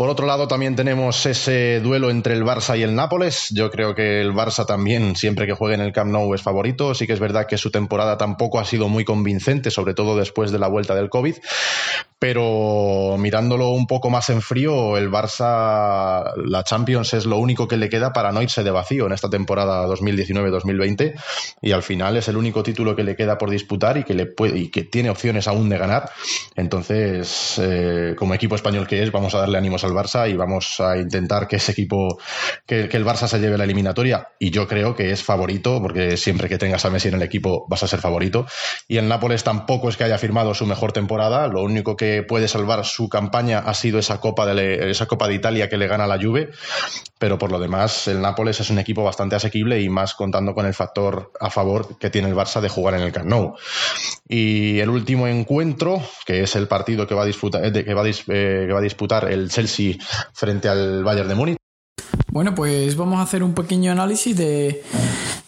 Por 0.00 0.08
otro 0.08 0.26
lado, 0.26 0.48
también 0.48 0.76
tenemos 0.76 1.26
ese 1.26 1.78
duelo 1.80 2.08
entre 2.08 2.32
el 2.32 2.42
Barça 2.42 2.74
y 2.78 2.82
el 2.82 2.94
Nápoles. 2.94 3.50
Yo 3.50 3.70
creo 3.70 3.94
que 3.94 4.22
el 4.22 4.32
Barça 4.32 4.64
también, 4.64 5.14
siempre 5.14 5.46
que 5.46 5.52
juegue 5.52 5.74
en 5.74 5.82
el 5.82 5.92
Camp 5.92 6.10
Nou, 6.10 6.32
es 6.32 6.40
favorito. 6.40 6.94
Sí 6.94 7.06
que 7.06 7.12
es 7.12 7.20
verdad 7.20 7.44
que 7.46 7.58
su 7.58 7.70
temporada 7.70 8.16
tampoco 8.16 8.58
ha 8.58 8.64
sido 8.64 8.88
muy 8.88 9.04
convincente, 9.04 9.70
sobre 9.70 9.92
todo 9.92 10.16
después 10.16 10.52
de 10.52 10.58
la 10.58 10.68
vuelta 10.68 10.94
del 10.94 11.10
COVID. 11.10 11.34
Pero 12.20 13.16
mirándolo 13.18 13.70
un 13.70 13.86
poco 13.86 14.10
más 14.10 14.28
en 14.28 14.42
frío, 14.42 14.98
el 14.98 15.10
Barça, 15.10 16.34
la 16.36 16.62
Champions 16.64 17.14
es 17.14 17.24
lo 17.24 17.38
único 17.38 17.66
que 17.66 17.78
le 17.78 17.88
queda 17.88 18.12
para 18.12 18.30
no 18.30 18.42
irse 18.42 18.62
de 18.62 18.70
vacío 18.70 19.06
en 19.06 19.12
esta 19.12 19.30
temporada 19.30 19.86
2019-2020. 19.86 21.14
Y 21.62 21.72
al 21.72 21.82
final 21.82 22.18
es 22.18 22.28
el 22.28 22.36
único 22.36 22.62
título 22.62 22.94
que 22.94 23.04
le 23.04 23.16
queda 23.16 23.38
por 23.38 23.48
disputar 23.48 23.96
y 23.96 24.04
que, 24.04 24.12
le 24.12 24.26
puede, 24.26 24.58
y 24.58 24.68
que 24.68 24.84
tiene 24.84 25.08
opciones 25.08 25.48
aún 25.48 25.70
de 25.70 25.78
ganar. 25.78 26.10
Entonces, 26.56 27.58
eh, 27.58 28.14
como 28.18 28.34
equipo 28.34 28.54
español 28.54 28.86
que 28.86 29.02
es, 29.02 29.10
vamos 29.10 29.34
a 29.34 29.38
darle 29.38 29.56
ánimos 29.56 29.82
al 29.84 29.92
Barça 29.92 30.30
y 30.30 30.36
vamos 30.36 30.78
a 30.78 30.98
intentar 30.98 31.48
que 31.48 31.56
ese 31.56 31.72
equipo, 31.72 32.18
que, 32.66 32.82
el 32.82 33.06
Barça 33.06 33.28
se 33.28 33.38
lleve 33.38 33.56
la 33.56 33.64
eliminatoria. 33.64 34.28
Y 34.38 34.50
yo 34.50 34.68
creo 34.68 34.94
que 34.94 35.10
es 35.10 35.22
favorito, 35.22 35.80
porque 35.80 36.18
siempre 36.18 36.50
que 36.50 36.58
tengas 36.58 36.84
a 36.84 36.90
Messi 36.90 37.08
en 37.08 37.14
el 37.14 37.22
equipo 37.22 37.64
vas 37.66 37.82
a 37.82 37.88
ser 37.88 38.00
favorito. 38.00 38.44
Y 38.88 38.98
el 38.98 39.08
Nápoles 39.08 39.42
tampoco 39.42 39.88
es 39.88 39.96
que 39.96 40.04
haya 40.04 40.18
firmado 40.18 40.52
su 40.52 40.66
mejor 40.66 40.92
temporada. 40.92 41.48
Lo 41.48 41.62
único 41.62 41.96
que 41.96 42.09
puede 42.26 42.48
salvar 42.48 42.84
su 42.84 43.08
campaña 43.08 43.58
ha 43.58 43.74
sido 43.74 43.98
esa 43.98 44.20
Copa 44.20 44.46
de, 44.46 44.90
esa 44.90 45.06
Copa 45.06 45.28
de 45.28 45.34
Italia 45.34 45.68
que 45.68 45.76
le 45.76 45.88
gana 45.88 46.06
la 46.06 46.18
Juve. 46.20 46.50
Pero 47.18 47.38
por 47.38 47.50
lo 47.50 47.58
demás, 47.58 48.08
el 48.08 48.20
Nápoles 48.20 48.60
es 48.60 48.70
un 48.70 48.78
equipo 48.78 49.02
bastante 49.02 49.36
asequible 49.36 49.80
y 49.80 49.88
más 49.88 50.14
contando 50.14 50.54
con 50.54 50.66
el 50.66 50.74
factor 50.74 51.32
a 51.38 51.50
favor 51.50 51.98
que 51.98 52.10
tiene 52.10 52.28
el 52.28 52.34
Barça 52.34 52.60
de 52.60 52.68
jugar 52.68 52.94
en 52.94 53.02
el 53.02 53.12
Camp 53.12 53.26
Nou. 53.26 53.54
Y 54.28 54.78
el 54.78 54.88
último 54.88 55.26
encuentro, 55.26 56.02
que 56.24 56.42
es 56.42 56.56
el 56.56 56.66
partido 56.66 57.06
que 57.06 57.14
va 57.14 57.22
a 57.22 57.26
disputar, 57.26 57.64
eh, 57.64 57.84
que 57.84 57.94
va 57.94 58.06
eh, 58.06 58.14
que 58.26 58.72
va 58.72 58.78
a 58.78 58.82
disputar 58.82 59.30
el 59.30 59.50
Chelsea 59.50 59.96
frente 60.32 60.68
al 60.68 61.04
Bayern 61.04 61.28
de 61.28 61.34
Múnich. 61.34 61.56
Bueno, 62.32 62.54
pues 62.54 62.96
vamos 62.96 63.18
a 63.18 63.22
hacer 63.22 63.42
un 63.42 63.54
pequeño 63.54 63.90
análisis 63.90 64.36
de, 64.36 64.82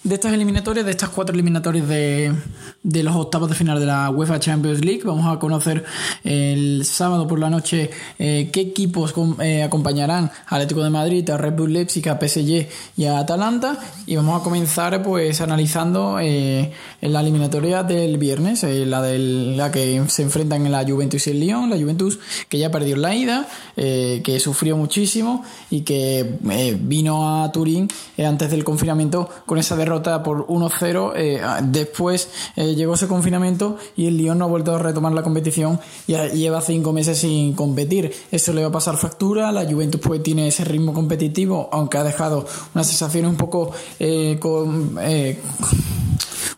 de 0.05 0.17
estas 0.17 0.33
eliminatorias, 0.33 0.85
de 0.85 0.91
estas 0.91 1.11
cuatro 1.11 1.33
eliminatorias 1.33 1.87
de, 1.87 2.35
de, 2.83 3.03
los 3.05 3.15
octavos 3.15 3.49
de 3.49 3.55
final 3.55 3.79
de 3.79 3.87
la 3.87 4.11
UEFA 4.11 4.41
Champions 4.41 4.85
League. 4.85 5.03
Vamos 5.05 5.33
a 5.33 5.39
conocer 5.39 5.85
el 6.25 6.85
sábado 6.85 7.29
por 7.29 7.39
la 7.39 7.49
noche 7.49 7.91
eh, 8.19 8.51
qué 8.53 8.63
equipos 8.63 9.15
eh, 9.41 9.63
acompañarán 9.63 10.33
a 10.49 10.57
Atlético 10.57 10.83
de 10.83 10.91
Madrid, 10.91 11.29
a 11.31 11.39
Red 11.39 11.55
Bull 11.55 11.73
Leipzig, 11.73 12.09
a 12.09 12.19
PSG 12.19 12.67
y 12.97 13.05
a 13.05 13.19
Atalanta. 13.19 13.79
Y 14.07 14.17
vamos 14.17 14.41
a 14.41 14.43
comenzar 14.43 15.01
pues 15.05 15.41
analizando 15.41 16.19
eh, 16.21 16.73
la 17.01 17.21
eliminatoria 17.21 17.85
del 17.85 18.19
viernes, 18.19 18.65
la, 18.65 19.03
del, 19.03 19.57
la 19.57 19.71
que 19.71 20.03
se 20.09 20.23
enfrentan 20.23 20.67
en 20.67 20.73
la 20.73 20.85
Juventus 20.85 21.29
y 21.29 21.31
el 21.31 21.41
Lyon. 21.41 21.71
La 21.71 21.77
Juventus 21.77 22.19
que 22.49 22.59
ya 22.59 22.73
perdió 22.73 22.97
la 22.97 23.15
ida, 23.15 23.47
que 23.77 24.39
sufrió 24.41 24.77
muchísimo 24.77 25.45
y 25.71 25.83
que 25.83 26.39
vino 26.81 27.43
a 27.43 27.53
Turín 27.53 27.89
antes 28.19 28.51
del 28.51 28.65
confinamiento 28.65 29.29
con 29.47 29.59
esa 29.59 29.77
derrota 29.77 29.92
por 30.01 30.47
1-0. 30.47 31.13
Eh, 31.17 31.43
después 31.65 32.31
eh, 32.57 32.75
llegó 32.75 32.95
ese 32.95 33.09
confinamiento 33.09 33.77
y 33.97 34.07
el 34.07 34.17
Lyon 34.17 34.39
no 34.39 34.47
ha 34.47 34.49
vuelto 34.49 34.75
a 34.75 34.79
retomar 34.79 35.13
la 35.13 35.23
competición 35.23 35.81
y 36.07 36.15
lleva 36.15 36.61
cinco 36.61 36.93
meses 36.93 37.19
sin 37.19 37.55
competir. 37.55 38.13
Eso 38.31 38.53
le 38.53 38.63
va 38.63 38.69
a 38.69 38.73
pasar 38.73 38.97
factura. 38.97 39.53
La 39.53 39.65
Juventus 39.65 40.01
pues 40.01 40.23
tiene 40.23 40.49
ese 40.49 40.65
ritmo 40.65 40.93
competitivo, 40.93 41.69
aunque 41.73 41.99
ha 41.99 42.05
dejado 42.05 42.47
una 42.75 42.85
sensación 42.85 43.27
un 43.27 43.37
poco 43.37 43.73
eh, 43.99 44.39
con, 44.41 44.97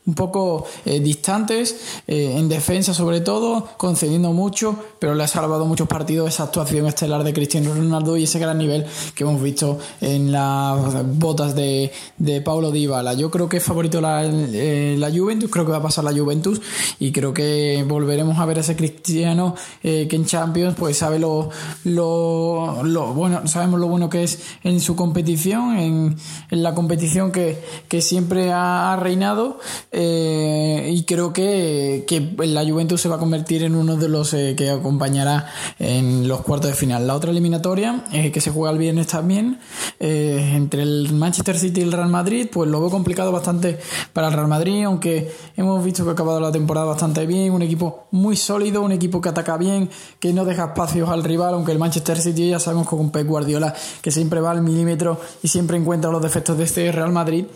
un 0.06 0.14
poco 0.14 0.66
eh, 0.84 1.00
distantes, 1.00 2.02
eh, 2.06 2.34
en 2.36 2.48
defensa 2.48 2.92
sobre 2.92 3.20
todo, 3.20 3.68
concediendo 3.78 4.32
mucho, 4.32 4.76
pero 4.98 5.14
le 5.14 5.24
ha 5.24 5.28
salvado 5.28 5.64
muchos 5.64 5.88
partidos 5.88 6.28
esa 6.28 6.44
actuación 6.44 6.86
estelar 6.86 7.24
de 7.24 7.32
Cristiano 7.32 7.72
Ronaldo 7.72 8.16
y 8.16 8.24
ese 8.24 8.38
gran 8.38 8.58
nivel 8.58 8.84
que 9.14 9.24
hemos 9.24 9.42
visto 9.42 9.78
en 10.00 10.30
las 10.30 11.06
botas 11.18 11.54
de, 11.54 11.90
de 12.18 12.40
Paulo 12.42 12.70
Dybala. 12.70 13.14
Creo 13.30 13.48
que 13.48 13.58
es 13.58 13.62
favorito 13.62 14.00
la, 14.00 14.24
eh, 14.24 14.96
la 14.98 15.10
Juventus, 15.10 15.50
creo 15.50 15.64
que 15.64 15.72
va 15.72 15.78
a 15.78 15.82
pasar 15.82 16.04
la 16.04 16.12
Juventus 16.12 16.60
y 16.98 17.12
creo 17.12 17.34
que 17.34 17.84
volveremos 17.87 18.38
a 18.38 18.46
ver 18.46 18.58
a 18.58 18.60
ese 18.60 18.76
Cristiano 18.76 19.54
que 19.82 20.08
en 20.10 20.24
Champions 20.24 20.76
pues 20.78 20.98
sabe 20.98 21.18
lo, 21.18 21.50
lo, 21.84 22.82
lo, 22.82 23.14
bueno, 23.14 23.46
sabemos 23.46 23.80
lo 23.80 23.88
bueno 23.88 24.08
que 24.08 24.24
es 24.24 24.40
en 24.62 24.80
su 24.80 24.96
competición, 24.96 25.76
en, 25.76 26.16
en 26.50 26.62
la 26.62 26.74
competición 26.74 27.32
que, 27.32 27.62
que 27.88 28.00
siempre 28.00 28.52
ha 28.52 28.96
reinado 28.96 29.58
eh, 29.92 30.90
y 30.92 31.04
creo 31.04 31.32
que, 31.32 32.04
la 32.38 32.64
Juventus 32.64 33.00
se 33.00 33.08
va 33.08 33.16
a 33.16 33.18
convertir 33.18 33.62
en 33.62 33.74
uno 33.74 33.96
de 33.96 34.08
los 34.08 34.34
eh, 34.34 34.54
que 34.56 34.70
acompañará 34.70 35.46
en 35.78 36.28
los 36.28 36.42
cuartos 36.42 36.70
de 36.70 36.76
final. 36.76 37.06
La 37.06 37.14
otra 37.14 37.30
eliminatoria, 37.30 38.04
eh, 38.12 38.30
que 38.32 38.40
se 38.40 38.50
juega 38.50 38.72
el 38.72 38.78
viernes 38.78 39.06
también, 39.06 39.58
entre 39.98 40.82
el 40.82 41.12
Manchester 41.12 41.58
City 41.58 41.80
y 41.80 41.84
el 41.84 41.92
Real 41.92 42.08
Madrid, 42.08 42.48
pues 42.52 42.68
lo 42.70 42.80
veo 42.80 42.90
complicado 42.90 43.13
bastante 43.14 43.79
para 44.12 44.29
el 44.29 44.33
Real 44.33 44.48
Madrid, 44.48 44.85
aunque 44.85 45.33
hemos 45.57 45.85
visto 45.85 46.05
que 46.05 46.11
ha 46.11 46.12
acabado 46.12 46.40
la 46.40 46.53
temporada 46.53 46.87
bastante 46.87 47.27
bien, 47.27 47.53
un 47.53 47.62
equipo 47.62 48.07
muy 48.11 48.37
sólido, 48.37 48.83
un 48.83 48.92
equipo 48.92 49.20
que 49.20 49.29
ataca 49.29 49.57
bien, 49.57 49.88
que 50.18 50.33
no 50.33 50.44
deja 50.44 50.66
espacios 50.66 51.09
al 51.09 51.24
rival, 51.24 51.55
aunque 51.55 51.72
el 51.72 51.79
Manchester 51.79 52.20
City 52.20 52.50
ya 52.50 52.59
sabemos 52.59 52.88
con 52.88 53.11
Pep 53.11 53.27
Guardiola 53.27 53.74
que 54.03 54.11
siempre 54.11 54.40
va 54.40 54.50
al 54.50 54.62
milímetro 54.62 55.20
y 55.42 55.48
siempre 55.48 55.77
encuentra 55.77 56.11
los 56.11 56.22
defectos 56.22 56.59
de 56.59 56.64
este 56.64 56.92
Real 56.92 57.12
Madrid 57.12 57.46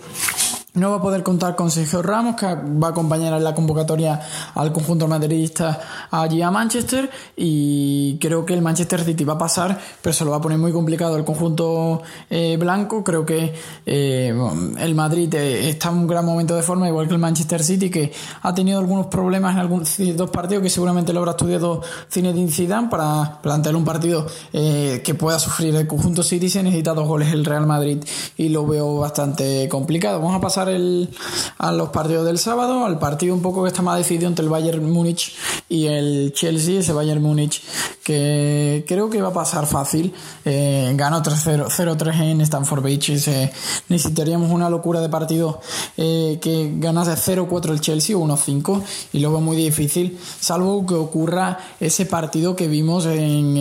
no 0.75 0.91
va 0.91 0.97
a 0.97 1.03
poder 1.03 1.23
contar 1.23 1.57
con 1.57 1.71
Sergio 1.71 2.03
Ramos, 2.03 2.37
que 2.37 2.47
va 2.47 2.89
a 2.89 2.91
acompañar 2.91 3.33
en 3.33 3.43
la 3.43 3.55
convocatoria 3.55 4.21
al 4.55 4.73
conjunto 4.73 5.09
madridista 5.09 5.81
allí 6.11 6.43
a 6.43 6.51
Manchester. 6.51 7.11
Y 7.37 8.19
creo 8.19 8.45
que 8.45 8.55
el 8.55 8.63
Manchester 8.63 9.03
City 9.03 9.25
va 9.25 9.35
a 9.35 9.39
pasar, 9.39 9.79
pero 10.03 10.13
se 10.13 10.25
lo 10.25 10.31
va 10.31 10.37
a 10.37 10.41
poner 10.41 10.59
muy 10.59 10.73
complicado 10.73 11.17
el 11.17 11.25
conjunto 11.25 12.03
eh, 12.29 12.57
blanco. 12.59 13.03
Creo 13.03 13.25
que 13.25 13.55
eh, 13.87 14.35
el 14.79 14.95
Madrid 14.95 15.35
eh, 15.35 15.71
está 15.71 15.89
en 15.89 15.97
un 15.97 16.07
gran 16.07 16.25
momento 16.25 16.55
de 16.55 16.63
forma, 16.63 16.87
igual 16.87 17.09
que 17.09 17.15
el 17.15 17.21
Manchester 17.21 17.63
City, 17.63 17.89
que 17.91 18.13
ha 18.43 18.55
tenido 18.55 18.79
algunos 18.79 19.07
problemas 19.07 19.55
en 19.55 19.61
algunos 19.61 19.97
dos 20.17 20.31
partidos 20.31 20.63
que 20.63 20.71
seguramente 20.71 21.13
lo 21.13 21.21
habrá 21.21 21.33
estudiado 21.33 21.83
Zinedine 22.11 22.51
Zidane 22.51 22.89
para 22.89 23.41
plantear 23.43 23.75
un 23.75 23.85
partido 23.85 24.27
que 24.53 25.17
pueda 25.19 25.39
sufrir 25.39 25.75
el 25.75 25.87
conjunto 25.87 26.23
City. 26.23 26.49
Se 26.49 26.63
necesita 26.63 26.93
dos 26.93 27.09
goles 27.09 27.33
el 27.33 27.45
Real 27.45 27.67
Madrid 27.67 27.99
y 28.37 28.51
lo 28.51 28.67
veo 28.67 28.99
bastante 28.99 29.69
complicado. 29.69 30.21
Vamos 30.21 30.37
a 30.37 30.41
pasar 30.41 30.58
a 30.59 31.73
los 31.73 31.89
partidos 31.91 32.27
del 32.27 32.39
sábado, 32.39 32.85
al 32.85 32.99
partido 32.99 33.35
un 33.35 33.43
poco 33.43 33.63
que 33.63 33.69
está 33.69 33.83
más 33.83 33.99
decidido 33.99 34.27
entre 34.27 34.45
el 34.45 34.51
Bayern 34.51 34.91
Múnich 34.91 35.35
y 35.69 35.87
el 35.87 36.33
Chelsea, 36.35 36.81
ese 36.81 36.93
Bayern 36.93 37.23
Múnich 37.23 37.63
que 38.03 38.85
creo 38.89 39.11
que 39.11 39.21
va 39.21 39.29
a 39.29 39.33
pasar 39.33 39.67
fácil. 39.67 40.13
Eh, 40.45 40.93
ganó 40.97 41.23
0-3 41.23 42.21
en 42.23 42.41
Stanford 42.41 42.83
Beach. 42.83 43.11
necesitaríamos 43.89 44.51
una 44.51 44.71
locura 44.71 45.01
de 45.01 45.09
partido 45.09 45.61
eh, 45.97 46.39
que 46.41 46.73
ganase 46.77 47.13
0-4 47.13 47.71
el 47.71 47.81
Chelsea 47.81 48.17
o 48.17 48.27
1-5 48.27 48.83
y 49.13 49.21
veo 49.31 49.41
muy 49.41 49.57
difícil, 49.57 50.19
salvo 50.41 50.87
que 50.87 50.95
ocurra 50.95 51.59
ese 51.81 52.07
partido 52.07 52.57
que 52.57 52.69
vimos 52.69 53.07
en, 53.07 53.57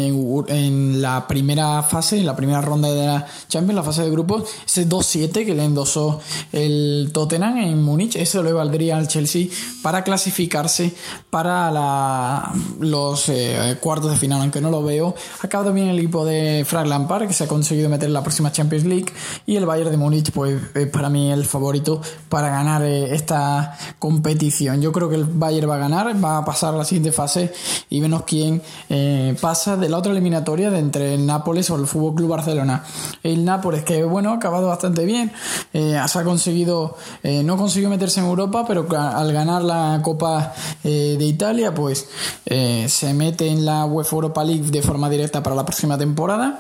en, 0.48 1.02
la 1.02 1.28
primera 1.28 1.84
fase, 1.84 2.18
en 2.18 2.26
la 2.26 2.36
primera 2.36 2.62
ronda 2.62 2.90
de 2.92 3.06
la 3.06 3.28
Champions, 3.48 3.76
la 3.76 3.84
fase 3.84 4.04
de 4.04 4.12
grupos, 4.12 4.50
ese 4.66 4.88
2-7 4.88 5.46
que 5.46 5.54
le 5.54 5.66
endosó 5.66 6.20
el 6.52 6.87
Tottenham 7.14 7.58
en 7.58 7.82
Múnich, 7.82 8.16
eso 8.16 8.44
le 8.44 8.54
valdría 8.54 8.98
al 8.98 9.08
Chelsea 9.08 9.48
para 9.82 10.04
clasificarse 10.04 10.94
para 11.30 11.72
la, 11.72 12.52
los 12.80 13.30
eh, 13.30 13.78
cuartos 13.80 14.12
de 14.12 14.18
final, 14.18 14.42
aunque 14.42 14.62
no 14.62 14.70
lo 14.70 14.84
veo. 14.84 15.16
Acaba 15.42 15.66
también 15.66 15.88
el 15.88 16.00
equipo 16.00 16.26
de 16.26 16.66
Frank 16.68 16.88
Lampard, 16.88 17.28
que 17.28 17.34
se 17.34 17.46
ha 17.46 17.48
conseguido 17.48 17.90
meter 17.90 18.08
en 18.08 18.14
la 18.14 18.22
próxima 18.22 18.52
Champions 18.52 18.86
League, 18.86 19.06
y 19.46 19.56
el 19.56 19.66
Bayern 19.66 19.92
de 19.92 19.98
Múnich, 19.98 20.32
pues 20.32 20.60
es 20.74 20.88
para 20.88 21.10
mí 21.10 21.32
el 21.32 21.46
favorito 21.46 22.02
para 22.30 22.50
ganar 22.50 22.84
eh, 22.84 23.16
esta 23.16 23.78
competición. 24.00 24.82
Yo 24.82 24.92
creo 24.92 25.10
que 25.10 25.16
el 25.16 25.26
Bayern 25.26 25.70
va 25.70 25.76
a 25.76 25.80
ganar, 25.80 26.24
va 26.24 26.40
a 26.40 26.46
pasar 26.46 26.74
la 26.74 26.84
siguiente 26.84 27.12
fase 27.12 27.54
y 27.90 28.02
vemos 28.02 28.24
quién 28.26 28.62
eh, 28.90 29.36
pasa 29.40 29.78
de 29.78 29.90
la 29.90 29.98
otra 29.98 30.12
eliminatoria 30.12 30.76
entre 30.78 31.16
el 31.16 31.26
Nápoles 31.26 31.70
o 31.70 31.76
el 31.76 31.88
Fútbol 31.88 32.16
Club 32.16 32.30
Barcelona. 32.30 32.84
El 33.24 33.46
Nápoles, 33.46 33.84
que 33.84 34.04
bueno, 34.04 34.32
ha 34.32 34.36
acabado 34.36 34.68
bastante 34.68 35.06
bien, 35.06 35.32
se 35.72 35.98
ha 35.98 36.24
conseguido 36.24 36.77
eh, 37.24 37.44
no 37.44 37.58
consiguió 37.58 37.90
meterse 37.90 38.20
en 38.20 38.26
Europa, 38.26 38.66
pero 38.68 38.88
al 38.98 39.32
ganar 39.34 39.64
la 39.64 40.00
Copa 40.04 40.54
eh, 40.84 41.16
de 41.18 41.26
Italia, 41.26 41.74
pues 41.74 42.08
eh, 42.46 42.86
se 42.90 43.14
mete 43.14 43.48
en 43.48 43.66
la 43.66 43.86
UEFA 43.86 44.16
Europa 44.16 44.44
League 44.44 44.72
de 44.72 44.82
forma 44.82 45.10
directa 45.10 45.44
para 45.44 45.56
la 45.56 45.66
próxima 45.66 45.98
temporada. 45.98 46.60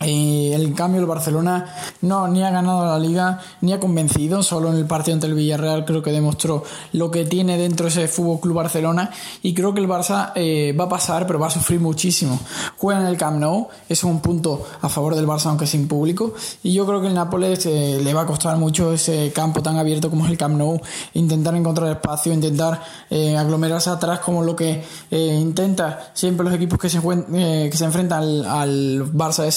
En 0.00 0.72
cambio, 0.72 1.00
el 1.00 1.06
Barcelona 1.06 1.72
no 2.00 2.26
ni 2.26 2.42
ha 2.42 2.50
ganado 2.50 2.84
la 2.84 2.98
liga 2.98 3.40
ni 3.60 3.72
ha 3.72 3.78
convencido. 3.78 4.42
Solo 4.42 4.70
en 4.70 4.76
el 4.76 4.86
partido 4.86 5.14
ante 5.14 5.28
el 5.28 5.34
Villarreal 5.34 5.84
creo 5.84 6.02
que 6.02 6.10
demostró 6.10 6.64
lo 6.92 7.12
que 7.12 7.24
tiene 7.24 7.56
dentro 7.56 7.86
ese 7.86 8.08
Fútbol 8.08 8.40
Club 8.40 8.56
Barcelona. 8.56 9.10
Y 9.42 9.54
creo 9.54 9.72
que 9.72 9.80
el 9.80 9.88
Barça 9.88 10.32
eh, 10.34 10.74
va 10.78 10.84
a 10.84 10.88
pasar, 10.88 11.28
pero 11.28 11.38
va 11.38 11.46
a 11.46 11.50
sufrir 11.50 11.80
muchísimo. 11.80 12.40
Juega 12.76 13.00
en 13.00 13.06
el 13.06 13.16
Camp 13.16 13.38
Nou, 13.38 13.68
es 13.88 14.02
un 14.02 14.20
punto 14.20 14.66
a 14.82 14.88
favor 14.88 15.14
del 15.14 15.28
Barça, 15.28 15.46
aunque 15.46 15.66
sin 15.66 15.86
público. 15.86 16.34
Y 16.64 16.72
yo 16.72 16.86
creo 16.86 17.00
que 17.00 17.06
el 17.06 17.14
Nápoles 17.14 17.64
eh, 17.66 18.00
le 18.02 18.12
va 18.14 18.22
a 18.22 18.26
costar 18.26 18.56
mucho 18.56 18.92
ese 18.92 19.32
campo 19.32 19.62
tan 19.62 19.78
abierto 19.78 20.10
como 20.10 20.24
es 20.24 20.32
el 20.32 20.38
Camp 20.38 20.56
Nou. 20.56 20.80
Intentar 21.14 21.54
encontrar 21.54 21.88
espacio, 21.90 22.32
intentar 22.32 22.82
eh, 23.10 23.36
aglomerarse 23.36 23.90
atrás, 23.90 24.18
como 24.18 24.42
lo 24.42 24.56
que 24.56 24.82
intenta 25.10 26.10
siempre 26.14 26.44
los 26.44 26.54
equipos 26.54 26.80
que 26.80 26.88
se, 26.88 27.00
que 27.00 27.76
se 27.76 27.84
enfrentan 27.84 28.22
al, 28.22 28.44
al 28.44 29.12
Barça 29.12 29.44
de 29.44 29.52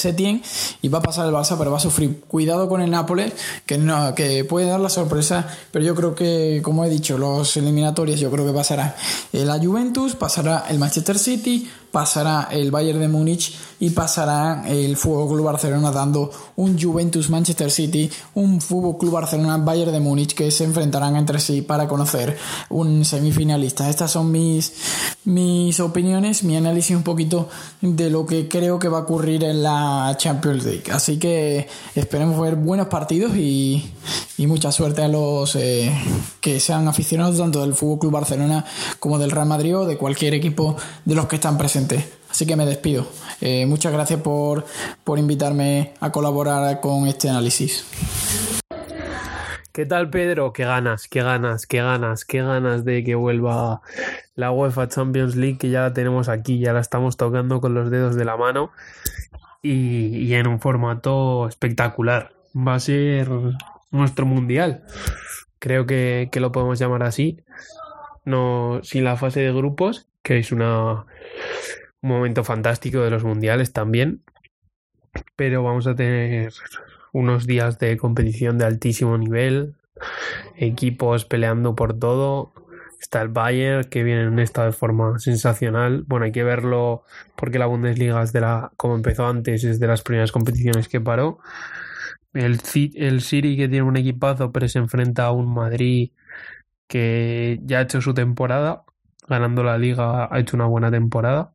Y 0.82 0.88
va 0.88 0.98
a 0.98 1.02
pasar 1.02 1.26
el 1.26 1.34
Barça, 1.34 1.56
pero 1.58 1.70
va 1.70 1.78
a 1.78 1.80
sufrir. 1.80 2.20
Cuidado 2.28 2.68
con 2.68 2.80
el 2.80 2.90
Nápoles, 2.90 3.32
que, 3.66 3.78
no, 3.78 4.14
que 4.14 4.44
puede 4.44 4.66
dar 4.66 4.80
la 4.80 4.88
sorpresa, 4.88 5.46
pero 5.72 5.84
yo 5.84 5.94
creo 5.94 6.14
que, 6.14 6.60
como 6.62 6.84
he 6.84 6.90
dicho, 6.90 7.18
los 7.18 7.56
eliminatorios, 7.56 8.20
yo 8.20 8.30
creo 8.30 8.46
que 8.46 8.52
pasará 8.52 8.96
la 9.32 9.58
Juventus, 9.58 10.14
pasará 10.14 10.64
el 10.68 10.78
Manchester 10.78 11.18
City, 11.18 11.70
pasará 11.90 12.48
el 12.50 12.70
Bayern 12.70 13.00
de 13.00 13.08
Múnich 13.08 13.54
y 13.80 13.90
pasará 13.90 14.64
el 14.66 14.96
Fútbol 14.96 15.28
Club 15.28 15.44
Barcelona 15.46 15.90
dando 15.90 16.30
un 16.56 16.80
Juventus 16.80 17.30
Manchester 17.30 17.70
City, 17.70 18.10
un 18.34 18.60
Fútbol 18.60 18.98
Club 18.98 19.12
Barcelona 19.12 19.56
Bayern 19.58 19.92
de 19.92 20.00
Múnich 20.00 20.34
que 20.34 20.50
se 20.50 20.64
enfrentarán 20.64 21.16
entre 21.16 21.38
sí 21.38 21.62
para 21.62 21.86
conocer 21.86 22.36
un 22.70 23.04
semifinalista. 23.04 23.88
Estas 23.88 24.10
son 24.10 24.32
mis 24.32 24.72
mis 25.28 25.78
opiniones, 25.80 26.42
mi 26.42 26.56
análisis 26.56 26.96
un 26.96 27.02
poquito 27.02 27.50
de 27.82 28.08
lo 28.08 28.24
que 28.24 28.48
creo 28.48 28.78
que 28.78 28.88
va 28.88 28.98
a 28.98 29.02
ocurrir 29.02 29.44
en 29.44 29.62
la 29.62 30.14
Champions 30.16 30.64
League. 30.64 30.84
Así 30.90 31.18
que 31.18 31.68
esperemos 31.94 32.40
ver 32.40 32.56
buenos 32.56 32.88
partidos 32.88 33.36
y, 33.36 33.92
mucha 34.38 34.72
suerte 34.72 35.02
a 35.02 35.08
los 35.08 35.56
eh, 35.56 35.92
que 36.40 36.58
sean 36.58 36.88
aficionados 36.88 37.36
tanto 37.36 37.60
del 37.60 37.74
Fútbol 37.74 37.98
Club 37.98 38.12
Barcelona 38.12 38.64
como 38.98 39.18
del 39.18 39.30
Real 39.30 39.46
Madrid 39.46 39.76
o 39.76 39.84
de 39.84 39.98
cualquier 39.98 40.32
equipo 40.32 40.74
de 41.04 41.14
los 41.14 41.26
que 41.26 41.36
están 41.36 41.58
presentes. 41.58 41.77
Así 42.30 42.44
que 42.46 42.56
me 42.56 42.66
despido. 42.66 43.06
Eh, 43.40 43.66
muchas 43.66 43.92
gracias 43.92 44.20
por, 44.20 44.64
por 45.04 45.18
invitarme 45.18 45.94
a 46.00 46.10
colaborar 46.10 46.80
con 46.80 47.06
este 47.06 47.28
análisis. 47.28 47.84
¿Qué 49.72 49.86
tal, 49.86 50.10
Pedro? 50.10 50.52
Qué 50.52 50.64
ganas, 50.64 51.06
qué 51.06 51.22
ganas, 51.22 51.66
qué 51.66 51.78
ganas, 51.80 52.24
qué 52.24 52.42
ganas 52.42 52.84
de 52.84 53.04
que 53.04 53.14
vuelva 53.14 53.80
la 54.34 54.50
UEFA 54.50 54.88
Champions 54.88 55.36
League, 55.36 55.56
que 55.56 55.70
ya 55.70 55.82
la 55.82 55.92
tenemos 55.92 56.28
aquí, 56.28 56.58
ya 56.58 56.72
la 56.72 56.80
estamos 56.80 57.16
tocando 57.16 57.60
con 57.60 57.74
los 57.74 57.88
dedos 57.88 58.16
de 58.16 58.24
la 58.24 58.36
mano 58.36 58.72
y, 59.62 60.34
en 60.34 60.48
un 60.48 60.58
formato 60.58 61.46
espectacular. 61.46 62.32
Va 62.56 62.74
a 62.74 62.80
ser 62.80 63.30
nuestro 63.92 64.26
mundial. 64.26 64.82
Creo 65.60 65.86
que, 65.86 66.28
que 66.32 66.40
lo 66.40 66.50
podemos 66.50 66.80
llamar 66.80 67.04
así. 67.04 67.44
No, 68.24 68.80
sin 68.82 69.04
la 69.04 69.16
fase 69.16 69.40
de 69.40 69.52
grupos, 69.52 70.07
que 70.28 70.38
es 70.38 70.52
un 70.52 71.06
momento 72.02 72.44
fantástico 72.44 73.00
de 73.00 73.08
los 73.08 73.24
mundiales 73.24 73.72
también. 73.72 74.22
Pero 75.36 75.62
vamos 75.62 75.86
a 75.86 75.94
tener 75.94 76.52
unos 77.12 77.46
días 77.46 77.78
de 77.78 77.96
competición 77.96 78.58
de 78.58 78.66
altísimo 78.66 79.16
nivel, 79.16 79.74
equipos 80.56 81.24
peleando 81.24 81.74
por 81.74 81.98
todo. 81.98 82.52
Está 83.00 83.22
el 83.22 83.28
Bayern 83.28 83.88
que 83.88 84.02
viene 84.02 84.22
en 84.22 84.28
un 84.28 84.38
estado 84.38 84.66
de 84.66 84.74
forma 84.74 85.18
sensacional. 85.18 86.04
Bueno, 86.06 86.26
hay 86.26 86.32
que 86.32 86.44
verlo 86.44 87.04
porque 87.34 87.58
la 87.58 87.66
Bundesliga 87.66 88.22
es 88.22 88.32
de 88.34 88.42
la, 88.42 88.70
como 88.76 88.96
empezó 88.96 89.26
antes, 89.26 89.64
es 89.64 89.80
de 89.80 89.86
las 89.86 90.02
primeras 90.02 90.30
competiciones 90.30 90.88
que 90.88 91.00
paró. 91.00 91.38
El, 92.34 92.60
el 92.96 93.22
City 93.22 93.56
que 93.56 93.68
tiene 93.68 93.82
un 93.82 93.96
equipazo, 93.96 94.52
pero 94.52 94.68
se 94.68 94.78
enfrenta 94.78 95.24
a 95.24 95.32
un 95.32 95.54
Madrid 95.54 96.10
que 96.86 97.60
ya 97.64 97.78
ha 97.78 97.82
hecho 97.82 98.00
su 98.02 98.14
temporada, 98.14 98.84
ganando 99.28 99.62
la 99.62 99.78
liga, 99.78 100.28
ha 100.32 100.38
hecho 100.38 100.56
una 100.56 100.66
buena 100.66 100.90
temporada 100.90 101.52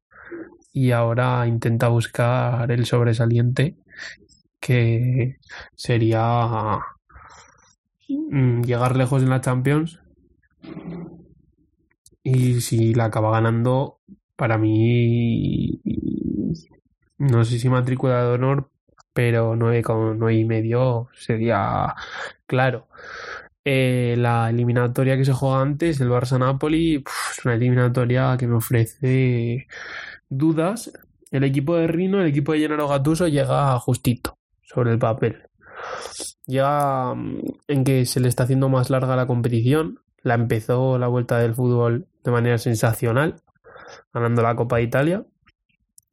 y 0.72 0.92
ahora 0.92 1.46
intenta 1.48 1.88
buscar 1.88 2.72
el 2.72 2.86
sobresaliente 2.86 3.78
que 4.60 5.38
sería 5.76 6.80
mm, 8.10 8.62
llegar 8.64 8.96
lejos 8.96 9.24
en 9.24 9.30
la 9.30 9.42
Champions. 9.42 10.00
Y 12.24 12.62
si 12.62 12.94
la 12.94 13.06
acaba 13.06 13.32
ganando 13.32 14.00
para 14.36 14.58
mí 14.58 15.82
no 17.18 17.46
sé 17.46 17.60
si 17.60 17.70
matrícula 17.70 18.24
de 18.24 18.32
honor 18.32 18.70
pero 19.14 19.56
9,9 19.56 20.40
y 20.40 20.46
medio 20.46 21.10
sería 21.14 21.96
claro 22.48 22.88
eh, 23.66 24.16
la 24.18 24.50
eliminatoria 24.50 25.18
que 25.18 25.26
se 25.26 25.34
juega 25.34 25.62
antes 25.62 26.02
el 26.02 26.10
Barça 26.10 26.38
Napoli 26.38 26.96
es 26.96 27.46
una 27.46 27.56
eliminatoria 27.56 28.36
que 28.38 28.48
me 28.48 28.56
ofrece 28.56 29.68
dudas 30.30 30.92
el 31.34 31.44
equipo 31.44 31.76
de 31.76 31.88
Rino 31.88 32.22
el 32.22 32.28
equipo 32.28 32.52
de 32.52 32.60
Gennaro 32.60 32.88
Gattuso 32.88 33.28
llega 33.28 33.80
justito 33.80 34.38
sobre 34.62 34.92
el 34.92 35.00
papel. 35.00 35.50
Ya 36.46 37.14
mm, 37.16 37.40
en 37.68 37.84
que 37.84 38.06
se 38.06 38.20
le 38.20 38.28
está 38.28 38.44
haciendo 38.44 38.70
más 38.70 38.90
larga 38.90 39.16
la 39.16 39.28
competición. 39.28 40.00
La 40.22 40.36
empezó 40.36 40.98
la 40.98 41.08
vuelta 41.08 41.40
del 41.40 41.56
fútbol 41.56 42.08
de 42.24 42.32
manera 42.32 42.58
sensacional, 42.58 43.42
ganando 44.14 44.42
la 44.42 44.56
Copa 44.56 44.78
de 44.78 44.84
Italia. 44.84 45.26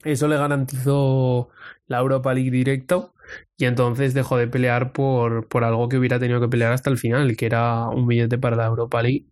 Eso 0.03 0.27
le 0.27 0.37
garantizó 0.37 1.51
la 1.87 1.99
Europa 1.99 2.33
League 2.33 2.51
directo 2.51 3.13
y 3.57 3.67
entonces 3.67 4.15
dejó 4.15 4.37
de 4.37 4.49
pelear 4.49 4.93
por, 4.93 5.49
por 5.49 5.65
algo 5.65 5.89
que 5.89 5.99
hubiera 5.99 6.19
tenido 6.19 6.41
que 6.41 6.49
pelear 6.49 6.73
hasta 6.73 6.91
el 6.91 6.99
final, 6.99 7.37
que 7.37 7.47
era 7.47 7.89
un 7.89 8.07
billete 8.07 8.39
para 8.39 8.57
la 8.57 8.67
Europa 8.67 9.03
League 9.03 9.27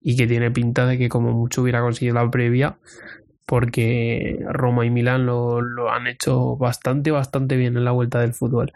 y 0.00 0.16
que 0.16 0.26
tiene 0.26 0.50
pinta 0.50 0.86
de 0.86 0.98
que 0.98 1.08
como 1.08 1.32
mucho 1.32 1.62
hubiera 1.62 1.80
conseguido 1.80 2.16
la 2.16 2.30
previa 2.30 2.78
porque 3.46 4.38
Roma 4.48 4.86
y 4.86 4.90
Milán 4.90 5.26
lo, 5.26 5.60
han 5.90 6.06
hecho 6.06 6.56
bastante, 6.56 7.10
bastante 7.10 7.56
bien 7.56 7.76
en 7.76 7.84
la 7.84 7.90
vuelta 7.90 8.20
del 8.20 8.32
fútbol. 8.32 8.72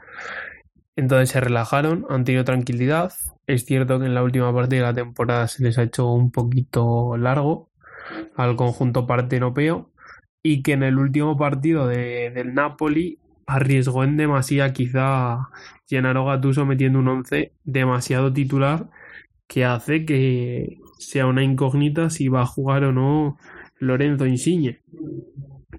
Entonces 0.97 1.31
se 1.31 1.41
relajaron, 1.41 2.05
han 2.11 2.25
tenido 2.25 2.45
tranquilidad. 2.45 3.13
Es 3.47 3.65
cierto 3.65 3.99
que 3.99 4.07
en 4.07 4.15
la 4.15 4.23
última 4.23 4.53
parte 4.55 4.77
de 4.77 4.83
la 4.83 4.95
temporada 4.95 5.49
se 5.49 5.63
les 5.63 5.79
ha 5.79 5.83
hecho 5.83 6.11
un 6.13 6.31
poquito 6.31 7.17
largo 7.17 7.71
al 8.37 8.57
conjunto 8.57 9.07
partenopeo 9.07 9.91
y 10.43 10.63
que 10.63 10.73
en 10.73 10.83
el 10.83 10.99
último 10.99 11.37
partido 11.37 11.87
de, 11.87 12.31
del 12.31 12.55
Napoli 12.55 13.19
arriesgó 13.47 14.05
en 14.05 14.17
demasía 14.17 14.73
quizá 14.73 15.49
Gennaro 15.87 16.25
Gattuso 16.27 16.67
metiendo 16.67 16.99
un 16.99 17.09
11 17.09 17.53
demasiado 17.65 18.33
titular 18.33 18.91
que 19.47 19.65
hace 19.65 20.05
que 20.05 20.79
sea 20.99 21.27
una 21.27 21.45
incógnita 21.45 22.11
si 22.11 22.29
va 22.29 22.43
a 22.43 22.47
jugar 22.47 22.85
o 22.85 22.93
no 22.93 23.39
Lorenzo 23.79 24.27
Insigne. 24.27 24.81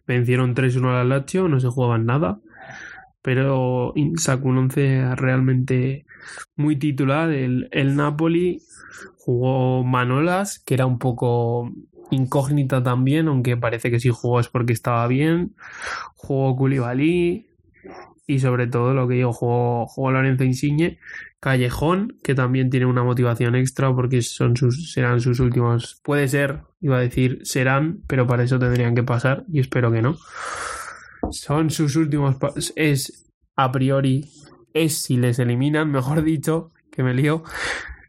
Vencieron 0.05 0.55
3-1 0.55 1.01
al 1.01 1.09
Lazio, 1.09 1.49
no 1.49 1.59
se 1.59 1.67
jugaban 1.67 2.05
nada, 2.05 2.39
pero 3.21 3.93
sacó 4.15 4.47
un 4.47 4.57
11 4.59 5.15
realmente 5.15 6.05
muy 6.55 6.77
titular. 6.77 7.29
El, 7.31 7.67
el 7.71 7.97
Napoli 7.97 8.61
jugó 9.17 9.83
Manolas, 9.83 10.59
que 10.59 10.75
era 10.75 10.85
un 10.85 10.99
poco 10.99 11.71
incógnita 12.11 12.81
también, 12.83 13.27
aunque 13.27 13.57
parece 13.57 13.91
que 13.91 13.99
si 13.99 14.09
jugó 14.09 14.39
es 14.39 14.47
porque 14.47 14.71
estaba 14.71 15.05
bien. 15.07 15.55
Jugó 16.15 16.55
Koulibaly 16.55 17.47
y 18.27 18.39
sobre 18.39 18.67
todo 18.67 18.93
lo 18.93 19.07
que 19.07 19.15
digo, 19.15 19.31
jugó, 19.31 19.87
jugó 19.87 20.11
Lorenzo 20.11 20.43
Insigne. 20.43 20.99
Callejón, 21.39 22.17
que 22.23 22.35
también 22.35 22.69
tiene 22.69 22.85
una 22.85 23.03
motivación 23.03 23.55
extra 23.55 23.95
porque 23.95 24.21
son 24.21 24.57
sus, 24.57 24.91
serán 24.91 25.21
sus 25.21 25.39
últimos. 25.39 26.01
Puede 26.03 26.27
ser, 26.27 26.63
iba 26.81 26.97
a 26.97 27.01
decir 27.01 27.39
serán, 27.43 28.01
pero 28.05 28.27
para 28.27 28.43
eso 28.43 28.59
tendrían 28.59 28.95
que 28.95 29.03
pasar 29.03 29.45
y 29.47 29.61
espero 29.61 29.91
que 29.91 30.01
no. 30.01 30.17
Son 31.31 31.69
sus 31.69 31.95
últimos. 31.95 32.35
Es 32.75 33.31
a 33.55 33.71
priori, 33.71 34.29
es 34.73 35.01
si 35.01 35.15
les 35.15 35.39
eliminan, 35.39 35.89
mejor 35.89 36.21
dicho, 36.21 36.73
que 36.91 37.03
me 37.03 37.13
lío. 37.13 37.43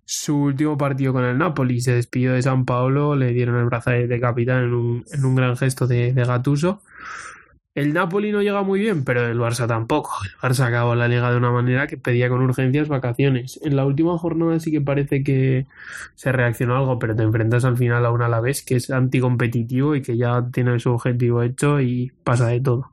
Su 0.05 0.37
último 0.37 0.77
partido 0.79 1.12
con 1.12 1.25
el 1.25 1.39
Napoli 1.39 1.81
se 1.81 1.93
despidió 1.93 2.33
de 2.33 2.43
San 2.43 2.64
Paolo, 2.64 3.14
le 3.14 3.33
dieron 3.33 3.57
el 3.57 3.66
brazalete 3.66 4.09
de 4.09 4.21
capitán 4.21 4.64
en 4.64 4.73
un, 4.73 5.05
en 5.12 5.25
un 5.25 5.35
gran 5.37 5.57
gesto 5.57 5.87
de, 5.87 6.12
de 6.12 6.25
Gatuso. 6.25 6.83
El 7.79 7.93
Napoli 7.93 8.33
no 8.33 8.43
llega 8.43 8.64
muy 8.64 8.81
bien, 8.81 9.05
pero 9.05 9.24
el 9.24 9.39
Barça 9.39 9.68
tampoco. 9.68 10.11
El 10.24 10.33
Barça 10.41 10.66
acabó 10.66 10.97
la 10.97 11.07
liga 11.07 11.31
de 11.31 11.37
una 11.37 11.53
manera 11.53 11.87
que 11.87 11.97
pedía 11.97 12.29
con 12.29 12.43
urgencias 12.43 12.89
vacaciones. 12.89 13.61
En 13.62 13.76
la 13.76 13.87
última 13.87 14.18
jornada 14.18 14.59
sí 14.59 14.72
que 14.72 14.81
parece 14.81 15.22
que 15.22 15.68
se 16.16 16.33
reaccionó 16.33 16.76
algo, 16.76 16.99
pero 16.99 17.14
te 17.14 17.22
enfrentas 17.22 17.64
al 17.64 17.76
final 17.76 18.05
a 18.05 18.11
un 18.11 18.20
Alavés 18.20 18.64
que 18.64 18.74
es 18.74 18.91
anticompetitivo 18.91 19.95
y 19.95 20.03
que 20.03 20.16
ya 20.16 20.45
tiene 20.53 20.81
su 20.81 20.91
objetivo 20.91 21.45
hecho 21.45 21.81
y 21.81 22.11
pasa 22.24 22.49
de 22.49 22.61
todo. 22.61 22.91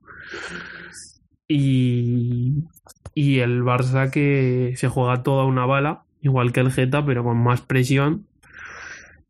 Y, 1.47 2.67
el 3.15 3.63
Barça 3.63 4.11
que 4.11 4.73
se 4.77 4.87
juega 4.87 5.23
toda 5.23 5.45
una 5.45 5.65
bala, 5.65 6.03
igual 6.21 6.53
que 6.53 6.59
el 6.59 6.71
Geta, 6.71 7.03
pero 7.03 7.23
con 7.23 7.37
más 7.37 7.61
presión, 7.61 8.27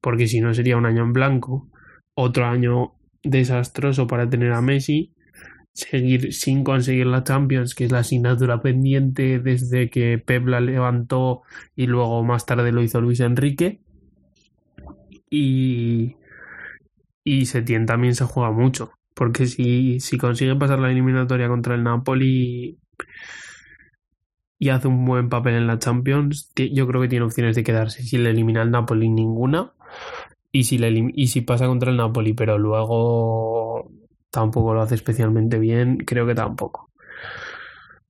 porque 0.02 0.28
si 0.28 0.42
no 0.42 0.54
sería 0.54 0.76
un 0.76 0.86
año 0.86 1.04
en 1.04 1.14
blanco. 1.14 1.70
Otro 2.14 2.46
año 2.46 2.92
desastroso 3.24 4.06
para 4.06 4.30
tener 4.30 4.52
a 4.52 4.62
Messi 4.62 5.15
seguir 5.76 6.34
sin 6.34 6.64
conseguir 6.64 7.06
la 7.08 7.24
Champions, 7.24 7.76
que 7.76 7.84
es 7.84 7.92
la 7.92 8.00
asignatura 8.00 8.62
pendiente 8.62 9.40
desde 9.40 9.90
que 9.90 10.18
Pep 10.18 10.48
la 10.48 10.62
levantó 10.62 11.42
y 11.76 11.86
luego 11.88 12.24
más 12.24 12.46
tarde 12.46 12.72
lo 12.72 12.82
hizo 12.82 13.02
Luis 13.02 13.20
Enrique. 13.20 13.82
Y, 15.30 16.16
y 17.26 17.46
Setién 17.46 17.86
también 17.86 18.16
se 18.16 18.24
juega 18.24 18.52
mucho, 18.52 18.92
porque 19.14 19.48
si, 19.48 20.00
si 20.00 20.18
consigue 20.18 20.56
pasar 20.56 20.80
la 20.80 20.90
eliminatoria 20.90 21.50
contra 21.50 21.76
el 21.76 21.84
Napoli 21.84 22.78
y 24.58 24.70
hace 24.70 24.88
un 24.88 25.04
buen 25.04 25.28
papel 25.28 25.56
en 25.56 25.68
la 25.68 25.78
Champions, 25.78 26.54
yo 26.56 26.88
creo 26.88 27.02
que 27.02 27.10
tiene 27.10 27.26
opciones 27.26 27.54
de 27.58 27.64
quedarse. 27.66 28.02
Si 28.04 28.18
le 28.18 28.30
elimina 28.30 28.62
el 28.62 28.72
Napoli, 28.72 29.10
ninguna. 29.10 29.74
Y 30.54 30.64
si, 30.64 30.78
le, 30.78 31.12
y 31.14 31.28
si 31.28 31.42
pasa 31.42 31.68
contra 31.68 31.92
el 31.92 31.98
Napoli, 31.98 32.32
pero 32.34 32.58
luego 32.58 33.92
tampoco 34.36 34.74
lo 34.74 34.82
hace 34.82 34.96
especialmente 34.96 35.58
bien, 35.60 35.98
creo 35.98 36.28
que 36.28 36.36
tampoco. 36.36 36.92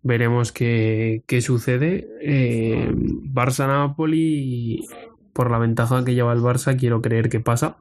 Veremos 0.01 0.51
qué, 0.51 1.23
qué 1.27 1.41
sucede. 1.41 2.07
Eh, 2.21 2.91
Barça-Napoli, 2.93 4.85
por 5.33 5.49
la 5.49 5.57
ventaja 5.59 6.03
que 6.03 6.13
lleva 6.13 6.33
el 6.33 6.39
Barça, 6.39 6.77
quiero 6.77 7.01
creer 7.01 7.29
que 7.29 7.39
pasa. 7.39 7.77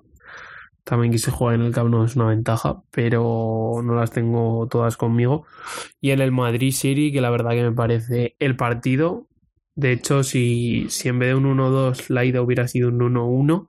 También 0.85 1.13
que 1.13 1.19
se 1.19 1.31
juega 1.31 1.55
en 1.55 1.63
el 1.63 1.73
Camp 1.73 1.91
Nou 1.91 2.05
es 2.05 2.17
una 2.17 2.27
ventaja, 2.27 2.83
pero 2.91 3.81
no 3.83 3.95
las 3.95 4.11
tengo 4.11 4.69
todas 4.69 4.97
conmigo. 4.97 5.47
Y 6.01 6.11
en 6.11 6.21
el 6.21 6.31
Madrid 6.31 6.73
City, 6.73 7.11
que 7.13 7.23
la 7.23 7.31
verdad 7.31 7.53
que 7.53 7.63
me 7.63 7.73
parece 7.73 8.37
el 8.39 8.57
partido. 8.57 9.27
De 9.77 9.93
hecho, 9.93 10.23
si, 10.23 10.87
si 10.89 11.09
en 11.09 11.19
vez 11.19 11.31
de 11.31 11.35
un 11.35 11.45
1-2 11.45 12.09
la 12.11 12.25
ida 12.25 12.43
hubiera 12.43 12.69
sido 12.69 12.89
un 12.91 13.01
1-1, 13.01 13.67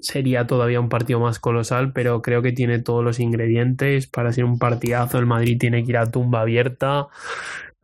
sería 0.00 0.46
todavía 0.46 0.80
un 0.80 0.88
partido 0.88 1.20
más 1.20 1.38
colosal, 1.38 1.92
pero 1.92 2.22
creo 2.22 2.42
que 2.42 2.52
tiene 2.52 2.78
todos 2.78 3.04
los 3.04 3.20
ingredientes 3.20 4.06
para 4.06 4.32
ser 4.32 4.44
un 4.44 4.58
partidazo. 4.58 5.18
El 5.18 5.26
Madrid 5.26 5.58
tiene 5.58 5.84
que 5.84 5.90
ir 5.90 5.96
a 5.96 6.10
tumba 6.10 6.42
abierta. 6.42 7.08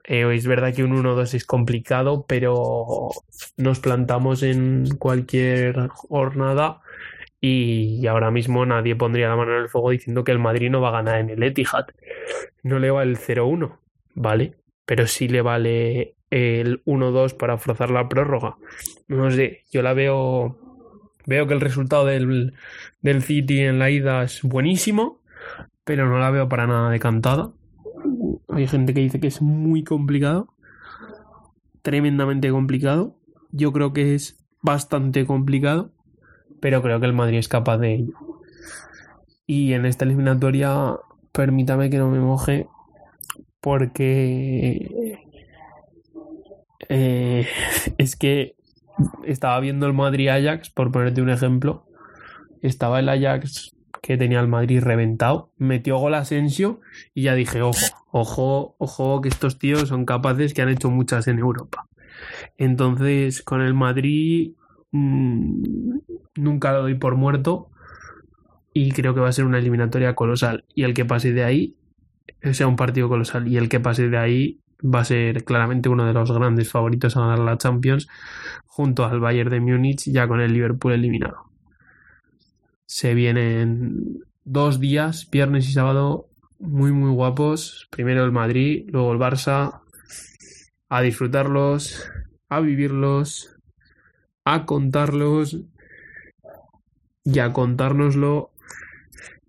Eh, 0.04 0.26
es 0.34 0.46
verdad 0.46 0.74
que 0.74 0.84
un 0.84 0.92
1-2 1.02 1.34
es 1.34 1.44
complicado, 1.44 2.26
pero 2.28 3.10
nos 3.56 3.80
plantamos 3.80 4.42
en 4.42 4.96
cualquier 4.98 5.88
jornada 5.88 6.80
y 7.40 8.06
ahora 8.06 8.30
mismo 8.30 8.66
nadie 8.66 8.96
pondría 8.96 9.28
la 9.28 9.36
mano 9.36 9.56
en 9.56 9.62
el 9.62 9.68
fuego 9.68 9.90
diciendo 9.90 10.24
que 10.24 10.32
el 10.32 10.38
Madrid 10.38 10.70
no 10.70 10.80
va 10.80 10.88
a 10.88 10.92
ganar 10.92 11.20
en 11.20 11.30
el 11.30 11.42
Etihad. 11.42 11.86
No 12.62 12.78
le 12.78 12.90
vale 12.90 13.10
el 13.12 13.18
0-1, 13.18 13.78
¿vale? 14.14 14.54
Pero 14.84 15.06
sí 15.06 15.28
le 15.28 15.42
vale 15.42 16.15
el 16.30 16.82
1-2 16.84 17.36
para 17.36 17.58
forzar 17.58 17.90
la 17.90 18.08
prórroga. 18.08 18.56
No 19.08 19.30
sé, 19.30 19.64
yo 19.70 19.82
la 19.82 19.94
veo 19.94 20.58
Veo 21.26 21.48
que 21.48 21.54
el 21.54 21.60
resultado 21.60 22.06
del, 22.06 22.54
del 23.02 23.22
City 23.22 23.60
en 23.60 23.80
la 23.80 23.90
ida 23.90 24.22
es 24.22 24.42
buenísimo, 24.42 25.20
pero 25.84 26.08
no 26.08 26.18
la 26.18 26.30
veo 26.30 26.48
para 26.48 26.68
nada 26.68 26.88
decantada. 26.90 27.52
Hay 28.48 28.68
gente 28.68 28.94
que 28.94 29.00
dice 29.00 29.18
que 29.18 29.26
es 29.26 29.42
muy 29.42 29.82
complicado, 29.82 30.54
tremendamente 31.82 32.48
complicado. 32.50 33.16
Yo 33.50 33.72
creo 33.72 33.92
que 33.92 34.14
es 34.14 34.38
bastante 34.62 35.26
complicado, 35.26 35.90
pero 36.60 36.80
creo 36.80 37.00
que 37.00 37.06
el 37.06 37.12
Madrid 37.12 37.38
es 37.38 37.48
capaz 37.48 37.78
de 37.78 37.94
ello. 37.94 38.14
Y 39.46 39.72
en 39.72 39.84
esta 39.84 40.04
eliminatoria, 40.04 40.96
permítame 41.32 41.90
que 41.90 41.98
no 41.98 42.08
me 42.08 42.20
moje, 42.20 42.68
porque 43.60 45.25
eh, 46.88 47.46
es 47.98 48.16
que 48.16 48.56
estaba 49.24 49.58
viendo 49.60 49.86
el 49.86 49.92
Madrid 49.92 50.28
Ajax, 50.28 50.70
por 50.70 50.90
ponerte 50.92 51.22
un 51.22 51.30
ejemplo. 51.30 51.86
Estaba 52.62 53.00
el 53.00 53.08
Ajax 53.08 53.76
que 54.02 54.16
tenía 54.16 54.40
el 54.40 54.48
Madrid 54.48 54.80
reventado, 54.80 55.50
metió 55.58 55.98
gol 55.98 56.14
Asensio 56.14 56.80
y 57.12 57.22
ya 57.22 57.34
dije, 57.34 57.62
ojo, 57.62 57.86
ojo, 58.12 58.76
ojo, 58.78 59.20
que 59.20 59.28
estos 59.28 59.58
tíos 59.58 59.88
son 59.88 60.04
capaces 60.04 60.54
que 60.54 60.62
han 60.62 60.68
hecho 60.68 60.90
muchas 60.90 61.26
en 61.26 61.38
Europa. 61.38 61.88
Entonces, 62.56 63.42
con 63.42 63.60
el 63.60 63.74
Madrid 63.74 64.52
mmm, 64.92 65.98
nunca 66.36 66.72
lo 66.72 66.82
doy 66.82 66.94
por 66.94 67.16
muerto 67.16 67.70
y 68.72 68.92
creo 68.92 69.14
que 69.14 69.20
va 69.20 69.28
a 69.28 69.32
ser 69.32 69.44
una 69.44 69.58
eliminatoria 69.58 70.14
colosal. 70.14 70.64
Y 70.74 70.84
el 70.84 70.94
que 70.94 71.04
pase 71.04 71.32
de 71.32 71.44
ahí 71.44 71.76
sea 72.52 72.68
un 72.68 72.76
partido 72.76 73.08
colosal 73.08 73.48
y 73.48 73.56
el 73.56 73.68
que 73.68 73.80
pase 73.80 74.08
de 74.08 74.18
ahí 74.18 74.60
va 74.82 75.00
a 75.00 75.04
ser 75.04 75.44
claramente 75.44 75.88
uno 75.88 76.04
de 76.04 76.12
los 76.12 76.30
grandes 76.30 76.70
favoritos 76.70 77.16
a 77.16 77.20
ganar 77.20 77.38
la 77.38 77.58
Champions 77.58 78.08
junto 78.66 79.04
al 79.04 79.20
Bayern 79.20 79.50
de 79.50 79.60
Múnich 79.60 80.10
ya 80.10 80.28
con 80.28 80.40
el 80.40 80.52
Liverpool 80.52 80.92
eliminado. 80.92 81.50
Se 82.84 83.14
vienen 83.14 84.20
dos 84.44 84.80
días, 84.80 85.28
viernes 85.30 85.68
y 85.68 85.72
sábado, 85.72 86.28
muy 86.58 86.92
muy 86.92 87.10
guapos. 87.10 87.88
Primero 87.90 88.24
el 88.24 88.32
Madrid, 88.32 88.88
luego 88.88 89.12
el 89.12 89.18
Barça. 89.18 89.80
A 90.88 91.02
disfrutarlos, 91.02 92.08
a 92.48 92.60
vivirlos, 92.60 93.56
a 94.44 94.64
contarlos 94.66 95.58
y 97.24 97.40
a 97.40 97.52
contárnoslo 97.52 98.52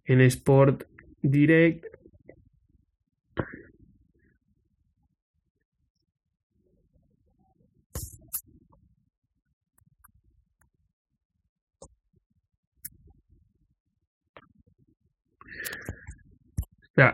en 0.06 0.22
Sport 0.22 0.86
Direct 1.22 1.86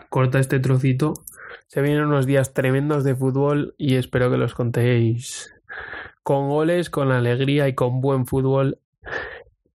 corta 0.09 0.39
este 0.39 0.59
trocito. 0.59 1.13
Se 1.67 1.81
vienen 1.81 2.05
unos 2.05 2.25
días 2.25 2.53
tremendos 2.53 3.03
de 3.03 3.15
fútbol 3.15 3.75
y 3.77 3.95
espero 3.95 4.29
que 4.29 4.38
los 4.38 4.53
contéis 4.53 5.53
con 6.23 6.49
goles, 6.49 6.89
con 6.89 7.11
alegría 7.11 7.67
y 7.67 7.75
con 7.75 8.01
buen 8.01 8.25
fútbol 8.25 8.79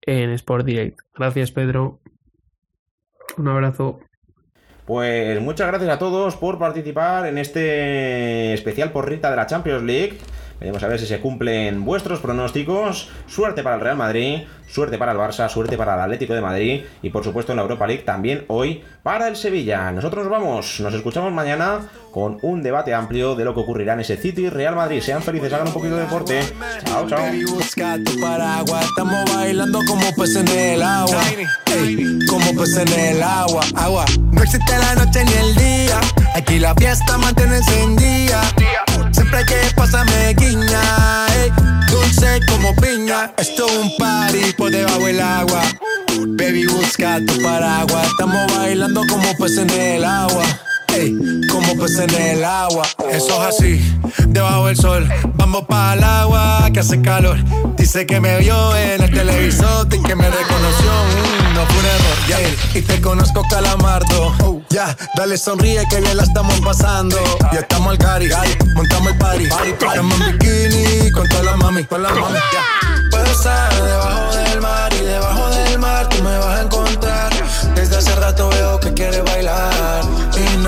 en 0.02 0.30
Sport 0.30 0.64
Direct. 0.64 1.00
Gracias, 1.14 1.50
Pedro. 1.52 2.00
Un 3.36 3.48
abrazo. 3.48 4.00
Pues 4.86 5.40
muchas 5.42 5.68
gracias 5.68 5.90
a 5.90 5.98
todos 5.98 6.36
por 6.36 6.59
participar 6.59 7.26
en 7.26 7.36
este 7.36 8.54
especial 8.54 8.90
porrita 8.90 9.30
de 9.30 9.36
la 9.36 9.46
Champions 9.46 9.82
League. 9.82 10.18
Veremos 10.61 10.82
a 10.82 10.88
ver 10.88 10.98
si 10.98 11.06
se 11.06 11.20
cumplen 11.20 11.84
vuestros 11.84 12.18
pronósticos. 12.20 13.09
Suerte 13.26 13.62
para 13.62 13.76
el 13.76 13.80
Real 13.80 13.96
Madrid, 13.96 14.42
suerte 14.68 14.98
para 14.98 15.12
el 15.12 15.18
Barça, 15.18 15.48
suerte 15.48 15.76
para 15.76 15.94
el 15.94 16.00
Atlético 16.00 16.34
de 16.34 16.40
Madrid 16.40 16.82
y 17.02 17.11
por 17.11 17.22
supuesto 17.22 17.52
en 17.52 17.56
la 17.56 17.62
Europa 17.62 17.86
League 17.86 18.02
también 18.02 18.44
hoy 18.48 18.82
para 19.02 19.28
el 19.28 19.36
Sevilla. 19.36 19.92
Nosotros 19.92 20.24
nos 20.24 20.32
vamos, 20.32 20.80
nos 20.80 20.92
escuchamos 20.94 21.32
mañana 21.32 21.88
con 22.12 22.38
un 22.42 22.62
debate 22.62 22.92
amplio 22.92 23.36
de 23.36 23.44
lo 23.44 23.54
que 23.54 23.61
ocurrirá 23.61 23.92
en 23.92 24.00
ese 24.00 24.16
City 24.16 24.48
Real 24.48 24.74
Madrid. 24.74 25.00
Sean 25.00 25.22
felices, 25.22 25.52
hagan 25.52 25.68
un 25.68 25.72
poquito 25.72 25.94
de 25.94 26.02
deporte. 26.02 26.40
Chao, 26.84 27.09
chao. 27.09 27.24
Como 32.28 32.50
en 32.50 33.22
agua. 33.22 34.04
No 34.32 34.42
existe 34.42 34.76
la 34.78 34.94
noche 34.96 35.24
ni 35.24 35.32
el 35.32 35.54
día. 35.54 36.00
Aquí 36.34 36.59
la 36.59 36.74
fiesta 36.74 37.16
mantiene 37.16 37.59
encendida. 37.59 38.42
Siempre 39.30 39.44
que 39.44 39.74
pasa 39.74 40.04
me 40.04 40.32
guiña, 40.32 41.26
ey, 41.34 41.52
dulce 41.90 42.40
como 42.48 42.74
piña. 42.76 43.30
Esto 43.36 43.66
es 43.66 43.76
un 43.76 43.94
party 43.98 44.54
por 44.56 44.70
debajo 44.70 45.04
del 45.04 45.20
agua. 45.20 45.60
Baby, 46.28 46.64
busca 46.64 47.20
tu 47.26 47.42
paraguas. 47.42 48.06
Estamos 48.06 48.56
bailando 48.56 49.02
como 49.06 49.36
peces 49.36 49.58
en 49.58 49.70
el 49.70 50.04
agua. 50.04 50.44
Como 51.51 51.76
peces 51.76 52.12
en 52.12 52.38
el 52.38 52.44
agua. 52.44 52.82
Eso 53.12 53.42
es 53.42 53.55
así, 53.55 53.99
debajo 54.26 54.66
del 54.66 54.76
sol. 54.76 55.09
Vamos 55.34 55.64
para 55.66 55.94
el 55.94 56.03
agua 56.03 56.68
que 56.72 56.80
hace 56.80 57.01
calor. 57.01 57.38
Dice 57.76 58.05
que 58.05 58.20
me 58.20 58.38
vio 58.38 58.76
en 58.76 59.03
el 59.03 59.11
televisor 59.11 59.86
y 59.92 60.03
que 60.03 60.16
me 60.16 60.28
reconoció. 60.28 60.90
Mm, 60.90 61.55
no 61.55 61.66
fue 61.66 61.78
un. 61.78 62.78
Y 62.78 62.82
te 62.82 63.01
conozco, 63.01 63.42
calamardo. 63.49 64.62
Ya, 64.70 64.96
dale 65.14 65.38
sonríe 65.38 65.86
que 65.88 66.01
bien 66.01 66.16
la 66.16 66.24
estamos 66.24 66.61
pasando. 66.61 67.16
Ya 67.53 67.61
estamos 67.61 67.92
al 67.92 67.99
cari, 67.99 68.28
montamos 68.74 69.12
el 69.12 69.18
party. 69.18 69.44
Estamos 69.44 70.20
en 70.20 70.38
bikini 70.38 71.11
con 71.12 71.28
toda 71.28 71.44
la 71.44 71.57
mami, 71.57 71.84
con 71.84 72.03
la 72.03 72.11
mami. 72.11 72.38
Ya. 72.53 73.09
Puedo 73.11 73.24
estar 73.24 73.72
debajo 73.82 74.36
del 74.36 74.61
mar 74.61 74.92
y 74.92 75.05
debajo 75.05 75.49
del 75.51 75.78
mar 75.78 76.09
tú 76.09 76.22
me 76.22 76.38
vas 76.38 76.59
a 76.59 76.62
encontrar. 76.62 77.32
Desde 77.74 77.96
hace 77.96 78.14
rato 78.16 78.49
veo 78.51 78.80
que 78.80 78.92
quieres 78.92 79.24
bailar 79.24 79.77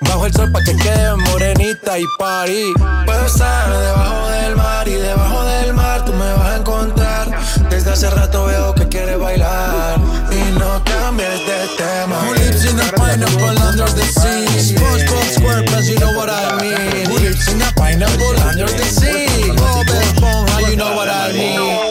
Bajo 0.00 0.26
el 0.26 0.32
sol 0.32 0.52
pa' 0.52 0.62
que 0.62 0.76
quede 0.76 1.14
morenita 1.16 1.98
y 1.98 2.04
party. 2.18 2.72
Puedo 3.06 3.26
estar 3.26 3.70
debajo 3.70 4.28
del 4.28 4.56
mar 4.56 4.88
y 4.88 4.94
debajo 4.94 5.44
del 5.44 5.74
mar 5.74 6.04
tú 6.04 6.12
me 6.12 6.32
vas 6.34 6.50
a 6.52 6.56
encontrar. 6.56 7.28
Desde 7.70 7.90
hace 7.90 8.10
rato 8.10 8.46
veo 8.46 8.74
que 8.74 8.88
quieres 8.88 9.18
bailar 9.18 9.98
y 10.30 10.58
no 10.58 10.82
cambies 10.84 11.46
de 11.46 11.68
tema. 11.76 12.16
Who 12.22 12.34
lives 12.34 12.64
in 12.64 12.78
a 12.80 12.84
pineapple 12.92 13.58
under 13.68 13.90
the 13.94 14.04
sea? 14.04 14.76
SpongeBob 14.76 15.24
SquarePants, 15.36 15.88
you 15.88 15.98
know 15.98 16.12
what 16.16 16.30
I 16.30 16.56
mean. 16.60 17.06
Who 17.06 17.18
lives 17.18 17.48
in 17.48 17.60
a 17.62 17.72
pineapple 17.72 18.36
under 18.48 18.66
the 18.66 18.84
sea? 18.84 19.52
Bob 19.56 19.86
Esponja, 19.86 20.70
you 20.70 20.76
know 20.76 20.94
what 20.94 21.08
I 21.08 21.32
mean. 21.32 21.88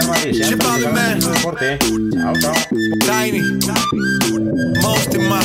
llama 0.00 0.16
Vicente. 0.24 0.56
Probably, 0.56 0.86
man. 0.88 1.20
Deporte. 1.20 1.74
¿eh? 1.74 1.78
Chao, 2.12 2.34
chao. 2.40 2.54
Tiny. 3.00 3.42
Most 4.82 5.14
in 5.14 5.28
my. 5.28 5.40